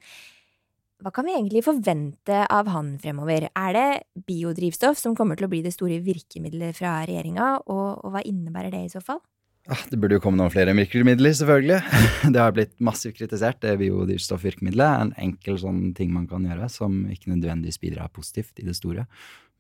Hva 1.00 1.14
kan 1.16 1.24
vi 1.30 1.32
egentlig 1.32 1.62
forvente 1.64 2.42
av 2.52 2.68
han 2.74 2.98
fremover? 3.00 3.46
Er 3.56 3.76
det 3.76 4.24
biodrivstoff 4.28 5.00
som 5.00 5.14
kommer 5.16 5.40
til 5.40 5.48
å 5.48 5.52
bli 5.52 5.62
det 5.64 5.72
store 5.72 6.02
virkemidlet 6.04 6.76
fra 6.76 6.98
regjeringa, 7.08 7.54
og, 7.72 8.02
og 8.04 8.16
hva 8.16 8.24
innebærer 8.28 8.74
det 8.74 8.82
i 8.84 8.92
så 8.92 9.00
fall? 9.04 9.22
Ah, 9.70 9.80
det 9.92 10.00
burde 10.02 10.18
jo 10.18 10.24
komme 10.24 10.40
noen 10.40 10.52
flere 10.52 10.74
virkemidler, 10.76 11.32
selvfølgelig. 11.38 11.78
Det 12.34 12.42
har 12.42 12.56
blitt 12.56 12.74
massivt 12.84 13.20
kritisert, 13.20 13.60
det 13.62 13.76
biodrivstoffvirkemidlet. 13.80 15.04
En 15.04 15.12
enkel 15.30 15.60
sånn 15.62 15.92
ting 15.96 16.12
man 16.16 16.26
kan 16.28 16.48
gjøre, 16.48 16.68
som 16.74 17.04
ikke 17.12 17.32
nødvendigvis 17.36 17.80
bidrar 17.84 18.12
positivt 18.12 18.60
i 18.60 18.66
det 18.66 18.76
store. 18.76 19.06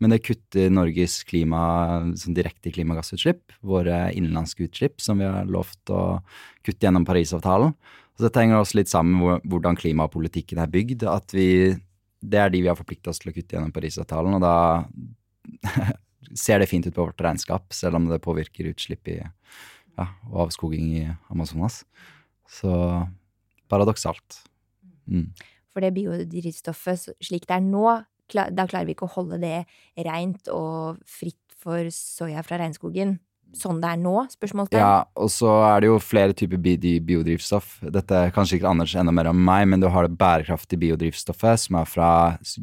Men 0.02 0.16
det 0.16 0.24
kutter 0.26 0.72
Norges 0.74 1.22
klima, 1.30 1.62
sånn 2.20 2.36
direkte 2.36 2.74
klimagassutslipp, 2.74 3.54
våre 3.62 4.08
innenlandske 4.16 4.66
utslipp, 4.68 4.98
som 5.04 5.22
vi 5.22 5.30
har 5.30 5.48
lovt 5.48 5.94
å 5.94 6.04
kutte 6.66 6.88
gjennom 6.88 7.08
Parisavtalen. 7.08 7.76
Så 8.20 8.26
dette 8.26 8.42
henger 8.44 8.60
også 8.60 8.76
litt 8.76 8.90
sammen 8.92 9.16
med 9.16 9.46
hvordan 9.48 9.78
klimapolitikken 9.80 10.60
er 10.60 10.68
bygd. 10.68 11.06
At 11.08 11.32
vi 11.32 11.80
Det 12.20 12.36
er 12.36 12.50
de 12.52 12.60
vi 12.60 12.68
har 12.68 12.76
forplikta 12.76 13.14
oss 13.14 13.22
til 13.24 13.32
å 13.32 13.34
kutte 13.34 13.56
gjennom 13.56 13.72
Parisavtalen, 13.72 14.34
og 14.36 14.42
da 14.44 14.84
ser 16.44 16.60
det 16.60 16.68
fint 16.68 16.84
ut 16.84 16.92
på 16.92 17.06
vårt 17.06 17.22
regnskap, 17.24 17.72
selv 17.72 17.96
om 17.96 18.10
det 18.10 18.20
påvirker 18.20 18.68
utslipp 18.68 19.08
i, 19.08 19.22
ja, 19.24 20.08
og 20.28 20.50
avskoging 20.50 20.90
i 21.00 21.06
Amazonas. 21.32 21.86
Så 22.44 22.74
paradoksalt. 23.72 24.42
Mm. 25.08 25.32
For 25.72 25.80
det 25.80 25.94
biodrivstoffet 25.96 27.08
slik 27.24 27.48
det 27.48 27.56
er 27.56 27.64
nå, 27.64 27.88
da 28.36 28.68
klarer 28.68 28.90
vi 28.90 28.98
ikke 28.98 29.08
å 29.08 29.16
holde 29.16 29.40
det 29.40 29.64
rent 29.96 30.52
og 30.52 31.00
fritt 31.08 31.56
for 31.56 31.88
soya 31.96 32.44
fra 32.44 32.60
regnskogen 32.60 33.16
sånn 33.58 33.80
det 33.82 33.92
er 33.94 34.02
nå? 34.02 34.16
spørsmålstegn. 34.34 34.82
Ja, 34.82 35.06
og 35.18 35.32
så 35.34 35.52
er 35.68 35.82
det 35.82 35.90
jo 35.90 36.00
flere 36.04 36.36
typer 36.38 36.62
biodrivstoff. 36.62 37.78
Dette 37.96 38.18
er 38.26 38.34
kanskje 38.36 38.60
ikke 38.60 38.70
Anders 38.72 38.96
enda 39.00 39.14
mer 39.16 39.32
om 39.32 39.40
meg, 39.50 39.66
men 39.72 39.82
du 39.84 39.88
har 39.92 40.08
det 40.08 40.18
bærekraftige 40.20 40.82
biodrivstoffet, 40.84 41.64
som 41.66 41.80
er 41.82 41.90
fra 41.90 42.12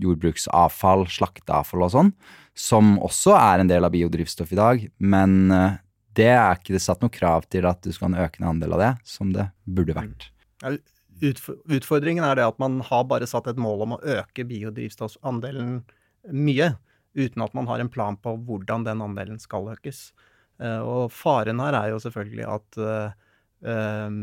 jordbruksavfall, 0.03 1.07
slakteavfall 1.11 1.87
og 1.89 1.95
sånn, 1.97 2.13
som 2.57 2.97
også 3.05 3.35
er 3.39 3.63
en 3.63 3.73
del 3.73 3.87
av 3.87 3.95
biodrivstoff 3.95 4.55
i 4.55 4.61
dag. 4.61 4.87
Men 4.99 5.39
eh, 5.55 5.81
det 6.17 6.31
er 6.33 6.57
ikke 6.57 6.77
det 6.77 6.85
satt 6.85 7.03
noe 7.05 7.13
krav 7.13 7.49
til 7.53 7.69
at 7.69 7.83
du 7.85 7.93
skal 7.93 8.09
ha 8.09 8.13
en 8.15 8.29
økende 8.29 8.53
andel 8.55 8.77
av 8.77 8.85
det, 8.85 8.93
som 9.09 9.33
det 9.35 9.51
burde 9.65 9.97
vært. 9.97 10.31
Mm. 10.63 10.79
Utfordringen 11.73 12.25
er 12.25 12.39
det 12.39 12.47
at 12.47 12.59
man 12.61 12.81
har 12.85 13.07
bare 13.09 13.29
satt 13.29 13.49
et 13.51 13.61
mål 13.61 13.87
om 13.87 13.97
å 13.97 14.03
øke 14.17 14.45
biodrivstoffandelen 14.49 15.79
mye, 16.33 16.75
uten 17.17 17.45
at 17.45 17.55
man 17.57 17.69
har 17.71 17.81
en 17.81 17.93
plan 17.93 18.17
på 18.21 18.35
hvordan 18.49 18.85
den 18.85 19.05
andelen 19.05 19.41
skal 19.41 19.71
økes. 19.73 20.11
Eh, 20.63 20.81
og 20.81 21.13
faren 21.13 21.61
her 21.61 21.77
er 21.77 21.93
jo 21.93 22.03
selvfølgelig 22.03 22.47
at 22.49 22.79
uh, 22.81 24.21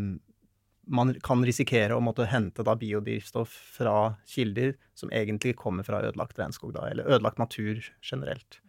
man 0.83 1.13
kan 1.23 1.45
risikere 1.45 1.95
å 1.95 2.03
måtte 2.03 2.27
hente 2.29 2.65
da 2.65 2.75
biodrivstoff 2.79 3.53
fra 3.77 4.15
kilder 4.29 4.73
som 4.97 5.11
egentlig 5.13 5.55
kommer 5.59 5.85
fra 5.87 6.01
ødelagt 6.03 6.39
regnskog, 6.39 6.73
da, 6.75 6.89
eller 6.91 7.07
ødelagt 7.07 7.41
natur 7.41 7.79
generelt. 8.03 8.59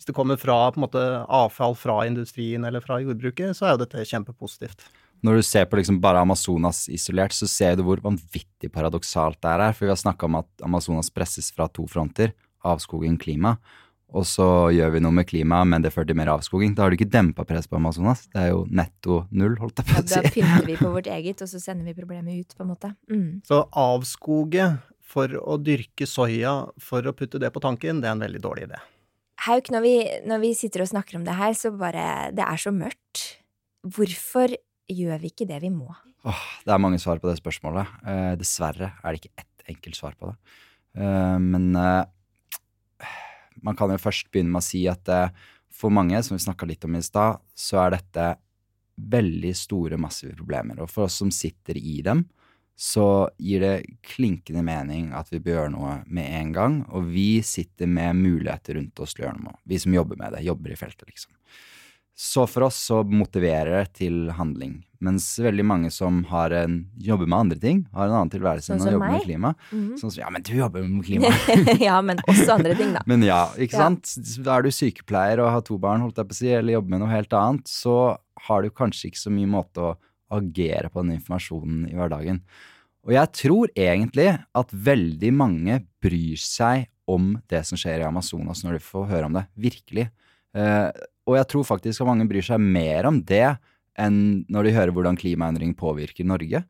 Hvis 0.00 0.08
det 0.08 0.16
kommer 0.16 0.40
fra 0.40 0.72
måte, 0.80 1.00
avfall 1.28 1.76
fra 1.76 2.00
industrien 2.08 2.64
eller 2.64 2.80
fra 2.80 2.98
jordbruket, 3.02 3.52
så 3.56 3.68
er 3.68 3.74
jo 3.74 3.82
dette 3.82 4.06
kjempepositivt. 4.08 4.86
Når 5.20 5.36
du 5.36 5.44
ser 5.44 5.66
på 5.68 5.76
liksom 5.76 5.98
bare 6.00 6.22
Amazonas 6.24 6.86
isolert, 6.88 7.36
så 7.36 7.44
ser 7.44 7.76
du 7.76 7.84
hvor 7.84 8.00
vanvittig 8.00 8.70
paradoksalt 8.72 9.36
det 9.44 9.52
er. 9.52 9.74
For 9.76 9.84
vi 9.84 9.92
har 9.92 10.00
snakka 10.00 10.24
om 10.24 10.38
at 10.40 10.64
Amazonas 10.64 11.12
presses 11.12 11.50
fra 11.52 11.68
to 11.68 11.84
fronter, 11.90 12.32
avskoging, 12.64 13.18
klima 13.20 13.58
og 14.10 14.26
så 14.26 14.46
gjør 14.74 14.94
vi 14.96 15.02
noe 15.04 15.14
med 15.14 15.28
klimaet, 15.30 15.68
men 15.70 15.84
det 15.84 15.92
fører 15.94 16.10
til 16.10 16.18
mer 16.18 16.32
avskoging. 16.32 16.74
Da 16.74 16.84
har 16.84 16.92
du 16.92 16.98
ikke 16.98 17.10
dempa 17.10 17.44
press 17.46 17.68
på 17.70 17.78
Amazonas. 17.78 18.26
Det 18.32 18.40
er 18.42 18.52
jo 18.52 18.64
netto 18.66 19.24
null, 19.30 19.56
holdt 19.60 19.82
jeg 19.82 19.88
på 19.88 19.96
å 19.96 20.04
si. 20.04 20.14
Ja, 20.16 20.22
da 20.22 20.32
pynter 20.34 20.68
vi 20.68 20.78
på 20.80 20.92
vårt 20.96 21.10
eget, 21.10 21.42
og 21.44 21.50
så 21.50 21.62
sender 21.62 21.86
vi 21.86 21.96
problemet 21.98 22.40
ut, 22.42 22.56
på 22.56 22.66
en 22.66 22.72
måte. 22.72 22.92
Mm. 23.12 23.28
Så 23.46 23.62
avskoge 23.78 24.70
for 25.10 25.34
å 25.40 25.58
dyrke 25.62 26.06
soya 26.06 26.54
for 26.82 27.06
å 27.06 27.14
putte 27.16 27.40
det 27.42 27.52
på 27.54 27.62
tanken, 27.62 28.02
det 28.02 28.10
er 28.10 28.16
en 28.16 28.24
veldig 28.26 28.42
dårlig 28.42 28.68
idé. 28.68 28.80
Hauk, 29.46 29.70
når 29.72 29.84
vi, 29.84 29.94
når 30.28 30.42
vi 30.42 30.50
sitter 30.58 30.84
og 30.84 30.90
snakker 30.90 31.16
om 31.16 31.24
det 31.24 31.38
her, 31.38 31.54
så 31.56 31.72
bare 31.72 32.28
Det 32.36 32.44
er 32.44 32.60
så 32.60 32.72
mørkt. 32.74 33.22
Hvorfor 33.80 34.52
gjør 34.90 35.22
vi 35.22 35.30
ikke 35.32 35.48
det 35.48 35.62
vi 35.62 35.70
må? 35.72 35.88
Åh, 36.28 36.42
det 36.66 36.74
er 36.74 36.82
mange 36.82 37.00
svar 37.00 37.20
på 37.22 37.30
det 37.30 37.38
spørsmålet. 37.40 37.88
Eh, 38.04 38.32
dessverre 38.40 38.92
er 39.00 39.08
det 39.08 39.22
ikke 39.22 39.40
ett 39.40 39.72
enkelt 39.72 39.96
svar 39.96 40.16
på 40.20 40.28
det. 40.28 40.36
Eh, 41.00 41.38
men 41.40 41.70
eh, 41.78 42.02
man 43.66 43.78
kan 43.78 43.92
jo 43.92 44.00
først 44.00 44.30
begynne 44.32 44.52
med 44.54 44.62
å 44.62 44.66
si 44.66 44.84
at 44.90 45.08
eh, 45.12 45.32
for 45.70 45.92
mange, 45.94 46.18
som 46.22 46.36
vi 46.36 46.44
snakka 46.44 46.68
litt 46.68 46.84
om 46.84 46.96
i 46.98 47.02
stad, 47.04 47.40
så 47.56 47.84
er 47.84 47.94
dette 47.94 48.26
veldig 49.00 49.52
store, 49.56 49.96
massive 50.00 50.34
problemer. 50.36 50.82
Og 50.82 50.90
for 50.90 51.06
oss 51.06 51.20
som 51.22 51.30
sitter 51.32 51.78
i 51.78 52.00
dem, 52.04 52.26
så 52.80 53.28
gir 53.36 53.60
det 53.60 53.74
klinkende 54.08 54.62
mening 54.64 55.10
at 55.16 55.28
vi 55.32 55.40
bør 55.44 55.58
gjøre 55.58 55.72
noe 55.74 55.94
med 56.08 56.32
en 56.38 56.52
gang. 56.56 56.78
Og 56.96 57.10
vi 57.12 57.42
sitter 57.44 57.88
med 57.90 58.16
muligheter 58.16 58.78
rundt 58.78 59.02
oss 59.04 59.12
til 59.14 59.26
å 59.26 59.28
gjøre 59.28 59.44
noe. 59.44 59.58
Vi 59.68 59.80
som 59.82 59.94
jobber 59.94 60.20
med 60.20 60.32
det, 60.36 60.46
jobber 60.48 60.72
i 60.72 60.78
feltet, 60.80 61.08
liksom. 61.10 61.34
Så 62.20 62.42
for 62.44 62.66
oss 62.66 62.76
så 62.84 62.98
motiverer 63.08 63.78
det 63.78 63.94
til 64.02 64.26
handling. 64.36 64.74
Mens 65.00 65.24
veldig 65.40 65.64
mange 65.64 65.88
som 65.88 66.18
en, 66.28 66.74
jobber 67.00 67.24
med 67.24 67.36
andre 67.38 67.56
ting, 67.62 67.78
har 67.96 68.10
en 68.10 68.16
annen 68.18 68.32
tilværelse 68.34 68.74
enn 68.74 68.84
å 68.84 68.90
jobbe 68.92 69.06
meg? 69.06 69.14
med 69.14 69.24
klima. 69.24 69.54
Mm 69.70 69.78
-hmm. 69.80 69.94
Sånn 70.02 70.10
som 70.10 70.20
ja, 70.20 70.30
men 70.30 70.42
du 70.42 70.52
jobber 70.52 70.82
med 70.82 71.04
klima. 71.06 71.30
ja, 71.88 72.02
men 72.02 72.20
også 72.28 72.58
andre 72.58 72.74
ting, 72.74 72.92
da. 72.92 73.00
men 73.06 73.22
ja, 73.22 73.48
ikke 73.56 73.72
ja. 73.72 73.88
sant. 73.88 74.36
Da 74.44 74.58
er 74.58 74.62
du 74.62 74.70
sykepleier 74.70 75.40
og 75.40 75.50
har 75.50 75.62
to 75.62 75.78
barn, 75.78 76.02
holdt 76.02 76.18
jeg 76.18 76.28
på 76.28 76.36
å 76.36 76.40
si, 76.42 76.48
eller 76.52 76.72
jobber 76.74 76.90
med 76.90 77.00
noe 77.00 77.08
helt 77.08 77.32
annet, 77.32 77.66
så 77.68 78.18
har 78.36 78.62
du 78.62 78.68
kanskje 78.68 79.08
ikke 79.08 79.24
så 79.24 79.30
mye 79.32 79.48
måte 79.48 79.80
å 79.80 79.96
agere 80.30 80.90
på 80.90 81.00
den 81.00 81.16
informasjonen 81.16 81.88
i 81.88 81.96
hverdagen. 81.96 82.44
Og 83.08 83.12
jeg 83.12 83.32
tror 83.32 83.68
egentlig 83.74 84.44
at 84.52 84.68
veldig 84.72 85.32
mange 85.32 85.86
bryr 86.02 86.36
seg 86.36 86.90
om 87.08 87.38
det 87.48 87.64
som 87.64 87.80
skjer 87.80 88.00
i 88.00 88.04
Amazonas 88.04 88.60
når 88.62 88.76
de 88.76 88.84
får 88.84 89.08
høre 89.08 89.24
om 89.24 89.32
det. 89.32 89.48
Virkelig. 89.56 90.10
Uh, 90.56 90.90
og 91.30 91.36
jeg 91.38 91.48
tror 91.52 91.66
faktisk 91.68 92.02
at 92.02 92.08
mange 92.08 92.26
bryr 92.30 92.44
seg 92.44 92.62
mer 92.62 93.06
om 93.10 93.20
det 93.22 93.46
enn 94.00 94.46
når 94.50 94.66
de 94.66 94.76
hører 94.76 94.94
hvordan 94.94 95.18
klimaendring 95.18 95.74
påvirker 95.78 96.26
Norge. 96.26 96.62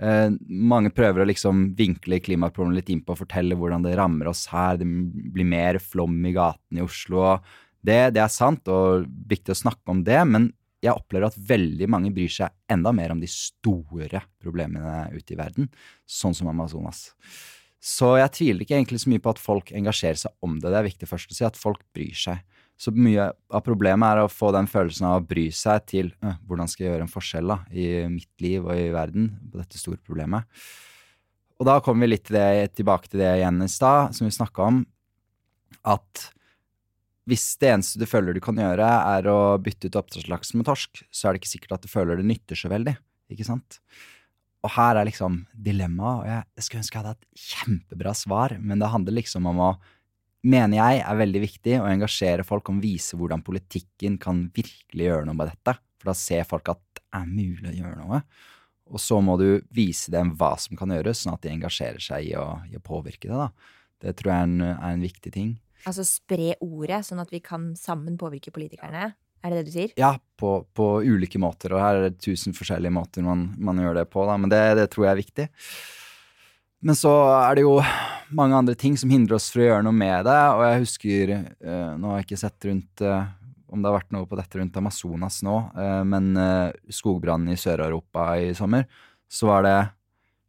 Eh, 0.00 0.30
mange 0.48 0.92
prøver 0.96 1.22
å 1.22 1.28
liksom 1.28 1.66
vinkle 1.76 2.22
klimaproblemet 2.24 2.78
litt 2.78 2.92
innpå 2.94 3.12
og 3.12 3.20
fortelle 3.20 3.58
hvordan 3.58 3.84
det 3.84 3.98
rammer 3.98 4.30
oss 4.30 4.46
her. 4.52 4.78
Det 4.80 4.86
blir 4.88 5.48
mer 5.48 5.80
flom 5.82 6.16
i 6.24 6.32
gatene 6.36 6.80
i 6.80 6.86
Oslo. 6.86 7.36
Det, 7.80 7.98
det, 8.16 8.22
er 8.22 8.32
sant 8.32 8.68
og 8.72 9.04
viktig 9.28 9.52
å 9.52 9.60
snakke 9.60 9.92
om 9.92 10.02
det, 10.06 10.20
men 10.28 10.48
jeg 10.80 10.96
opplever 10.96 11.28
at 11.28 11.36
veldig 11.36 11.88
mange 11.92 12.12
bryr 12.16 12.32
seg 12.32 12.52
enda 12.72 12.92
mer 12.96 13.12
om 13.12 13.20
de 13.20 13.28
store 13.28 14.22
problemene 14.40 15.10
ute 15.12 15.34
i 15.34 15.38
verden, 15.40 15.68
sånn 16.08 16.36
som 16.36 16.48
Amazonas. 16.48 17.10
Så 17.80 18.14
jeg 18.20 18.32
tviler 18.36 18.64
ikke 18.64 18.78
egentlig 18.78 19.02
så 19.02 19.12
mye 19.12 19.20
på 19.24 19.32
at 19.32 19.40
folk 19.40 19.72
engasjerer 19.76 20.20
seg 20.20 20.32
om 20.44 20.56
det. 20.60 20.68
Det 20.68 20.80
er 20.80 20.88
viktig 20.88 21.08
først 21.08 21.32
å 21.32 21.36
si 21.36 21.44
at 21.48 21.60
folk 21.60 21.84
bryr 21.96 22.16
seg. 22.16 22.40
Så 22.80 22.92
mye 22.96 23.26
av 23.52 23.60
problemet 23.64 24.08
er 24.08 24.22
å 24.22 24.30
få 24.32 24.54
den 24.56 24.68
følelsen 24.70 25.04
av 25.10 25.18
å 25.18 25.26
bry 25.28 25.50
seg 25.52 25.82
til 25.90 26.14
øh, 26.24 26.38
hvordan 26.48 26.70
skal 26.70 26.86
jeg 26.86 26.94
gjøre 26.94 27.04
en 27.04 27.12
forskjell 27.12 27.52
da, 27.52 27.58
i 27.76 27.88
mitt 28.08 28.30
liv 28.40 28.64
og 28.64 28.72
i 28.72 28.88
verden 28.94 29.26
på 29.52 29.60
dette 29.60 29.80
store 29.80 30.00
problemet. 30.00 30.48
Og 31.60 31.68
da 31.68 31.76
kommer 31.84 32.06
vi 32.06 32.14
litt 32.14 32.24
til 32.30 32.38
det, 32.38 32.72
tilbake 32.78 33.10
til 33.12 33.20
det 33.20 33.34
igjen 33.36 33.60
i 33.60 33.68
stad, 33.68 34.16
som 34.16 34.24
vi 34.24 34.32
snakka 34.32 34.70
om, 34.70 34.80
at 35.92 36.24
hvis 37.28 37.44
det 37.60 37.68
eneste 37.74 38.00
du 38.00 38.08
føler 38.08 38.34
du 38.34 38.40
kan 38.42 38.56
gjøre, 38.56 38.86
er 38.88 39.28
å 39.28 39.58
bytte 39.60 39.90
ut 39.90 40.00
oppdrettslaks 40.00 40.54
med 40.56 40.66
torsk, 40.70 41.04
så 41.12 41.28
er 41.28 41.36
det 41.36 41.42
ikke 41.42 41.52
sikkert 41.52 41.76
at 41.76 41.84
du 41.84 41.92
føler 41.92 42.16
det 42.16 42.26
nytter 42.26 42.58
så 42.58 42.72
veldig, 42.72 42.96
ikke 43.30 43.46
sant? 43.46 43.76
Og 44.64 44.72
her 44.74 44.96
er 44.96 45.08
liksom 45.08 45.42
dilemmaet, 45.52 46.24
og 46.24 46.32
jeg 46.32 46.64
skulle 46.64 46.82
ønske 46.82 46.96
jeg 46.96 47.04
hadde 47.04 47.16
et 47.18 47.44
kjempebra 47.44 48.16
svar, 48.16 48.56
men 48.56 48.80
det 48.80 48.90
handler 48.92 49.20
liksom 49.20 49.52
om 49.52 49.62
å 49.68 49.70
mener 50.46 50.78
jeg 50.78 51.02
er 51.04 51.18
veldig 51.20 51.42
viktig 51.42 51.76
å 51.80 51.88
engasjere 51.90 52.46
folk 52.46 52.70
om 52.72 52.78
å 52.80 52.84
vise 52.84 53.18
hvordan 53.18 53.42
politikken 53.44 54.16
kan 54.20 54.46
virkelig 54.54 55.08
gjøre 55.10 55.28
noe 55.28 55.36
med 55.36 55.52
dette. 55.52 55.76
For 56.00 56.12
da 56.12 56.16
ser 56.16 56.48
folk 56.48 56.70
at 56.72 56.80
det 56.96 57.04
er 57.18 57.26
mulig 57.28 57.68
å 57.68 57.76
gjøre 57.76 57.98
noe. 58.00 58.22
Og 58.90 59.02
så 59.02 59.20
må 59.22 59.36
du 59.38 59.60
vise 59.74 60.10
dem 60.12 60.32
hva 60.38 60.54
som 60.58 60.78
kan 60.78 60.90
gjøres, 60.90 61.22
sånn 61.22 61.36
at 61.36 61.44
de 61.44 61.52
engasjerer 61.52 62.02
seg 62.02 62.32
i 62.32 62.36
å, 62.38 62.46
i 62.70 62.78
å 62.78 62.84
påvirke 62.84 63.30
det. 63.30 63.36
da. 63.36 63.76
Det 64.00 64.14
tror 64.18 64.32
jeg 64.32 64.40
er 64.40 64.48
en, 64.48 64.62
er 64.72 64.94
en, 64.94 65.04
viktig 65.04 65.32
ting. 65.34 65.50
Altså 65.88 66.04
spre 66.08 66.54
ordet, 66.64 67.04
sånn 67.06 67.20
at 67.22 67.30
vi 67.32 67.42
kan 67.44 67.70
sammen 67.78 68.16
påvirke 68.20 68.52
politikerne? 68.54 69.12
Er 69.40 69.52
det 69.52 69.60
det 69.60 69.68
du 69.68 69.72
sier? 69.72 69.92
Ja, 70.00 70.14
på, 70.40 70.58
på 70.76 70.88
ulike 71.06 71.40
måter. 71.40 71.76
Og 71.76 71.80
her 71.84 72.00
er 72.00 72.08
det 72.08 72.24
tusen 72.24 72.56
forskjellige 72.56 72.92
måter 72.92 73.24
man, 73.24 73.50
man 73.60 73.80
gjør 73.80 74.00
det 74.02 74.08
på, 74.12 74.24
da. 74.28 74.36
Men 74.40 74.52
det, 74.52 74.60
det 74.80 74.90
tror 74.92 75.06
jeg 75.06 75.12
er 75.12 75.22
viktig. 75.22 75.46
Men 76.80 76.96
så 76.96 77.12
er 77.42 77.58
det 77.58 77.66
jo 77.66 77.74
mange 78.36 78.56
andre 78.56 78.76
ting 78.78 78.96
som 78.98 79.10
hindrer 79.12 79.36
oss 79.36 79.50
fra 79.52 79.62
å 79.62 79.66
gjøre 79.66 79.84
noe 79.84 79.96
med 79.96 80.24
det. 80.28 80.40
Og 80.56 80.62
jeg 80.64 80.82
husker 80.84 81.32
eh, 81.36 81.90
Nå 82.00 82.12
har 82.12 82.20
jeg 82.20 82.30
ikke 82.30 82.40
sett 82.40 82.68
rundt 82.68 83.04
eh, 83.04 83.26
om 83.70 83.82
det 83.82 83.90
har 83.90 83.98
vært 84.00 84.14
noe 84.16 84.26
på 84.26 84.38
dette 84.38 84.58
rundt 84.58 84.78
Amazonas 84.80 85.42
nå, 85.46 85.56
eh, 85.78 86.00
men 86.08 86.32
skogbrannen 86.90 87.52
i 87.52 87.58
Sør-Europa 87.60 88.32
i 88.42 88.48
sommer, 88.58 88.88
så 89.30 89.46
var 89.46 89.62
det 89.62 89.76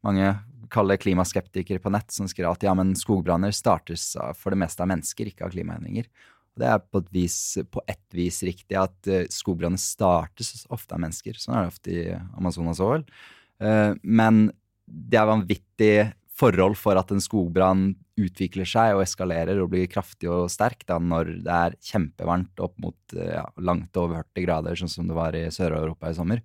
mange 0.08 0.32
kalle 0.74 0.98
klimaskeptikere 0.98 1.84
på 1.84 1.92
nett 1.94 2.16
som 2.16 2.30
skrev 2.32 2.48
at 2.50 2.64
ja, 2.66 2.74
men 2.74 2.96
skogbranner 2.98 3.54
startes 3.54 4.16
for 4.40 4.56
det 4.56 4.62
meste 4.64 4.82
av 4.82 4.90
mennesker, 4.90 5.30
ikke 5.30 5.46
av 5.46 5.54
klimaendringer. 5.54 6.08
Og 6.56 6.64
det 6.64 6.72
er 6.72 6.80
på 6.82 7.04
et 7.04 7.12
vis, 7.14 7.36
på 7.70 7.84
ett 7.92 8.18
vis 8.18 8.40
riktig 8.48 8.80
at 8.80 9.12
skogbranner 9.36 9.82
startes 9.82 10.64
ofte 10.72 10.96
av 10.96 11.04
mennesker. 11.04 11.38
Sånn 11.38 11.60
er 11.60 11.68
det 11.68 11.74
ofte 11.76 11.94
i 11.94 12.08
Amazonas 12.40 12.82
òg. 12.82 12.96
vel. 12.96 14.00
men 14.02 14.48
det 14.88 15.20
er 15.20 15.30
vanvittig 15.30 15.94
forhold 16.42 16.78
for 16.80 16.98
at 16.98 17.12
en 17.14 17.22
skogbrann 17.22 17.92
utvikler 18.22 18.68
seg 18.68 18.96
og 18.96 19.04
eskalerer 19.06 19.62
og 19.62 19.72
blir 19.74 19.90
kraftig 19.92 20.30
og 20.32 20.50
sterk 20.52 20.84
da 20.90 20.98
når 21.02 21.36
det 21.46 21.58
er 21.58 21.78
kjempevarmt 21.92 22.62
opp 22.64 22.76
mot 22.82 23.16
ja, 23.16 23.46
langt 23.62 23.98
over 24.00 24.24
40 24.24 24.46
grader, 24.48 24.80
sånn 24.80 24.92
som 24.92 25.10
det 25.10 25.18
var 25.18 25.38
i 25.38 25.48
Sør-Europa 25.54 26.12
i 26.12 26.18
sommer. 26.18 26.42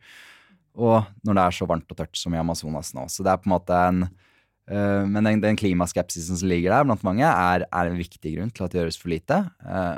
Og 0.77 1.09
når 1.25 1.39
det 1.39 1.45
er 1.45 1.57
så 1.57 1.69
varmt 1.69 1.93
og 1.93 1.99
tørt 1.99 2.21
som 2.21 2.35
i 2.37 2.41
Amazonas 2.41 2.93
nå. 2.97 3.07
Så 3.09 3.25
det 3.25 3.33
er 3.33 3.41
på 3.41 3.49
en 3.49 3.55
måte 3.55 3.81
en 3.81 4.05
uh, 4.05 5.05
Men 5.09 5.23
den, 5.25 5.41
den, 5.41 5.57
klimaskepsisen 5.57 6.37
som 6.37 6.51
ligger 6.51 6.75
der 6.75 6.85
blant 6.85 7.07
mange, 7.07 7.25
er, 7.25 7.65
er, 7.65 7.89
en 7.89 7.97
viktig 7.97 8.37
grunn 8.37 8.53
til 8.53 8.67
at 8.67 8.75
det 8.75 8.83
gjøres 8.83 9.01
for 9.01 9.13
lite. 9.13 9.41
Uh, 9.65 9.97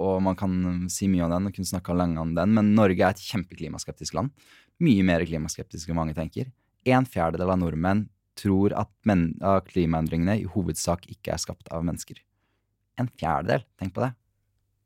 og 0.00 0.22
man 0.22 0.38
kan 0.38 0.54
si 0.92 1.10
mye 1.10 1.26
om 1.26 1.34
den 1.34 1.50
og 1.50 1.56
kunne 1.56 1.68
snakke 1.68 1.96
lenge 1.96 2.22
om 2.22 2.36
den, 2.36 2.54
men 2.56 2.74
Norge 2.76 3.02
er 3.02 3.10
et 3.10 3.26
kjempeklimaskeptisk 3.26 4.14
land. 4.16 4.30
Mye 4.80 5.02
mer 5.04 5.26
klimaskeptisk 5.26 5.90
enn 5.90 5.98
mange 5.98 6.14
tenker. 6.16 6.48
En 6.88 7.04
fjerdedel 7.04 7.50
av 7.50 7.58
nordmenn 7.60 8.06
tror 8.40 8.74
at, 8.78 8.90
men, 9.08 9.32
klimaendringene 9.68 10.38
i 10.40 10.48
hovedsak 10.48 11.06
ikke 11.12 11.34
er 11.36 11.42
skapt 11.42 11.70
av 11.74 11.84
mennesker. 11.86 12.20
En 13.00 13.08
fjerdedel, 13.20 13.64
tenk 13.80 13.94
på 13.96 14.04
det. 14.06 14.14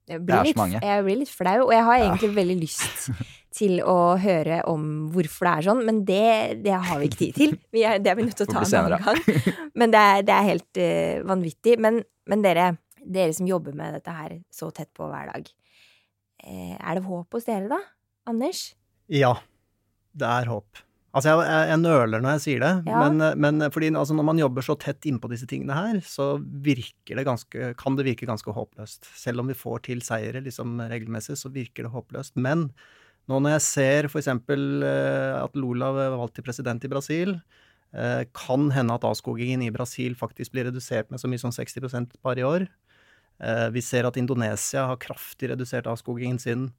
Det 0.05 0.35
er 0.37 0.51
så 0.51 0.59
mange. 0.59 0.81
Jeg 0.85 1.05
blir 1.07 1.17
litt 1.23 1.33
flau, 1.33 1.57
og 1.65 1.73
jeg 1.73 1.85
har 1.87 2.03
egentlig 2.03 2.29
ja. 2.29 2.37
veldig 2.37 2.57
lyst 2.61 3.07
til 3.59 3.79
å 3.89 3.99
høre 4.21 4.61
om 4.69 4.85
hvorfor 5.15 5.49
det 5.49 5.53
er 5.55 5.67
sånn, 5.71 5.83
men 5.87 6.03
det, 6.05 6.27
det 6.67 6.75
har 6.75 7.01
vi 7.01 7.09
ikke 7.09 7.21
tid 7.23 7.39
til. 7.39 7.55
Er, 7.81 8.01
det 8.03 8.13
er 8.13 8.19
vi 8.19 8.27
nødt 8.27 8.37
til 8.37 8.49
å 8.49 8.53
ta 8.53 8.65
en 8.65 8.77
annen 8.83 9.07
gang. 9.07 9.53
Men 9.81 9.95
det 9.95 10.03
er, 10.11 10.27
det 10.29 10.35
er 10.37 10.49
helt 10.51 10.81
uh, 10.83 11.25
vanvittig. 11.31 11.79
Men, 11.81 12.03
men, 12.31 12.45
dere, 12.45 12.75
dere 13.01 13.37
som 13.37 13.49
jobber 13.49 13.77
med 13.79 13.97
dette 13.97 14.17
her 14.17 14.37
så 14.53 14.69
tett 14.77 14.93
på 14.97 15.09
hver 15.09 15.33
dag, 15.33 15.49
uh, 16.45 16.75
er 16.77 17.01
det 17.01 17.07
håp 17.09 17.39
hos 17.39 17.49
dere, 17.49 17.71
da? 17.73 17.81
Anders? 18.29 18.67
Ja, 19.13 19.33
det 20.13 20.29
er 20.29 20.53
håp. 20.53 20.85
Altså, 21.15 21.31
jeg, 21.31 21.47
jeg, 21.47 21.69
jeg, 21.71 21.81
nøler 21.85 22.23
når 22.25 22.33
jeg 22.35 22.43
sier 22.43 22.63
det, 22.65 22.73
ja. 22.91 23.05
men, 23.07 23.23
men 23.39 23.69
fordi, 23.71 23.93
altså, 23.95 24.17
når 24.19 24.27
man 24.27 24.41
jobber 24.43 24.67
så 24.67 24.75
tett 24.83 25.07
innpå 25.07 25.31
disse 25.31 25.47
tingene 25.51 25.77
her, 25.77 26.01
så 26.03 26.33
virker 26.43 27.21
det 27.21 27.27
ganske, 27.29 27.71
kan 27.79 27.95
det 27.95 28.09
virke 28.09 28.27
ganske 28.27 28.51
håpløst. 28.57 29.07
Selv 29.15 29.45
om 29.45 29.53
vi 29.53 29.55
får 29.59 29.85
til 29.87 30.03
seire 30.03 30.43
liksom, 30.43 30.75
regelmessig, 30.91 31.39
så 31.39 31.53
virker 31.55 31.87
det 31.87 31.95
håpløst. 31.95 32.35
Men 32.35 32.67
nå 33.31 33.41
når 33.41 33.57
jeg 33.57 33.65
ser 33.65 34.09
f.eks. 34.11 34.29
Eh, 34.29 35.35
at 35.39 35.57
Lula 35.57 35.91
var 35.97 36.17
valgt 36.19 36.37
til 36.39 36.47
president 36.47 36.85
i 36.85 36.91
Brasil, 36.93 37.37
eh, 37.97 38.23
kan 38.37 38.69
hende 38.75 38.97
at 38.97 39.07
avskogingen 39.09 39.65
i 39.65 39.73
Brasil 39.73 40.17
faktisk 40.19 40.53
blir 40.53 40.69
redusert 40.69 41.11
med 41.13 41.23
så 41.23 41.31
mye 41.31 41.41
som 41.41 41.55
60 41.55 42.19
bare 42.21 42.43
i 42.43 42.49
år. 42.49 42.67
Eh, 43.41 43.69
vi 43.73 43.81
ser 43.81 44.05
at 44.05 44.21
Indonesia 44.21 44.87
har 44.91 45.01
kraftig 45.01 45.51
redusert 45.55 45.89
avskogingen 45.91 46.39
sin 46.39 46.73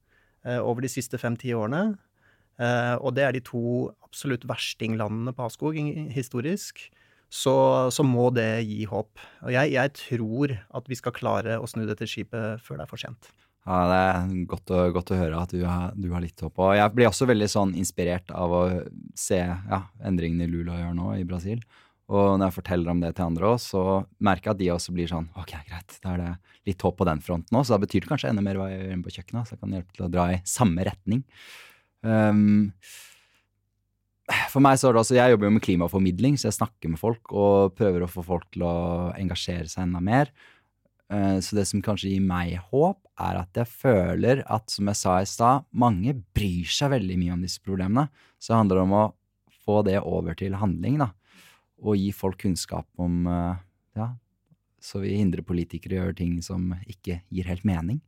over 0.46 0.84
de 0.86 0.90
siste 0.94 1.18
fem-ti 1.18 1.56
årene. 1.58 1.96
Og 3.02 3.16
det 3.18 3.24
er 3.26 3.32
de 3.34 3.40
to 3.42 3.90
absolutt 4.16 4.48
verstinglandene 4.48 5.36
på 5.36 5.50
avskog 5.50 5.76
historisk. 6.16 6.88
Så, 7.28 7.56
så, 7.92 8.04
må 8.06 8.30
det 8.32 8.64
gi 8.64 8.86
håp. 8.88 9.20
Og 9.44 9.52
jeg, 9.52 9.74
jeg, 9.74 9.92
tror 10.00 10.54
at 10.56 10.86
vi 10.88 10.96
skal 10.96 11.16
klare 11.16 11.58
å 11.60 11.68
snu 11.68 11.84
dette 11.90 12.08
skipet 12.08 12.62
før 12.64 12.80
det 12.80 12.86
er 12.86 12.92
for 12.92 13.02
sent. 13.02 13.32
Ja, 13.66 13.80
Det 13.90 13.98
er 13.98 14.46
godt 14.48 14.72
å, 14.72 14.84
godt 14.94 15.12
å 15.12 15.18
høre 15.20 15.42
at 15.42 15.52
du 15.52 15.66
har, 15.66 15.90
du 15.98 16.08
har, 16.14 16.22
litt 16.24 16.40
håp. 16.40 16.54
Og 16.62 16.76
jeg 16.78 16.94
blir 16.96 17.10
også 17.10 17.28
veldig 17.28 17.50
sånn 17.52 17.74
inspirert 17.76 18.30
av 18.32 18.54
å 18.54 18.62
se 19.18 19.42
ja, 19.42 19.82
endringene 20.06 20.48
Lula 20.48 20.78
gjør 20.80 20.94
nå 20.96 21.16
i 21.18 21.26
Brasil. 21.28 21.66
Og 22.14 22.38
når 22.38 22.46
jeg 22.46 22.58
forteller 22.60 22.94
om 22.94 23.02
det 23.02 23.16
til 23.18 23.26
andre 23.26 23.50
òg, 23.50 23.58
så 23.64 23.82
merker 24.24 24.52
jeg 24.52 24.54
at 24.54 24.62
de 24.62 24.70
også 24.76 24.94
blir 24.94 25.10
sånn 25.10 25.26
Ok, 25.42 25.56
greit, 25.66 25.96
da 26.04 26.14
er 26.14 26.22
det 26.22 26.34
litt 26.70 26.86
håp 26.86 27.00
på 27.02 27.08
den 27.10 27.24
fronten 27.26 27.58
òg. 27.58 27.66
Så 27.66 27.74
da 27.74 27.82
betyr 27.82 28.06
det 28.06 28.12
kanskje 28.14 28.30
enda 28.32 28.46
mer 28.46 28.62
hva 28.62 28.70
jeg 28.70 28.84
gjør 28.84 28.94
hjemme 28.94 29.10
på 29.10 29.16
kjøkkenet. 29.18 29.50
Så 29.50 29.58
jeg 29.58 29.64
kan 29.66 29.76
hjelpe 29.76 29.98
til 29.98 30.06
å 30.06 30.12
dra 30.14 30.28
i 30.36 30.40
samme 30.46 30.86
retning. 30.86 31.26
Um, 32.06 32.72
for 34.52 34.64
meg 34.64 34.80
så 34.80 34.90
er 34.90 34.96
det 34.96 35.02
også, 35.04 35.18
Jeg 35.18 35.34
jobber 35.34 35.50
jo 35.50 35.56
med 35.56 35.66
klimaformidling, 35.66 36.38
så 36.40 36.50
jeg 36.50 36.58
snakker 36.58 36.92
med 36.92 37.02
folk 37.02 37.34
og 37.34 37.76
prøver 37.78 38.06
å 38.06 38.10
få 38.10 38.24
folk 38.26 38.48
til 38.54 38.66
å 38.66 38.76
engasjere 39.20 39.70
seg 39.70 39.86
enda 39.86 40.02
mer. 40.04 40.32
Uh, 41.12 41.38
så 41.44 41.58
det 41.58 41.68
som 41.70 41.84
kanskje 41.86 42.16
gir 42.16 42.24
meg 42.26 42.56
håp, 42.72 43.02
er 43.22 43.38
at 43.44 43.60
jeg 43.62 43.70
føler 43.70 44.42
at, 44.52 44.66
som 44.74 44.90
jeg 44.90 45.00
sa 45.00 45.20
i 45.22 45.30
stad, 45.30 45.68
mange 45.72 46.16
bryr 46.36 46.72
seg 46.72 46.92
veldig 46.96 47.20
mye 47.22 47.36
om 47.36 47.46
disse 47.46 47.62
problemene. 47.64 48.10
Så 48.42 48.52
det 48.52 48.60
handler 48.64 48.82
om 48.82 48.96
å 48.98 49.06
få 49.66 49.84
det 49.86 50.00
over 50.02 50.38
til 50.38 50.58
handling, 50.58 50.98
da. 51.04 51.12
Og 51.86 52.00
gi 52.00 52.10
folk 52.16 52.42
kunnskap 52.42 52.88
om 53.02 53.28
uh, 53.30 53.54
Ja, 53.96 54.10
så 54.84 55.00
vi 55.04 55.16
hindrer 55.16 55.46
politikere 55.46 55.96
i 55.96 56.00
å 56.00 56.04
gjøre 56.04 56.18
ting 56.18 56.34
som 56.46 56.74
ikke 56.90 57.22
gir 57.34 57.48
helt 57.50 57.64
mening. 57.68 58.02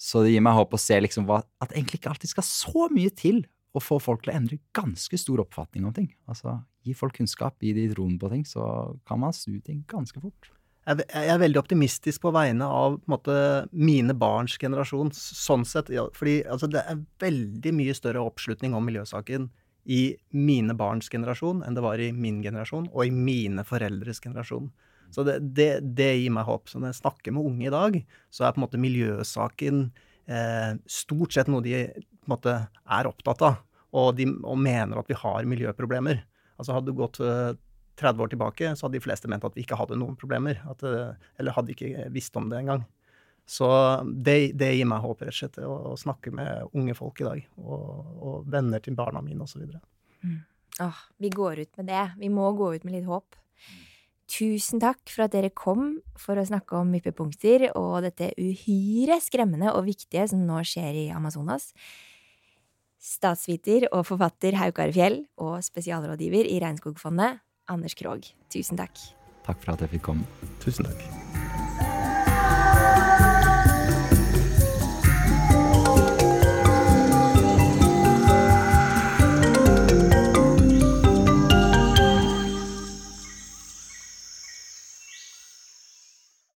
Så 0.00 0.24
det 0.24 0.32
gir 0.32 0.42
meg 0.44 0.56
håp 0.56 0.74
å 0.74 0.80
se 0.80 0.96
liksom 1.00 1.26
hva, 1.28 1.42
at 1.62 1.74
egentlig 1.74 2.00
ikke 2.00 2.14
alltid 2.14 2.32
skal 2.32 2.46
så 2.46 2.88
mye 2.92 3.12
til 3.14 3.44
å 3.74 3.82
få 3.82 3.98
folk 4.02 4.22
til 4.24 4.32
å 4.32 4.36
endre 4.38 4.60
ganske 4.76 5.18
stor 5.18 5.42
oppfatning 5.42 5.86
om 5.88 5.94
ting. 5.94 6.12
Altså 6.30 6.60
gi 6.84 6.94
folk 6.96 7.16
kunnskap, 7.18 7.56
gi 7.62 7.72
de 7.76 7.88
troen 7.92 8.18
på 8.20 8.30
ting, 8.30 8.44
så 8.46 8.64
kan 9.08 9.22
man 9.22 9.34
snu 9.34 9.58
ting 9.64 9.82
ganske 9.90 10.20
fort. 10.22 10.50
Jeg 10.84 11.28
er 11.32 11.40
veldig 11.40 11.62
optimistisk 11.62 12.26
på 12.26 12.32
vegne 12.36 12.66
av 12.68 12.98
på 13.00 13.08
måte, 13.14 13.34
mine 13.72 14.12
barns 14.20 14.58
generasjon, 14.60 15.14
sånn 15.16 15.64
sett. 15.64 15.88
Fordi 16.12 16.42
altså, 16.44 16.68
det 16.68 16.82
er 16.84 17.00
veldig 17.24 17.72
mye 17.72 17.94
større 17.96 18.24
oppslutning 18.28 18.76
om 18.76 18.84
miljøsaken 18.84 19.48
i 19.84 20.02
mine 20.32 20.76
barns 20.76 21.10
generasjon 21.12 21.62
enn 21.64 21.76
det 21.76 21.84
var 21.84 22.00
i 22.00 22.10
min 22.16 22.42
generasjon 22.44 22.86
og 22.92 23.04
i 23.04 23.12
mine 23.12 23.64
foreldres 23.68 24.20
generasjon. 24.24 24.70
Så 25.12 25.24
det, 25.24 25.38
det, 25.56 25.70
det, 25.96 26.10
gir 26.20 26.32
meg 26.34 26.48
håp. 26.48 26.68
Så 26.68 26.80
når 26.80 26.92
jeg 26.92 27.00
snakker 27.02 27.34
med 27.36 27.48
unge 27.48 27.68
i 27.68 27.72
dag, 27.72 27.98
så 28.32 28.44
er 28.44 28.54
på 28.54 28.60
en 28.60 28.64
måte 28.66 28.80
miljøsaken 28.82 29.84
eh, 30.26 30.72
stort 30.90 31.36
sett 31.36 31.50
noe 31.52 31.64
de 31.64 31.86
på 32.24 32.30
en 32.30 32.36
måte 32.36 32.56
er 32.66 33.10
opptatt 33.10 33.44
av, 33.46 33.60
og, 33.94 34.14
de, 34.18 34.26
og 34.42 34.58
mener 34.58 34.98
at 35.00 35.10
vi 35.10 35.18
har 35.18 35.46
miljøproblemer. 35.48 36.24
Altså 36.58 36.76
Hadde 36.76 36.90
du 36.90 36.98
gått 36.98 37.20
30 37.20 37.56
eh, 38.00 38.24
år 38.24 38.32
tilbake, 38.32 38.72
så 38.74 38.86
hadde 38.86 38.98
de 38.98 39.04
fleste 39.04 39.30
ment 39.30 39.46
at 39.46 39.54
vi 39.56 39.64
ikke 39.64 39.78
hadde 39.78 39.98
noen 40.00 40.18
problemer. 40.18 40.60
At, 40.70 40.82
eh, 40.88 41.14
eller 41.38 41.56
hadde 41.56 41.74
ikke 41.74 42.08
visst 42.14 42.36
om 42.40 42.50
det 42.50 42.62
engang. 42.62 42.84
Så 43.46 43.68
det, 44.24 44.54
det, 44.56 44.72
gir 44.72 44.88
meg 44.88 45.04
håp, 45.04 45.22
rett 45.22 45.34
og 45.34 45.38
slett, 45.38 45.60
å, 45.60 45.76
å 45.92 45.94
snakke 46.00 46.32
med 46.34 46.74
unge 46.74 46.96
folk 46.96 47.20
i 47.20 47.28
dag. 47.28 47.46
Og, 47.60 48.12
og 48.16 48.50
venner 48.50 48.82
til 48.82 48.96
barna 48.98 49.20
mine, 49.24 49.44
osv. 49.44 49.66
Mm. 50.24 50.38
Åh, 50.80 51.02
vi 51.22 51.30
går 51.30 51.60
ut 51.66 51.82
med 51.82 51.92
det. 51.92 52.04
Vi 52.22 52.30
må 52.32 52.48
gå 52.56 52.72
ut 52.74 52.86
med 52.88 52.96
litt 52.96 53.10
håp. 53.10 53.36
Tusen 54.34 54.80
takk 54.80 55.02
for 55.12 55.26
at 55.26 55.34
dere 55.34 55.52
kom 55.52 55.98
for 56.18 56.40
å 56.40 56.46
snakke 56.48 56.78
om 56.80 56.94
vippepunkter 56.96 57.68
og 57.76 58.06
dette 58.06 58.30
uhyre 58.40 59.20
skremmende 59.20 59.74
og 59.76 59.84
viktige 59.90 60.24
som 60.30 60.46
nå 60.48 60.62
skjer 60.66 60.96
i 61.04 61.06
Amazonas. 61.12 61.74
Statsviter 63.04 63.84
og 63.92 64.06
forfatter 64.08 64.56
Haukar 64.56 64.92
Fjell 64.96 65.20
og 65.36 65.58
spesialrådgiver 65.66 66.48
i 66.48 66.56
Regnskogfondet, 66.62 67.42
Anders 67.68 67.96
Krogh. 67.98 68.32
Tusen 68.52 68.80
takk. 68.80 68.96
Takk 69.44 69.60
for 69.60 69.76
at 69.76 69.84
jeg 69.84 69.96
fikk 69.98 70.08
komme. 70.08 70.50
Tusen 70.64 70.88
takk. 70.88 71.23